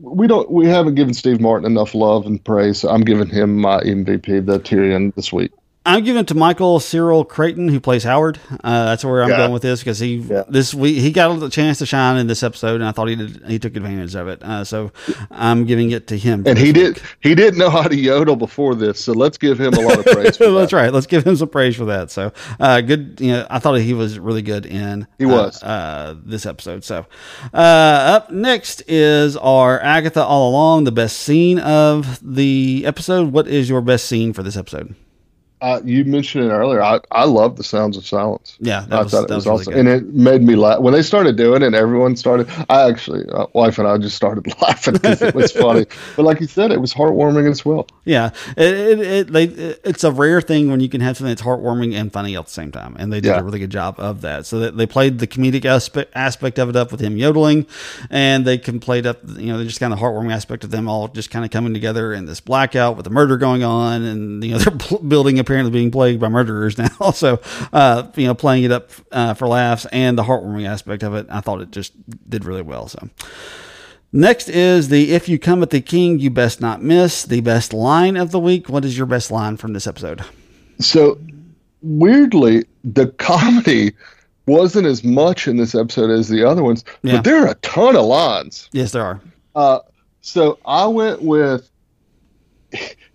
we 0.00 0.26
don't 0.26 0.50
we 0.50 0.66
haven't 0.66 0.94
given 0.94 1.12
Steve 1.12 1.40
Martin 1.40 1.66
enough 1.66 1.94
love 1.94 2.26
and 2.26 2.42
praise, 2.42 2.80
so 2.80 2.88
I'm 2.88 3.02
giving 3.02 3.28
him 3.28 3.56
my 3.56 3.80
MVP, 3.80 4.46
the 4.46 4.58
Tyrion, 4.58 5.14
this 5.14 5.32
week. 5.32 5.52
I'm 5.90 6.04
giving 6.04 6.20
it 6.20 6.28
to 6.28 6.34
Michael 6.34 6.78
Cyril 6.78 7.24
Creighton, 7.24 7.68
who 7.68 7.80
plays 7.80 8.04
Howard. 8.04 8.38
Uh, 8.62 8.84
that's 8.86 9.04
where 9.04 9.22
I'm 9.22 9.30
Yeah. 9.30 9.36
going 9.38 9.52
with 9.52 9.62
this 9.62 9.80
because 9.80 9.98
he 9.98 10.16
Yeah. 10.16 10.44
this 10.48 10.72
week 10.72 10.98
he 10.98 11.10
got 11.10 11.42
a 11.42 11.50
chance 11.50 11.78
to 11.78 11.86
shine 11.86 12.16
in 12.16 12.26
this 12.28 12.42
episode, 12.42 12.76
and 12.76 12.84
I 12.84 12.92
thought 12.92 13.08
he 13.08 13.16
did. 13.16 13.42
He 13.48 13.58
took 13.58 13.74
advantage 13.76 14.14
of 14.14 14.28
it. 14.28 14.40
Uh, 14.42 14.62
so 14.64 14.92
I'm 15.30 15.64
giving 15.64 15.90
it 15.90 16.06
to 16.08 16.16
him. 16.16 16.44
And 16.46 16.56
he 16.58 16.72
did 16.72 17.00
he 17.20 17.34
didn't 17.34 17.58
know 17.58 17.70
how 17.70 17.82
to 17.82 17.96
yodel 17.96 18.36
before 18.36 18.74
this, 18.74 19.00
so 19.00 19.12
let's 19.12 19.36
give 19.36 19.58
him 19.60 19.74
a 19.74 19.80
lot 19.80 19.98
of 19.98 20.04
praise. 20.06 20.36
For 20.36 20.50
That's 20.52 20.70
that. 20.70 20.76
right. 20.76 20.92
Let's 20.92 21.06
give 21.06 21.26
him 21.26 21.34
some 21.36 21.48
praise 21.48 21.74
for 21.76 21.86
that. 21.86 22.10
So, 22.10 22.32
uh, 22.60 22.80
good. 22.82 23.18
You 23.20 23.32
know, 23.32 23.46
I 23.50 23.58
thought 23.58 23.74
he 23.80 23.92
was 23.94 24.18
really 24.18 24.42
good 24.42 24.66
in. 24.66 25.06
He 25.18 25.26
was. 25.26 25.62
uh, 25.62 25.66
uh, 25.66 26.14
this 26.24 26.46
episode. 26.46 26.84
So, 26.84 27.06
uh, 27.52 27.56
up 27.56 28.30
next 28.30 28.82
is 28.86 29.36
our 29.36 29.80
Agatha 29.80 30.22
all 30.22 30.50
along. 30.50 30.84
The 30.84 30.92
best 30.92 31.18
scene 31.18 31.58
of 31.58 32.20
the 32.22 32.84
episode. 32.86 33.32
What 33.32 33.48
is 33.48 33.68
your 33.68 33.80
best 33.80 34.06
scene 34.06 34.32
for 34.32 34.42
this 34.42 34.56
episode? 34.56 34.94
Uh, 35.62 35.80
you 35.84 36.04
mentioned 36.04 36.44
it 36.44 36.48
earlier. 36.50 36.82
I, 36.82 37.00
I 37.10 37.24
love 37.24 37.56
the 37.56 37.64
sounds 37.64 37.96
of 37.96 38.06
silence. 38.06 38.56
Yeah, 38.60 38.86
I 38.90 39.02
was, 39.02 39.12
thought 39.12 39.30
it 39.30 39.34
was, 39.34 39.46
really 39.46 39.60
awesome, 39.60 39.72
good. 39.74 39.80
and 39.80 39.88
it 39.88 40.14
made 40.14 40.42
me 40.42 40.56
laugh 40.56 40.80
when 40.80 40.92
they 40.94 41.02
started 41.02 41.36
doing 41.36 41.62
it. 41.62 41.66
and 41.66 41.74
Everyone 41.74 42.16
started. 42.16 42.48
I 42.68 42.88
actually, 42.88 43.28
uh, 43.30 43.46
wife 43.54 43.78
and 43.78 43.86
I 43.86 43.98
just 43.98 44.16
started 44.16 44.46
laughing 44.62 44.94
because 44.94 45.22
it 45.22 45.34
was 45.34 45.52
funny. 45.52 45.86
But 46.16 46.24
like 46.24 46.40
you 46.40 46.46
said, 46.46 46.70
it 46.72 46.80
was 46.80 46.92
heartwarming 46.94 47.48
as 47.50 47.64
well. 47.64 47.86
Yeah, 48.04 48.30
it, 48.56 48.74
it, 48.74 49.00
it 49.00 49.26
they 49.32 49.44
it's 49.44 50.04
a 50.04 50.10
rare 50.12 50.40
thing 50.40 50.70
when 50.70 50.80
you 50.80 50.88
can 50.88 51.00
have 51.00 51.16
something 51.16 51.30
that's 51.30 51.42
heartwarming 51.42 51.94
and 51.94 52.12
funny 52.12 52.36
at 52.36 52.44
the 52.46 52.50
same 52.50 52.72
time, 52.72 52.96
and 52.98 53.12
they 53.12 53.20
did 53.20 53.28
Yeah. 53.28 53.40
a 53.40 53.42
really 53.44 53.58
good 53.58 53.70
job 53.70 53.96
of 53.98 54.20
that. 54.22 54.46
So 54.46 54.58
that 54.60 54.76
they 54.76 54.86
played 54.86 55.18
the 55.18 55.26
comedic 55.26 55.64
aspect 55.64 56.10
aspect 56.14 56.58
of 56.58 56.68
it 56.68 56.76
up 56.76 56.90
with 56.90 57.00
him 57.00 57.16
yodeling, 57.16 57.66
and 58.10 58.44
they 58.46 58.58
can 58.58 58.80
play 58.80 58.98
it 59.00 59.06
up, 59.06 59.18
you 59.36 59.46
know, 59.52 59.58
they 59.58 59.64
just 59.64 59.80
kind 59.80 59.92
of 59.92 59.98
heartwarming 59.98 60.32
aspect 60.32 60.64
of 60.64 60.70
them 60.70 60.88
all 60.88 61.08
just 61.08 61.30
kind 61.30 61.44
of 61.44 61.50
coming 61.50 61.74
together 61.74 62.12
in 62.12 62.24
this 62.26 62.40
blackout 62.40 62.96
with 62.96 63.04
the 63.04 63.10
murder 63.10 63.36
going 63.36 63.62
on, 63.62 64.02
and 64.02 64.42
you 64.44 64.52
know 64.52 64.58
they're 64.58 64.98
building 65.00 65.38
apparently 65.50 65.72
being 65.72 65.90
plagued 65.90 66.20
by 66.20 66.28
murderers 66.28 66.78
now. 67.00 67.10
So, 67.10 67.40
uh, 67.72 68.08
you 68.14 68.26
know, 68.28 68.34
playing 68.34 68.62
it 68.64 68.70
up 68.72 68.90
uh, 69.10 69.34
for 69.34 69.48
laughs 69.48 69.84
and 69.86 70.16
the 70.16 70.22
heartwarming 70.22 70.66
aspect 70.68 71.02
of 71.02 71.14
it, 71.14 71.26
I 71.28 71.40
thought 71.40 71.60
it 71.60 71.72
just 71.72 71.92
did 72.30 72.44
really 72.44 72.62
well. 72.62 72.86
So. 72.86 73.08
Next 74.12 74.48
is 74.48 74.88
the 74.88 75.12
If 75.12 75.28
You 75.28 75.38
Come 75.40 75.62
at 75.62 75.70
the 75.70 75.80
King, 75.80 76.18
You 76.20 76.30
Best 76.30 76.60
Not 76.60 76.82
Miss, 76.82 77.24
the 77.24 77.40
best 77.40 77.72
line 77.72 78.16
of 78.16 78.30
the 78.30 78.38
week. 78.38 78.68
What 78.68 78.84
is 78.84 78.96
your 78.96 79.06
best 79.06 79.30
line 79.32 79.56
from 79.56 79.72
this 79.72 79.86
episode? 79.88 80.24
So 80.78 81.18
weirdly, 81.82 82.64
the 82.84 83.06
comedy 83.18 83.92
wasn't 84.46 84.86
as 84.86 85.02
much 85.04 85.46
in 85.48 85.56
this 85.56 85.74
episode 85.74 86.10
as 86.10 86.28
the 86.28 86.44
other 86.48 86.62
ones, 86.62 86.84
Yeah. 87.02 87.16
but 87.16 87.24
there 87.24 87.44
are 87.44 87.48
a 87.50 87.54
ton 87.56 87.96
of 87.96 88.04
lines. 88.04 88.68
Yes, 88.72 88.92
there 88.92 89.04
are. 89.04 89.20
Uh, 89.56 89.80
so 90.20 90.58
I 90.64 90.86
went 90.86 91.22
with 91.22 91.68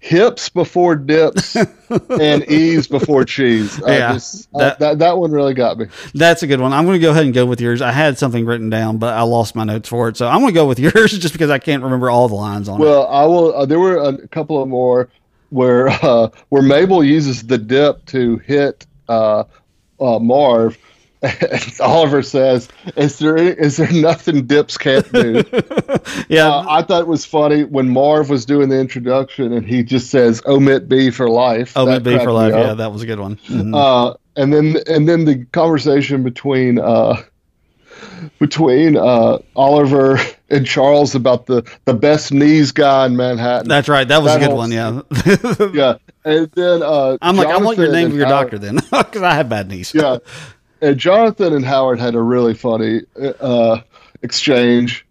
hips 0.05 0.49
before 0.49 0.95
dips 0.95 1.55
and 2.19 2.43
ease 2.47 2.87
before 2.87 3.25
cheese. 3.25 3.81
I 3.83 3.97
Yeah, 3.97 4.13
just, 4.13 4.47
I- 4.55 4.59
that- 4.59 4.79
that, 4.79 4.99
that 4.99 5.17
one 5.17 5.31
really 5.31 5.55
got 5.55 5.79
me. 5.79 5.87
That's 6.13 6.43
a 6.43 6.47
good 6.47 6.61
one. 6.61 6.73
I'm 6.73 6.85
going 6.85 6.99
to 6.99 7.01
go 7.01 7.09
ahead 7.09 7.25
and 7.25 7.33
go 7.33 7.45
with 7.47 7.59
yours. 7.59 7.81
I 7.81 7.91
had 7.91 8.19
something 8.19 8.45
written 8.45 8.69
down, 8.69 8.99
but 8.99 9.13
I 9.15 9.23
lost 9.23 9.55
my 9.55 9.63
notes 9.63 9.89
for 9.89 10.07
it. 10.09 10.17
So 10.17 10.27
I'm 10.27 10.41
going 10.41 10.53
to 10.53 10.59
go 10.59 10.67
with 10.67 10.79
yours 10.85 11.17
just 11.17 11.33
because 11.33 11.49
I 11.49 11.57
can't 11.57 11.81
remember 11.83 12.09
all 12.11 12.27
the 12.27 12.35
lines 12.35 12.69
on 12.69 12.79
it. 12.79 12.83
Well, 12.83 13.07
I 13.07 13.25
will. 13.25 13.55
Uh, 13.55 13.65
there 13.65 13.79
were 13.79 13.97
a 13.97 14.27
couple 14.27 14.61
of 14.61 14.69
more 14.69 15.09
where 15.49 15.87
uh, 16.03 16.29
where 16.49 16.61
Mabel 16.61 17.03
uses 17.03 17.41
the 17.43 17.57
dip 17.57 18.05
to 18.07 18.37
hit 18.37 18.85
uh, 19.09 19.45
uh, 19.99 20.19
Marv. 20.19 20.77
Oliver 21.79 22.21
says, 22.23 22.67
"Is 22.95 23.19
there 23.19 23.37
is 23.37 23.77
there 23.77 23.91
nothing 23.91 24.45
dips 24.45 24.77
can't 24.77 25.09
do?" 25.11 25.43
Yeah, 26.29 26.47
Uh, 26.49 26.65
I 26.69 26.81
thought 26.83 27.01
it 27.01 27.07
was 27.07 27.25
funny 27.25 27.63
when 27.63 27.89
Marv 27.89 28.29
was 28.29 28.45
doing 28.45 28.69
the 28.69 28.79
introduction 28.79 29.51
and 29.53 29.65
he 29.65 29.83
just 29.83 30.09
says 30.09 30.41
"omit 30.45 30.87
B 30.89 31.09
for 31.11 31.29
life." 31.29 31.73
That 31.73 32.03
B 32.03 32.17
for 32.19 32.31
life. 32.31 32.53
Yeah, 32.53 32.73
that 32.75 32.91
was 32.91 33.01
a 33.01 33.05
good 33.05 33.19
one. 33.19 33.37
Mhm. 33.49 33.75
Uh, 33.75 34.15
and 34.35 34.53
then 34.53 34.77
and 34.87 35.07
then 35.07 35.25
the 35.25 35.45
conversation 35.51 36.23
between 36.23 36.79
uh, 36.79 37.21
between 38.39 38.97
uh, 38.97 39.39
Oliver 39.55 40.19
and 40.49 40.65
Charles 40.65 41.15
about 41.15 41.45
the 41.45 41.63
the 41.85 41.93
best 41.93 42.31
knees 42.31 42.71
guy 42.71 43.05
in 43.05 43.15
Manhattan. 43.15 43.67
That's 43.67 43.87
right. 43.89 44.07
That 44.07 44.21
was 44.21 44.33
that 44.33 44.41
a 44.43 44.47
good 44.47 44.55
one. 44.55 44.71
Yeah. 44.71 45.01
yeah, 45.73 45.95
and 46.23 46.49
then 46.51 46.83
uh, 46.83 47.17
I'm 47.21 47.35
like, 47.37 47.47
I 47.47 47.57
want 47.57 47.77
your 47.77 47.91
name 47.91 48.07
of 48.07 48.15
your 48.15 48.27
doctor 48.27 48.57
then, 48.57 48.75
because 48.91 49.21
I 49.21 49.33
have 49.35 49.49
bad 49.49 49.69
knees. 49.69 49.93
Yeah, 49.93 50.17
and 50.81 50.97
Jonathan 50.97 51.53
and 51.53 51.65
Howard 51.65 51.99
had 51.99 52.15
a 52.15 52.21
really 52.21 52.53
funny 52.53 53.01
uh, 53.39 53.81
exchange, 54.21 55.05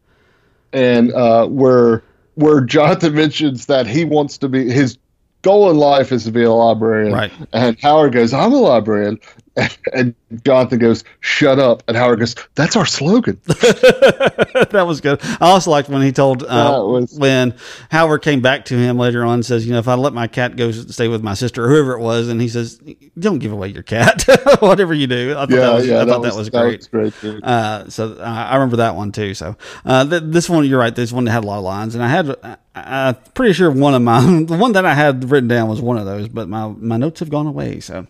and 0.72 1.12
uh, 1.12 1.46
where 1.46 2.02
where 2.34 2.60
Jonathan 2.60 3.14
mentions 3.14 3.66
that 3.66 3.86
he 3.86 4.04
wants 4.04 4.38
to 4.38 4.48
be 4.48 4.70
his 4.70 4.98
goal 5.42 5.70
in 5.70 5.76
life 5.76 6.10
is 6.10 6.24
to 6.24 6.32
be 6.32 6.42
a 6.42 6.52
librarian, 6.52 7.12
Right. 7.12 7.32
And 7.52 7.78
Howard 7.80 8.12
goes, 8.12 8.32
"I'm 8.32 8.52
a 8.52 8.56
librarian," 8.56 9.20
and 9.92 10.14
Jonathan 10.44 10.78
goes, 10.78 11.04
"Shut 11.20 11.58
up," 11.58 11.82
and 11.86 11.96
Howard 11.96 12.18
goes, 12.18 12.34
"That's 12.56 12.74
our 12.76 12.86
slogan." 12.86 13.40
that 13.46 14.84
was 14.86 15.00
good. 15.00 15.20
I 15.22 15.50
also 15.50 15.70
liked 15.70 15.88
when 15.88 16.02
he 16.02 16.10
told 16.12 16.42
uh, 16.42 16.82
was- 16.84 17.16
when 17.16 17.54
Howard 17.90 18.22
came 18.22 18.40
back 18.40 18.64
to 18.66 18.76
him 18.76 18.98
later 18.98 19.24
on 19.24 19.34
and 19.34 19.46
says, 19.46 19.66
you 19.66 19.72
know, 19.72 19.78
if 19.78 19.86
I 19.86 19.94
let 19.94 20.12
my 20.12 20.26
cat 20.26 20.56
go 20.56 20.72
stay 20.72 21.06
with 21.08 21.22
my 21.22 21.34
sister 21.34 21.64
or 21.64 21.68
whoever 21.68 21.92
it 21.92 22.00
was, 22.00 22.28
and 22.28 22.40
he 22.40 22.48
says, 22.48 22.80
don't 23.18 23.38
give 23.38 23.52
away 23.52 23.68
your 23.68 23.84
cat, 23.84 24.24
whatever 24.60 24.92
you 24.92 25.06
do. 25.06 25.32
I 25.32 25.34
thought 25.34 25.50
yeah, 25.50 25.56
that 25.60 25.74
was, 25.74 25.86
yeah, 25.86 26.02
I 26.02 26.06
thought 26.06 26.22
that 26.22 26.34
was, 26.34 26.50
great. 26.50 26.78
was 26.78 26.88
great 26.88 27.14
too. 27.20 27.40
Uh, 27.42 27.88
so 27.88 28.14
uh, 28.14 28.22
I 28.24 28.54
remember 28.54 28.76
that 28.76 28.96
one 28.96 29.12
too. 29.12 29.34
So 29.34 29.56
uh, 29.84 30.04
th- 30.04 30.22
this 30.26 30.50
one, 30.50 30.66
you're 30.66 30.80
right. 30.80 30.94
This 30.94 31.12
one 31.12 31.26
had 31.26 31.44
a 31.44 31.46
lot 31.46 31.58
of 31.58 31.64
lines, 31.64 31.94
and 31.94 32.02
I 32.02 32.08
had, 32.08 32.36
I, 32.42 32.56
I'm 32.74 33.14
pretty 33.34 33.52
sure 33.52 33.70
one 33.70 33.94
of 33.94 34.02
my 34.02 34.20
the 34.20 34.56
one 34.56 34.72
that 34.72 34.84
I 34.84 34.94
had 34.94 35.30
written 35.30 35.48
down 35.48 35.68
was 35.68 35.80
one 35.80 35.96
of 35.96 36.06
those, 36.06 36.28
but 36.28 36.48
my 36.48 36.66
my 36.66 36.96
notes 36.96 37.20
have 37.20 37.30
gone 37.30 37.46
away. 37.46 37.78
So, 37.80 38.06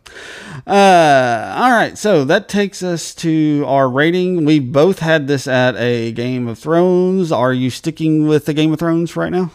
uh, 0.67 1.34
all 1.55 1.71
right. 1.71 1.97
So 1.97 2.25
that 2.25 2.49
takes 2.49 2.83
us 2.83 3.15
to 3.17 3.65
our 3.67 3.89
rating. 3.89 4.45
We 4.45 4.61
both 4.61 4.99
had 4.99 5.27
this 5.27 5.47
at 5.47 5.77
a 5.77 6.13
Game 6.13 6.49
of 6.49 6.59
Thrones. 6.59 7.33
Are 7.33 7.53
you 7.53 7.71
sticking 7.71 8.27
with 8.27 8.47
the 8.47 8.55
Game 8.55 8.73
of 8.73 8.79
Thrones 8.79 9.17
right 9.17 9.33
now? 9.33 9.51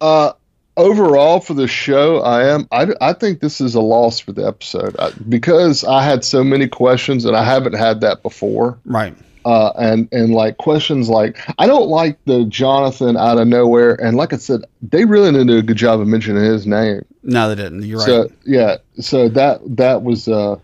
Uh, 0.00 0.32
overall 0.76 1.40
for 1.40 1.54
the 1.54 1.68
show, 1.68 2.20
I 2.20 2.48
am. 2.48 2.68
I, 2.72 2.86
I 3.00 3.12
think 3.12 3.40
this 3.40 3.60
is 3.60 3.74
a 3.74 3.80
loss 3.80 4.20
for 4.20 4.32
the 4.32 4.46
episode 4.46 4.96
I, 4.98 5.10
because 5.28 5.84
I 5.84 6.02
had 6.02 6.24
so 6.24 6.42
many 6.42 6.68
questions 6.68 7.24
and 7.24 7.36
I 7.36 7.44
haven't 7.44 7.74
had 7.74 8.00
that 8.00 8.22
before. 8.22 8.78
Right. 8.84 9.14
Uh, 9.44 9.72
and 9.78 10.08
and 10.12 10.34
like 10.34 10.58
questions 10.58 11.08
like 11.08 11.38
I 11.58 11.66
don't 11.66 11.88
like 11.88 12.22
the 12.26 12.44
Jonathan 12.44 13.16
out 13.16 13.38
of 13.38 13.48
nowhere. 13.48 13.94
And 13.94 14.16
like 14.16 14.32
I 14.32 14.36
said, 14.36 14.62
they 14.82 15.04
really 15.04 15.30
didn't 15.32 15.46
do 15.46 15.58
a 15.58 15.62
good 15.62 15.76
job 15.76 16.00
of 16.00 16.06
mentioning 16.06 16.42
his 16.42 16.66
name. 16.66 17.04
No, 17.22 17.48
they 17.48 17.62
didn't. 17.62 17.84
You're 17.84 17.98
right. 17.98 18.06
So 18.06 18.28
yeah, 18.44 18.76
so 19.00 19.28
that 19.30 19.60
that 19.76 20.02
was 20.02 20.28
uh, 20.28 20.56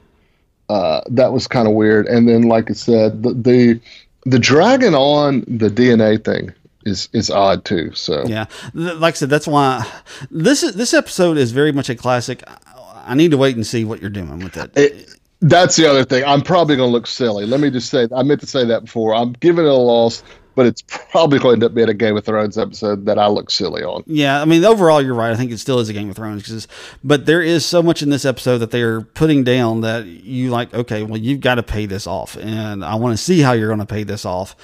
uh, 0.68 1.00
that 1.11 1.33
was 1.33 1.46
kind 1.46 1.68
of 1.68 1.74
weird. 1.74 2.07
And 2.07 2.29
then 2.29 2.42
like 2.42 2.70
I 2.70 2.74
said, 2.74 3.22
the, 3.22 3.35
the 3.35 3.81
the 4.27 4.38
dragging 4.38 4.94
on 4.94 5.40
the 5.40 5.68
DNA 5.68 6.22
thing 6.24 6.53
is 6.85 7.09
is 7.12 7.31
odd 7.31 7.64
too. 7.64 7.92
So 7.94 8.24
Yeah, 8.27 8.46
like 8.72 9.14
I 9.14 9.16
said, 9.16 9.31
that's 9.31 9.46
why 9.46 9.87
this 10.31 10.62
is 10.62 10.74
this 10.74 10.94
episode 10.94 11.37
is 11.37 11.53
very 11.53 11.72
much 11.72 11.88
a 11.88 11.94
classic. 11.94 12.42
I- 12.46 13.14
need 13.14 13.33
to 13.33 13.37
wait 13.37 13.55
and 13.55 13.66
see 13.66 13.85
what 13.85 14.00
you're 14.00 14.09
doing 14.09 14.38
with 14.38 14.57
it. 14.57 14.70
It, 14.77 15.14
that's 15.40 15.77
the 15.77 15.87
other 15.87 16.05
thing. 16.05 16.24
I'm 16.24 16.40
probably 16.40 16.74
going 16.77 16.88
to 16.88 16.92
look 16.92 17.07
silly. 17.07 17.44
Let 17.44 17.61
me 17.61 17.70
just 17.70 17.90
say, 17.90 18.09
I 18.16 18.22
meant 18.22 18.40
to 18.40 18.46
say 18.46 18.64
that 18.64 18.85
before. 18.87 19.14
I'm 19.14 19.33
giving 19.35 19.66
it 19.66 19.70
a 19.70 19.74
loss, 19.74 20.22
but 20.54 20.66
it's 20.66 20.82
probably 20.82 21.38
going 21.38 21.60
to 21.60 21.64
end 21.66 21.70
up 21.70 21.74
being 21.74 21.88
a 21.88 21.94
Game 21.94 22.16
of 22.16 22.24
Thrones 22.24 22.56
episode 22.58 23.06
that 23.06 23.18
I 23.18 23.26
look 23.26 23.50
silly 23.50 23.82
on. 23.82 24.04
Yeah, 24.06 24.40
I 24.40 24.44
mean, 24.44 24.64
overall, 24.64 25.02
you're 25.02 25.14
right. 25.14 25.32
I 25.32 25.36
think 25.36 25.52
it 25.52 25.58
still 25.58 25.78
is 25.78 25.88
a 25.88 25.92
Game 25.92 26.10
of 26.10 26.16
Thrones, 26.16 26.68
but 27.02 27.26
there 27.26 27.42
is 27.42 27.64
so 27.64 27.82
much 27.82 28.02
in 28.02 28.10
this 28.10 28.24
episode 28.24 28.58
that 28.58 28.70
they 28.70 28.82
are 28.82 29.00
putting 29.00 29.44
down 29.44 29.82
that 29.82 30.06
you 30.06 30.50
like. 30.50 30.72
Okay, 30.74 31.02
well, 31.02 31.18
you've 31.18 31.40
got 31.40 31.56
to 31.56 31.62
pay 31.62 31.86
this 31.86 32.06
off, 32.06 32.36
and 32.36 32.84
I 32.84 32.94
want 32.96 33.16
to 33.16 33.22
see 33.22 33.40
how 33.40 33.52
you're 33.52 33.68
going 33.68 33.80
to 33.80 33.86
pay 33.86 34.04
this 34.04 34.24
off. 34.24 34.56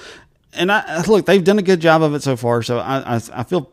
And 0.53 0.71
I 0.71 1.01
look, 1.03 1.25
they've 1.25 1.43
done 1.43 1.59
a 1.59 1.63
good 1.63 1.79
job 1.79 2.01
of 2.01 2.13
it 2.13 2.23
so 2.23 2.35
far, 2.35 2.61
so 2.63 2.79
I, 2.79 3.15
I, 3.15 3.21
I 3.33 3.43
feel. 3.43 3.71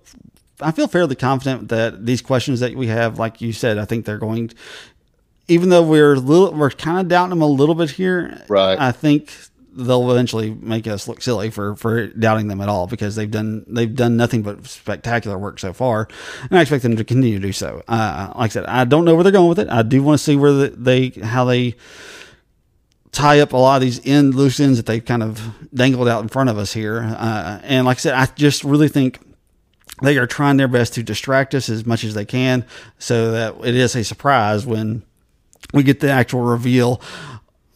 I 0.60 0.72
feel 0.72 0.88
fairly 0.88 1.14
confident 1.14 1.68
that 1.68 2.04
these 2.04 2.20
questions 2.20 2.58
that 2.58 2.74
we 2.74 2.88
have, 2.88 3.16
like 3.16 3.40
you 3.40 3.52
said, 3.52 3.78
I 3.78 3.84
think 3.84 4.04
they're 4.04 4.18
going. 4.18 4.50
Even 5.46 5.68
though 5.68 5.84
we're 5.84 6.14
a 6.14 6.18
little, 6.18 6.52
we're 6.52 6.70
kind 6.70 6.98
of 6.98 7.06
doubting 7.06 7.30
them 7.30 7.42
a 7.42 7.46
little 7.46 7.76
bit 7.76 7.90
here. 7.90 8.44
Right. 8.48 8.76
I 8.76 8.90
think 8.90 9.32
they'll 9.78 10.10
eventually 10.10 10.50
make 10.50 10.86
us 10.86 11.06
look 11.06 11.22
silly 11.22 11.50
for 11.50 11.76
for 11.76 12.08
doubting 12.08 12.48
them 12.48 12.60
at 12.60 12.68
all 12.68 12.86
because 12.86 13.14
they've 13.16 13.30
done 13.30 13.64
they've 13.68 13.94
done 13.94 14.16
nothing 14.16 14.42
but 14.42 14.66
spectacular 14.66 15.38
work 15.38 15.58
so 15.58 15.72
far, 15.72 16.08
and 16.50 16.58
I 16.58 16.62
expect 16.62 16.82
them 16.82 16.96
to 16.96 17.04
continue 17.04 17.38
to 17.38 17.46
do 17.46 17.52
so. 17.52 17.82
Uh, 17.86 18.32
like 18.36 18.50
I 18.50 18.52
said, 18.52 18.66
I 18.66 18.84
don't 18.84 19.04
know 19.04 19.14
where 19.14 19.22
they're 19.22 19.32
going 19.32 19.48
with 19.48 19.58
it. 19.58 19.68
I 19.68 19.82
do 19.82 20.02
want 20.02 20.18
to 20.18 20.24
see 20.24 20.36
where 20.36 20.52
the, 20.52 20.68
they 20.70 21.08
how 21.08 21.44
they 21.44 21.76
tie 23.12 23.40
up 23.40 23.52
a 23.52 23.56
lot 23.56 23.76
of 23.76 23.82
these 23.82 24.04
end 24.06 24.34
loose 24.34 24.60
ends 24.60 24.78
that 24.78 24.86
they've 24.86 25.04
kind 25.04 25.22
of 25.22 25.40
dangled 25.72 26.08
out 26.08 26.22
in 26.22 26.28
front 26.28 26.50
of 26.50 26.58
us 26.58 26.72
here. 26.72 27.02
Uh, 27.02 27.60
and 27.62 27.86
like 27.86 27.98
I 27.98 28.00
said, 28.00 28.14
I 28.14 28.26
just 28.26 28.64
really 28.64 28.88
think 28.88 29.20
they 30.02 30.18
are 30.18 30.26
trying 30.26 30.56
their 30.56 30.68
best 30.68 30.94
to 30.94 31.02
distract 31.02 31.54
us 31.54 31.68
as 31.68 31.86
much 31.86 32.04
as 32.04 32.14
they 32.14 32.24
can 32.24 32.64
so 32.98 33.32
that 33.32 33.56
it 33.64 33.74
is 33.74 33.96
a 33.96 34.04
surprise 34.04 34.66
when 34.66 35.02
we 35.72 35.82
get 35.82 36.00
the 36.00 36.10
actual 36.10 36.40
reveal. 36.40 37.00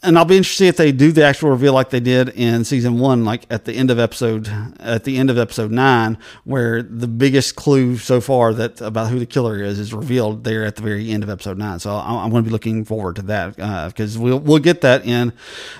And 0.05 0.19
I'll 0.19 0.25
be 0.25 0.37
interested 0.37 0.67
if 0.67 0.77
they 0.77 0.91
do 0.91 1.13
the 1.13 1.23
actual 1.25 1.51
reveal 1.51 1.73
like 1.75 1.91
they 1.91 2.01
did 2.01 2.31
in 2.31 2.65
season 2.65 2.99
one, 2.99 3.25
like 3.25 3.47
at 3.51 3.67
the 3.67 3.75
end 3.75 3.89
of 3.89 4.01
episode 4.01 4.49
at 4.81 5.05
the 5.05 5.17
end 5.17 5.31
of 5.31 5.39
episode 5.39 5.71
nine, 5.71 6.19
where 6.43 6.83
the 6.83 7.07
biggest 7.07 7.55
clue 7.55 7.97
so 7.99 8.21
far 8.21 8.53
that 8.53 8.81
about 8.81 9.11
who 9.11 9.21
the 9.21 9.27
killer 9.27 9.63
is 9.63 9.79
is 9.79 9.95
revealed 9.95 10.43
there 10.43 10.65
at 10.65 10.75
the 10.75 10.83
very 10.83 11.11
end 11.13 11.23
of 11.23 11.31
episode 11.31 11.57
nine. 11.57 11.79
So 11.79 11.95
I'm, 11.95 12.17
I'm 12.17 12.31
going 12.31 12.43
to 12.43 12.49
be 12.49 12.53
looking 12.53 12.85
forward 12.85 13.15
to 13.17 13.23
that 13.23 13.57
because 13.89 14.19
we'll 14.19 14.41
we'll 14.41 14.59
get 14.59 14.81
that 14.81 15.07
in 15.07 15.33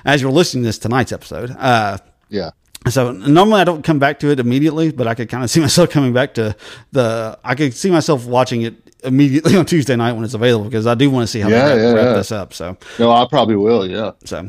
as 0.05 0.23
you're 0.23 0.31
listening 0.31 0.63
to 0.63 0.69
this 0.69 0.79
tonight's 0.79 1.11
episode. 1.11 1.51
Uh, 1.59 1.99
Yeah. 2.29 2.51
so 2.89 3.11
normally 3.11 3.61
I 3.61 3.65
don't 3.65 3.83
come 3.83 3.99
back 3.99 4.21
to 4.21 4.31
it 4.31 4.39
immediately, 4.39 4.93
but 4.93 5.09
I 5.09 5.15
could 5.15 5.29
kind 5.31 5.43
of 5.43 5.51
see 5.55 5.59
myself 5.61 5.91
coming 5.91 6.13
back 6.13 6.35
to 6.35 6.55
the. 6.93 7.39
I 7.43 7.57
could 7.57 7.75
see 7.75 7.91
myself 7.91 8.25
watching 8.27 8.63
it 8.63 8.82
immediately 9.05 9.57
on 9.61 9.67
Tuesday 9.67 9.97
night 9.97 10.13
when 10.13 10.25
it's 10.25 10.35
available 10.35 10.65
because 10.67 10.87
I 10.87 10.95
do 10.95 11.11
want 11.11 11.25
to 11.25 11.27
see 11.27 11.41
how 11.41 11.49
Yeah, 11.49 11.69
they 11.69 11.75
wrap, 11.75 11.79
yeah, 11.83 11.93
wrap 11.93 12.05
yeah. 12.07 12.13
this 12.15 12.33
up. 12.33 12.55
So, 12.55 12.77
No, 12.99 13.11
I 13.13 13.27
probably 13.29 13.57
will. 13.57 13.87
Yeah. 13.87 14.13
so 14.25 14.49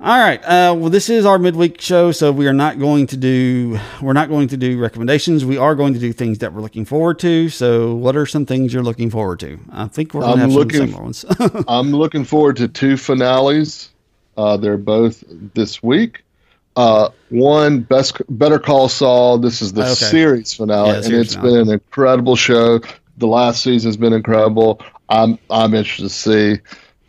All 0.00 0.18
right. 0.18 0.42
Uh, 0.44 0.74
well, 0.76 0.90
this 0.90 1.08
is 1.08 1.24
our 1.24 1.38
midweek 1.38 1.80
show, 1.80 2.12
so 2.12 2.30
we 2.32 2.46
are 2.46 2.52
not 2.52 2.78
going 2.78 3.06
to 3.08 3.16
do 3.16 3.78
we're 4.02 4.12
not 4.12 4.28
going 4.28 4.48
to 4.48 4.56
do 4.56 4.78
recommendations. 4.78 5.44
We 5.44 5.56
are 5.56 5.74
going 5.74 5.94
to 5.94 6.00
do 6.00 6.12
things 6.12 6.38
that 6.38 6.52
we're 6.52 6.60
looking 6.62 6.84
forward 6.84 7.18
to. 7.20 7.48
So, 7.48 7.94
what 7.94 8.16
are 8.16 8.26
some 8.26 8.44
things 8.46 8.72
you're 8.74 8.82
looking 8.82 9.10
forward 9.10 9.40
to? 9.40 9.58
I 9.72 9.86
think 9.88 10.12
we're 10.14 10.22
going 10.22 10.36
to 10.38 10.42
I'm 10.44 10.50
have 10.50 10.52
looking- 10.58 10.78
some 10.78 11.12
similar 11.12 11.52
ones. 11.52 11.64
I'm 11.68 11.92
looking 11.92 12.24
forward 12.24 12.56
to 12.56 12.68
two 12.68 12.96
finales. 12.96 13.90
Uh, 14.36 14.56
they're 14.56 14.76
both 14.76 15.22
this 15.54 15.82
week. 15.82 16.22
Uh, 16.76 17.08
one, 17.28 17.80
best, 17.80 18.20
Better 18.28 18.58
Call 18.58 18.88
Saul. 18.88 19.38
This 19.38 19.62
is 19.62 19.72
the 19.74 19.82
Okay. 19.82 19.94
series 19.94 20.52
finale, 20.54 20.88
Yeah, 20.88 20.94
and 20.96 21.04
series 21.04 21.26
it's 21.26 21.34
finale. 21.36 21.52
been 21.60 21.68
an 21.68 21.74
incredible 21.74 22.34
show. 22.34 22.80
The 23.18 23.26
last 23.26 23.62
season's 23.62 23.96
been 23.96 24.12
incredible. 24.12 24.80
I'm 25.08 25.38
I'm 25.50 25.74
interested 25.74 26.04
to 26.04 26.08
see. 26.08 26.60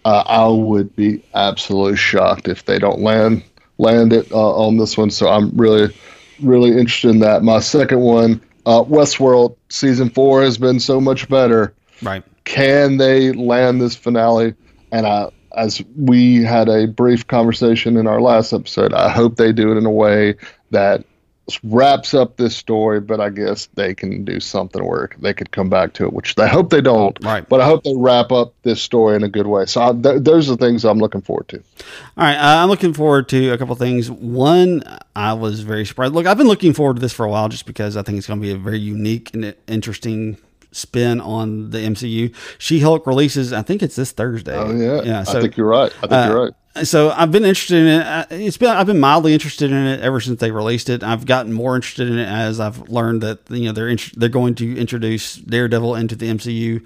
Uh, 0.04 0.24
I 0.28 0.48
would 0.48 0.96
be 0.96 1.24
absolutely 1.34 1.98
shocked 1.98 2.48
if 2.48 2.66
they 2.66 2.78
don't 2.78 3.00
land 3.00 3.44
land 3.78 4.14
it 4.14 4.32
uh, 4.32 4.56
on 4.56 4.78
this 4.78 4.98
one. 4.98 5.10
So 5.10 5.28
I'm 5.28 5.50
really 5.56 5.96
really 6.42 6.72
interested 6.72 7.10
in 7.10 7.20
that. 7.20 7.44
My 7.44 7.60
second 7.60 8.02
one, 8.02 8.42
uh, 8.66 8.84
Westworld 8.84 9.56
season 9.70 10.10
four 10.10 10.44
has 10.44 10.58
been 10.58 10.80
so 10.80 11.00
much 11.00 11.28
better 11.30 11.74
right. 12.02 12.24
can 12.44 12.98
they 12.98 13.32
land 13.32 13.82
this 13.82 13.96
finale? 13.96 14.54
And 14.92 15.06
I, 15.06 15.32
as 15.56 15.82
we 15.98 16.44
had 16.44 16.70
a 16.70 16.88
brief 16.88 17.28
conversation 17.28 17.98
in 17.98 18.08
our 18.08 18.22
last 18.22 18.54
episode, 18.54 18.94
I 18.94 19.10
hope 19.10 19.38
they 19.38 19.52
do 19.52 19.72
it 19.72 19.78
in 19.78 19.86
a 19.86 19.92
way 19.92 20.36
that 20.72 21.06
wraps 21.64 22.14
up 22.14 22.38
this 22.38 22.56
story. 22.56 23.00
But 23.00 23.20
I 23.20 23.30
guess 23.30 23.68
they 23.76 23.94
can 23.94 24.26
do 24.26 24.40
something 24.40 24.86
where 24.86 25.10
they 25.20 25.34
could 25.34 25.52
come 25.52 25.70
back 25.70 25.94
to 25.94 26.06
it, 26.06 26.14
which 26.14 26.38
I 26.38 26.48
hope 26.48 26.70
they 26.70 26.82
don't. 26.82 27.18
Right. 27.24 27.48
But 27.48 27.62
I 27.62 27.66
hope 27.66 27.84
they 27.84 27.94
wrap 27.96 28.32
up 28.32 28.54
this 28.64 28.82
story 28.82 29.16
in 29.16 29.24
a 29.24 29.30
good 29.30 29.48
way. 29.48 29.66
So 29.66 29.82
I, 29.82 29.94
th- 29.94 30.24
those 30.24 30.50
are 30.50 30.56
things 30.56 30.86
I'm 30.86 31.00
looking 31.00 31.22
forward 31.22 31.48
to. 31.50 31.58
All 31.58 32.24
right, 32.24 32.36
uh, 32.36 32.64
I'm 32.64 32.70
looking 32.70 32.94
forward 32.94 33.30
to 33.30 33.50
a 33.50 33.58
couple 33.58 33.74
of 33.74 33.80
things. 33.80 34.10
One, 34.10 34.84
I 35.16 35.34
was 35.34 35.62
very 35.62 35.86
surprised. 35.86 36.14
Look, 36.14 36.26
I've 36.26 36.38
been 36.38 36.48
looking 36.48 36.74
forward 36.74 36.96
to 36.96 37.02
this 37.02 37.14
for 37.14 37.26
a 37.26 37.30
while, 37.30 37.50
just 37.50 37.66
because 37.66 37.98
I 37.98 38.02
think 38.02 38.18
it's 38.18 38.28
going 38.28 38.40
to 38.40 38.46
be 38.46 38.52
a 38.52 38.58
very 38.58 38.80
unique 38.80 39.34
and 39.34 39.54
interesting 39.68 40.38
spin 40.72 41.22
on 41.22 41.72
the 41.72 41.80
MCU. 41.80 42.36
She-Hulk 42.58 43.08
releases, 43.08 43.54
I 43.54 43.62
think 43.62 43.82
it's 43.82 43.96
this 43.96 44.12
Thursday. 44.12 44.56
Oh 44.56 44.76
yeah, 44.76 45.02
yeah. 45.04 45.24
So 45.24 45.40
I 45.40 45.42
think 45.42 45.58
you're 45.58 45.68
right. 45.68 45.92
I 45.98 46.02
think 46.02 46.12
uh, 46.12 46.28
you're 46.28 46.44
right. 46.46 46.54
So 46.84 47.10
I've 47.12 47.32
been 47.32 47.46
interested 47.46 47.78
in 47.78 47.88
it. 47.88 48.28
It's 48.32 48.58
been 48.58 48.70
I've 48.70 48.88
been 48.88 49.00
mildly 49.00 49.34
interested 49.34 49.72
in 49.72 49.86
it 49.88 50.02
ever 50.02 50.20
since 50.20 50.40
they 50.40 50.52
released 50.52 50.90
it. 50.90 51.04
I've 51.04 51.26
gotten 51.26 51.54
more 51.54 51.76
interested 51.76 52.10
in 52.10 52.18
it 52.18 52.28
as 52.28 52.60
I've 52.60 52.90
learned 52.90 53.22
that 53.22 53.40
you 53.50 53.66
know 53.66 53.72
they're 53.72 53.96
they're 54.16 54.30
going 54.30 54.56
to 54.56 54.78
introduce 54.78 55.36
Daredevil 55.36 55.96
into 55.96 56.16
the 56.16 56.28
MCU. 56.28 56.86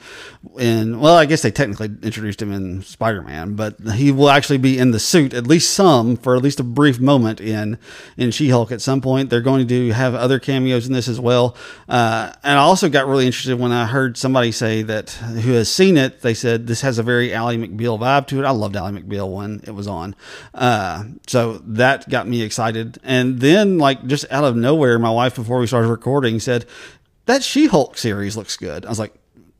And 0.60 1.02
well, 1.02 1.16
I 1.16 1.26
guess 1.26 1.42
they 1.42 1.52
technically 1.52 1.90
introduced 2.04 2.42
him 2.42 2.52
in 2.52 2.84
Spider 2.84 3.24
Man, 3.24 3.56
but 3.56 3.80
he 3.96 4.12
will 4.12 4.30
actually 4.30 4.60
be 4.60 4.78
in 4.78 4.92
the 4.92 5.00
suit 5.00 5.34
at 5.34 5.48
least 5.48 5.72
some 5.72 6.16
for 6.18 6.36
at 6.36 6.44
least 6.44 6.60
a 6.60 6.64
brief 6.64 7.00
moment 7.00 7.42
in 7.42 7.80
in 8.16 8.30
She 8.32 8.50
Hulk 8.50 8.72
at 8.72 8.82
some 8.82 9.02
point. 9.02 9.30
They're 9.30 9.42
going 9.42 9.68
to 9.68 9.90
have 9.92 10.14
other 10.14 10.38
cameos 10.40 10.86
in 10.86 10.94
this 10.94 11.08
as 11.08 11.20
well. 11.20 11.56
Uh, 11.88 12.32
and 12.44 12.60
I 12.60 12.62
also 12.62 12.90
got 12.90 13.08
really 13.08 13.26
interested 13.26 13.58
when 13.58 13.72
I 13.72 13.88
heard 13.88 14.18
somebody 14.18 14.52
say 14.52 14.84
that 14.84 15.10
who 15.10 15.54
has 15.54 15.72
seen 15.72 15.98
it. 15.98 16.22
They 16.22 16.36
said 16.36 16.68
this 16.68 16.82
has 16.82 17.00
a 17.00 17.04
very 17.04 17.34
Ally 17.34 17.56
McBeal 17.56 18.00
vibe 18.00 18.28
to 18.28 18.40
it. 18.40 18.46
I 18.46 18.52
loved 18.52 18.76
Ally 18.76 18.92
McBeal 18.92 19.34
when 19.34 19.62
it 19.64 19.79
on, 19.88 20.16
uh, 20.54 21.06
so 21.28 21.60
that 21.66 22.10
got 22.10 22.28
me 22.28 22.42
excited. 22.42 23.00
And 23.04 23.40
then, 23.40 23.78
like 23.78 24.06
just 24.08 24.26
out 24.32 24.44
of 24.44 24.56
nowhere, 24.56 25.00
my 25.00 25.12
wife 25.12 25.36
before 25.36 25.60
we 25.60 25.68
started 25.68 25.88
recording 25.88 26.40
said 26.40 26.66
that 27.26 27.44
She 27.44 27.68
Hulk 27.68 27.98
series 27.98 28.36
looks 28.38 28.58
good. 28.58 28.86
I 28.86 28.90
was 28.90 29.00
like. 29.00 29.14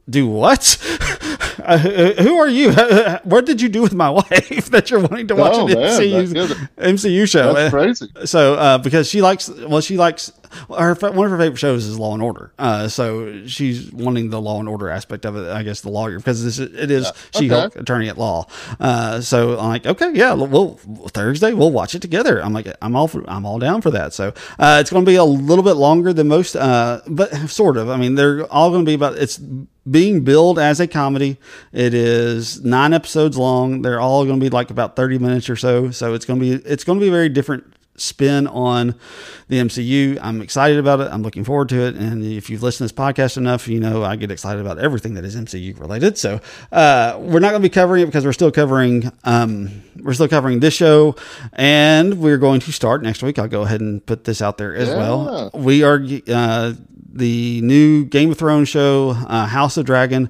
Do 0.10 0.28
what? 0.28 0.78
Uh, 1.62 1.78
who 1.78 2.38
are 2.38 2.48
you? 2.48 2.72
What 3.24 3.46
did 3.46 3.62
you 3.62 3.70
do 3.70 3.82
with 3.82 3.94
my 3.94 4.10
wife 4.22 4.70
that 4.72 4.90
you're 4.90 5.02
wanting 5.02 5.28
to 5.28 5.36
watch 5.36 5.54
Oh, 5.56 5.68
an 5.68 5.74
man, 5.76 6.00
MCU. 6.02 6.70
MCU 6.78 7.30
show? 7.30 7.54
That's 7.54 7.70
crazy. 7.72 8.08
So, 8.26 8.56
uh, 8.56 8.78
because 8.80 9.08
she 9.08 9.22
likes, 9.22 9.50
well, 9.50 9.82
she 9.82 9.98
likes 9.98 10.32
her 10.70 10.96
one 10.96 11.26
of 11.26 11.32
her 11.32 11.38
favorite 11.38 11.58
shows 11.58 11.86
is 11.86 12.00
Law 12.00 12.14
and 12.14 12.24
Order. 12.24 12.52
Uh, 12.58 12.88
so 12.88 13.46
she's 13.46 13.92
wanting 13.92 14.30
the 14.30 14.42
Law 14.42 14.60
and 14.60 14.68
Order 14.68 14.90
aspect 14.90 15.26
of 15.26 15.36
it. 15.36 15.48
I 15.50 15.64
guess 15.64 15.82
the 15.82 15.90
lawyer 15.90 16.18
because 16.18 16.44
this 16.44 16.60
is, 16.60 16.74
it 16.74 16.90
is 16.90 17.12
She 17.36 17.48
Hulk 17.48 17.76
attorney 17.76 18.10
at 18.10 18.18
law. 18.18 18.48
Uh, 18.80 19.22
so 19.22 19.60
I'm 19.60 19.70
like, 19.70 19.86
okay, 19.86 20.12
yeah, 20.14 20.34
we'll 20.34 20.76
Thursday 21.10 21.54
we'll 21.54 21.72
watch 21.72 21.94
it 21.94 22.02
together. 22.02 22.42
I'm 22.44 22.54
like, 22.54 22.68
I'm 22.82 22.96
all 22.96 23.08
for, 23.08 23.30
I'm 23.30 23.46
all 23.46 23.60
down 23.60 23.82
for 23.82 23.92
that. 23.92 24.14
So 24.14 24.34
uh, 24.58 24.78
it's 24.82 24.90
going 24.90 25.06
to 25.06 25.10
be 25.10 25.16
a 25.18 25.24
little 25.24 25.64
bit 25.64 25.74
longer 25.76 26.14
than 26.14 26.28
most, 26.28 26.56
uh, 26.56 27.02
but 27.08 27.36
sort 27.50 27.78
of. 27.78 27.90
I 27.90 27.98
mean, 27.98 28.16
they're 28.16 28.46
all 28.52 28.72
going 28.72 28.86
to 28.86 28.90
be 28.90 28.96
about 28.96 29.18
it's 29.18 29.40
being 29.90 30.24
billed 30.24 30.60
as 30.60 30.80
a 30.80 30.88
comedy. 30.88 31.38
It 31.72 31.94
is 31.94 32.64
nine 32.64 32.94
episodes 32.94 33.38
long. 33.38 33.82
They're 33.82 34.00
all 34.00 34.26
going 34.26 34.40
to 34.40 34.44
be 34.44 34.50
like 34.50 34.70
about 34.70 34.96
30 34.96 35.20
minutes 35.20 35.50
or 35.50 35.56
so. 35.56 35.92
So 35.92 36.14
it's 36.14 36.26
going 36.26 36.40
to 36.40 36.46
be 36.46 36.64
it's 36.66 36.84
going 36.84 37.00
to 37.00 37.04
be 37.04 37.10
a 37.10 37.12
very 37.12 37.30
different 37.30 37.74
spin 38.02 38.48
on 38.48 38.96
the 39.48 39.58
MCU. 39.58 40.18
I'm 40.22 40.42
excited 40.42 40.78
about 40.78 41.02
it. 41.02 41.10
I'm 41.12 41.22
looking 41.22 41.44
forward 41.44 41.70
to 41.70 41.82
it. 41.82 41.96
And 41.96 42.24
if 42.24 42.50
you've 42.50 42.64
listened 42.64 42.90
to 42.90 42.94
this 42.94 43.00
podcast 43.00 43.38
enough, 43.38 43.68
you 43.68 43.80
know 43.80 44.04
I 44.04 44.16
get 44.16 44.32
excited 44.32 44.62
about 44.62 44.80
everything 44.80 45.16
that 45.16 45.26
is 45.26 45.36
MCU 45.36 45.80
related. 45.80 46.18
So 46.18 46.40
uh, 46.72 47.18
we're 47.20 47.40
not 47.40 47.50
going 47.50 47.62
to 47.62 47.66
be 47.66 47.74
covering 47.74 48.04
it 48.04 48.06
because 48.08 48.26
we're 48.26 48.34
still 48.34 48.52
covering 48.52 49.12
um, 49.24 49.84
we're 50.02 50.14
still 50.14 50.28
covering 50.28 50.60
this 50.60 50.74
show, 50.74 51.16
and 51.54 52.20
we're 52.20 52.38
going 52.38 52.62
to 52.62 52.72
start 52.72 53.04
next 53.04 53.22
week. 53.22 53.38
I'll 53.38 53.48
go 53.48 53.64
ahead 53.64 53.82
and 53.82 54.06
put 54.06 54.24
this 54.24 54.42
out 54.42 54.58
there 54.58 54.76
as 54.76 54.90
well. 54.90 55.52
We 55.54 55.84
are 55.84 56.02
uh, 56.28 56.74
the 57.12 57.62
new 57.62 58.06
Game 58.06 58.32
of 58.32 58.38
Thrones 58.38 58.70
show, 58.70 59.12
uh, 59.12 59.46
House 59.48 59.78
of 59.78 59.86
Dragon. 59.86 60.30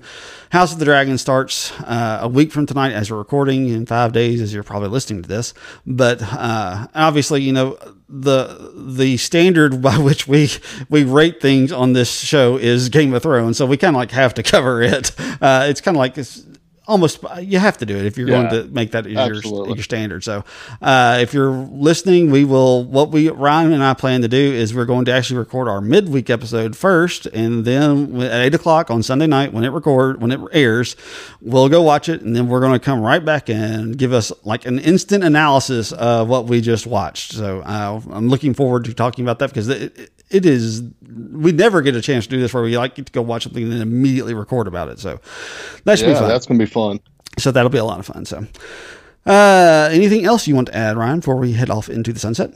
House 0.51 0.73
of 0.73 0.79
the 0.79 0.85
Dragon 0.85 1.17
starts 1.17 1.71
uh, 1.81 2.19
a 2.21 2.27
week 2.27 2.51
from 2.51 2.65
tonight 2.65 2.93
as 2.93 3.11
we're 3.11 3.17
recording 3.17 3.67
in 3.69 3.85
five 3.85 4.13
days 4.13 4.41
as 4.41 4.53
you're 4.53 4.63
probably 4.63 4.89
listening 4.89 5.21
to 5.21 5.29
this. 5.29 5.53
But 5.85 6.21
uh, 6.23 6.87
obviously, 6.95 7.41
you 7.41 7.53
know, 7.53 7.77
the 8.07 8.71
the 8.75 9.17
standard 9.17 9.81
by 9.83 9.97
which 9.97 10.27
we 10.27 10.49
we 10.89 11.03
rate 11.03 11.41
things 11.41 11.71
on 11.71 11.93
this 11.93 12.19
show 12.19 12.57
is 12.57 12.89
Game 12.89 13.13
of 13.13 13.23
Thrones. 13.23 13.57
So 13.57 13.65
we 13.65 13.77
kind 13.77 13.95
of 13.95 13.99
like 13.99 14.11
have 14.11 14.33
to 14.35 14.43
cover 14.43 14.81
it. 14.81 15.11
Uh, 15.41 15.67
it's 15.69 15.81
kind 15.81 15.95
of 15.95 15.99
like 15.99 16.15
almost 16.89 17.23
you 17.39 17.59
have 17.59 17.77
to 17.77 17.85
do 17.85 17.95
it 17.95 18.05
if 18.05 18.17
you're 18.17 18.27
Yeah, 18.27 18.49
going 18.49 18.63
to 18.63 18.73
make 18.73 18.91
that 18.91 19.05
your, 19.05 19.33
your 19.75 19.83
standard. 19.83 20.23
So 20.23 20.43
uh, 20.81 21.19
if 21.21 21.33
you're 21.33 21.51
listening, 21.51 22.31
we 22.31 22.43
will 22.43 22.83
what 22.83 23.11
we 23.11 23.29
Ryan 23.29 23.71
and 23.71 23.83
I 23.83 23.93
plan 23.93 24.21
to 24.23 24.27
do 24.27 24.37
is 24.37 24.73
we're 24.73 24.85
going 24.85 25.05
to 25.05 25.13
actually 25.13 25.37
record 25.39 25.67
our 25.67 25.79
midweek 25.81 26.29
episode 26.29 26.75
first, 26.75 27.27
and 27.27 27.63
then 27.63 28.19
at 28.21 28.41
eight 28.41 28.55
o'clock 28.55 28.89
on 28.89 29.03
Sunday 29.03 29.27
night 29.27 29.53
when 29.53 29.63
it 29.63 29.69
record 29.69 30.19
when 30.21 30.31
it 30.31 30.39
airs, 30.51 30.95
we'll 31.41 31.69
go 31.69 31.81
watch 31.81 32.09
it, 32.09 32.21
and 32.21 32.35
then 32.35 32.47
we're 32.49 32.59
going 32.59 32.73
to 32.73 32.83
come 32.83 32.99
right 33.01 33.23
back 33.23 33.49
and 33.49 33.97
give 33.97 34.11
us 34.11 34.33
like 34.43 34.65
an 34.65 34.79
instant 34.79 35.23
analysis 35.23 35.91
of 35.91 36.27
what 36.27 36.45
we 36.45 36.59
just 36.59 36.87
watched. 36.87 37.33
So 37.33 37.61
uh, 37.61 38.01
I'm 38.11 38.27
looking 38.29 38.53
forward 38.53 38.85
to 38.85 38.93
talking 38.93 39.23
about 39.23 39.39
that 39.39 39.49
because 39.49 39.69
it, 39.69 40.11
it 40.29 40.45
is 40.45 40.83
we 41.31 41.51
never 41.51 41.81
get 41.81 41.95
a 41.95 42.01
chance 42.01 42.25
to 42.25 42.31
do 42.31 42.39
this 42.39 42.53
where 42.53 42.63
we 42.63 42.77
like 42.77 42.95
get 42.95 43.07
to 43.07 43.11
go 43.11 43.21
watch 43.21 43.43
something 43.43 43.63
and 43.63 43.71
then 43.71 43.81
immediately 43.81 44.33
record 44.33 44.67
about 44.67 44.89
it. 44.89 44.99
So 44.99 45.19
that 45.85 45.99
should 45.99 46.07
be 46.07 46.13
fun. 46.13 46.27
that's 46.27 46.45
gonna 46.45 46.59
be 46.59 46.65
fun. 46.65 46.99
So 47.37 47.51
that'll 47.51 47.69
be 47.69 47.77
a 47.77 47.85
lot 47.85 47.99
of 47.99 48.05
fun. 48.05 48.25
So, 48.25 48.45
uh, 49.25 49.89
anything 49.91 50.25
else 50.25 50.47
you 50.47 50.55
want 50.55 50.67
to 50.67 50.75
add, 50.75 50.97
Ryan, 50.97 51.19
before 51.19 51.37
we 51.37 51.53
head 51.53 51.69
off 51.69 51.89
into 51.89 52.11
the 52.11 52.19
sunset? 52.19 52.51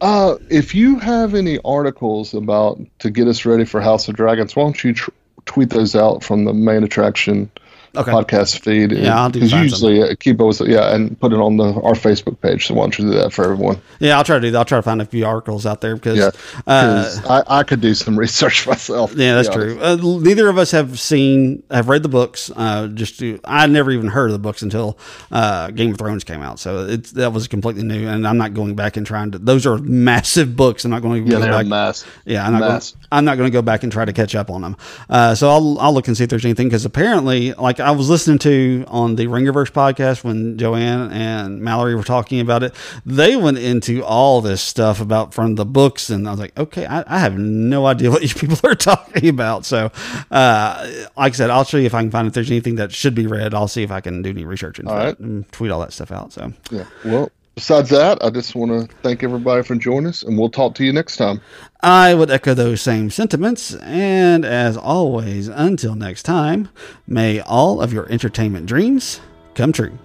Uh, 0.00 0.36
if 0.50 0.74
you 0.74 0.98
have 0.98 1.34
any 1.34 1.60
articles 1.64 2.34
about 2.34 2.80
to 2.98 3.10
get 3.10 3.28
us 3.28 3.44
ready 3.44 3.64
for 3.64 3.80
House 3.80 4.08
of 4.08 4.16
Dragons, 4.16 4.56
why 4.56 4.64
don't 4.64 4.82
you 4.82 4.94
tr- 4.94 5.10
tweet 5.44 5.70
those 5.70 5.94
out 5.94 6.24
from 6.24 6.44
the 6.44 6.52
main 6.52 6.82
attraction 6.82 7.50
Okay. 7.94 8.10
podcast 8.10 8.60
feed? 8.60 8.92
Yeah, 8.92 9.20
I'll 9.20 9.28
do 9.30 9.40
Because 9.40 9.52
usually 9.52 10.02
uh, 10.02 10.14
keep 10.18 10.40
us, 10.40 10.60
yeah, 10.66 10.94
and 10.94 11.18
put 11.20 11.32
it 11.32 11.38
on 11.38 11.56
the 11.58 11.64
our 11.74 11.92
Facebook 11.92 12.40
page. 12.40 12.66
So 12.66 12.74
why 12.74 12.84
don't 12.84 12.98
you 12.98 13.04
do 13.10 13.18
that 13.18 13.32
for 13.32 13.44
everyone? 13.44 13.80
Yeah, 14.00 14.16
I'll 14.16 14.24
try 14.24 14.36
to 14.36 14.40
do 14.40 14.50
that. 14.50 14.58
I'll 14.58 14.64
try 14.64 14.78
to 14.78 14.82
find 14.82 15.02
a 15.02 15.04
few 15.04 15.26
articles 15.26 15.66
out 15.66 15.80
there 15.82 15.94
because, 15.94 16.16
Yeah, 16.18 16.30
uh, 16.66 17.42
I, 17.48 17.58
I 17.58 17.62
could 17.64 17.80
do 17.80 17.92
some 17.94 18.18
research 18.18 18.66
myself. 18.66 19.12
yeah, 19.14 19.34
that's 19.34 19.48
true. 19.48 19.78
Uh, 19.80 19.96
neither 20.00 20.48
of 20.48 20.56
us 20.58 20.70
have 20.70 20.98
seen, 20.98 21.62
have 21.70 21.88
read 21.88 22.02
the 22.02 22.08
books. 22.08 22.50
Uh, 22.54 22.86
just 22.88 23.18
to, 23.18 23.38
I 23.44 23.66
never 23.66 23.90
even 23.90 24.08
heard 24.08 24.26
of 24.26 24.32
the 24.32 24.38
books 24.38 24.62
until 24.62 24.98
uh, 25.30 25.70
Game 25.70 25.92
of 25.92 25.98
Thrones 25.98 26.24
came 26.24 26.40
out. 26.42 26.58
So 26.58 26.86
it's 26.86 27.12
that 27.12 27.32
was 27.32 27.46
completely 27.48 27.82
new, 27.82 28.08
and 28.08 28.26
I'm 28.26 28.38
not 28.38 28.54
going 28.54 28.74
back 28.74 28.96
and 28.96 29.06
trying 29.06 29.32
to. 29.32 29.38
Those 29.38 29.66
are 29.66 29.76
massive 29.78 30.56
books. 30.56 30.84
I'm 30.84 30.90
not 30.90 31.02
going 31.02 31.24
to 31.24 31.30
Yeah, 31.30 31.36
go 31.38 31.42
they're 31.42 31.52
back. 31.52 31.66
a 31.66 31.68
mess. 31.68 32.04
Yeah, 32.24 32.46
I'm 32.46 32.52
not, 32.54 32.60
going, 32.68 32.80
I'm 33.12 33.24
not 33.26 33.36
going 33.36 33.48
to 33.50 33.52
go 33.52 33.62
back 33.62 33.82
and 33.82 33.92
try 33.92 34.04
to 34.06 34.12
catch 34.12 34.34
up 34.34 34.48
on 34.50 34.62
them. 34.62 34.76
Uh, 35.10 35.34
so 35.34 35.50
I'll 35.50 35.78
I'll 35.78 35.92
look 35.92 36.08
and 36.08 36.16
see 36.16 36.24
if 36.24 36.30
there's 36.30 36.44
anything 36.44 36.68
because 36.68 36.84
apparently, 36.84 37.52
like 37.52 37.80
I 37.82 37.90
was 37.90 38.08
listening 38.08 38.38
to 38.40 38.84
on 38.88 39.16
the 39.16 39.26
Ringerverse 39.26 39.70
podcast 39.70 40.24
when 40.24 40.58
Joanna 40.58 41.10
and 41.12 41.60
Mallory 41.60 41.94
were 41.94 42.02
talking 42.02 42.40
about 42.40 42.62
it, 42.62 42.74
they 43.04 43.36
went 43.36 43.58
into 43.58 44.04
all 44.04 44.40
this 44.40 44.62
stuff 44.62 45.00
about 45.00 45.34
from 45.34 45.56
the 45.56 45.66
books, 45.66 46.10
and 46.10 46.26
I 46.26 46.30
was 46.30 46.40
like, 46.40 46.58
okay, 46.58 46.86
I, 46.86 47.04
I 47.06 47.18
have 47.18 47.36
no 47.36 47.86
idea 47.86 48.10
what 48.10 48.22
you 48.22 48.28
people 48.28 48.58
are 48.68 48.74
talking 48.74 49.28
about. 49.28 49.64
So, 49.64 49.90
uh, 50.30 50.90
like 51.16 51.32
I 51.32 51.36
said, 51.36 51.50
I'll 51.50 51.64
show 51.64 51.76
you 51.76 51.86
if 51.86 51.94
I 51.94 52.02
can 52.02 52.10
find 52.10 52.26
if 52.26 52.34
there's 52.34 52.50
anything 52.50 52.76
that 52.76 52.92
should 52.92 53.14
be 53.14 53.26
read. 53.26 53.54
I'll 53.54 53.68
see 53.68 53.82
if 53.82 53.90
I 53.90 54.00
can 54.00 54.22
do 54.22 54.30
any 54.30 54.44
research 54.44 54.78
it 54.78 54.86
right. 54.86 55.18
and 55.18 55.50
tweet 55.52 55.70
all 55.70 55.80
that 55.80 55.92
stuff 55.92 56.12
out. 56.12 56.32
So. 56.32 56.52
Yeah. 56.70 56.86
Well, 57.04 57.30
besides 57.54 57.90
that, 57.90 58.22
I 58.24 58.30
just 58.30 58.54
want 58.54 58.90
to 58.90 58.96
thank 59.02 59.22
everybody 59.22 59.62
for 59.62 59.74
joining 59.74 60.08
us, 60.08 60.22
and 60.22 60.38
we'll 60.38 60.50
talk 60.50 60.74
to 60.76 60.84
you 60.84 60.92
next 60.92 61.16
time. 61.16 61.40
I 61.80 62.14
would 62.14 62.30
echo 62.30 62.54
those 62.54 62.80
same 62.80 63.10
sentiments, 63.10 63.74
and 63.76 64.44
as 64.44 64.76
always, 64.76 65.48
until 65.48 65.94
next 65.94 66.22
time, 66.22 66.68
may 67.06 67.40
all 67.40 67.80
of 67.80 67.92
your 67.92 68.10
entertainment 68.10 68.66
dreams 68.66 69.20
come 69.54 69.72
true. 69.72 69.98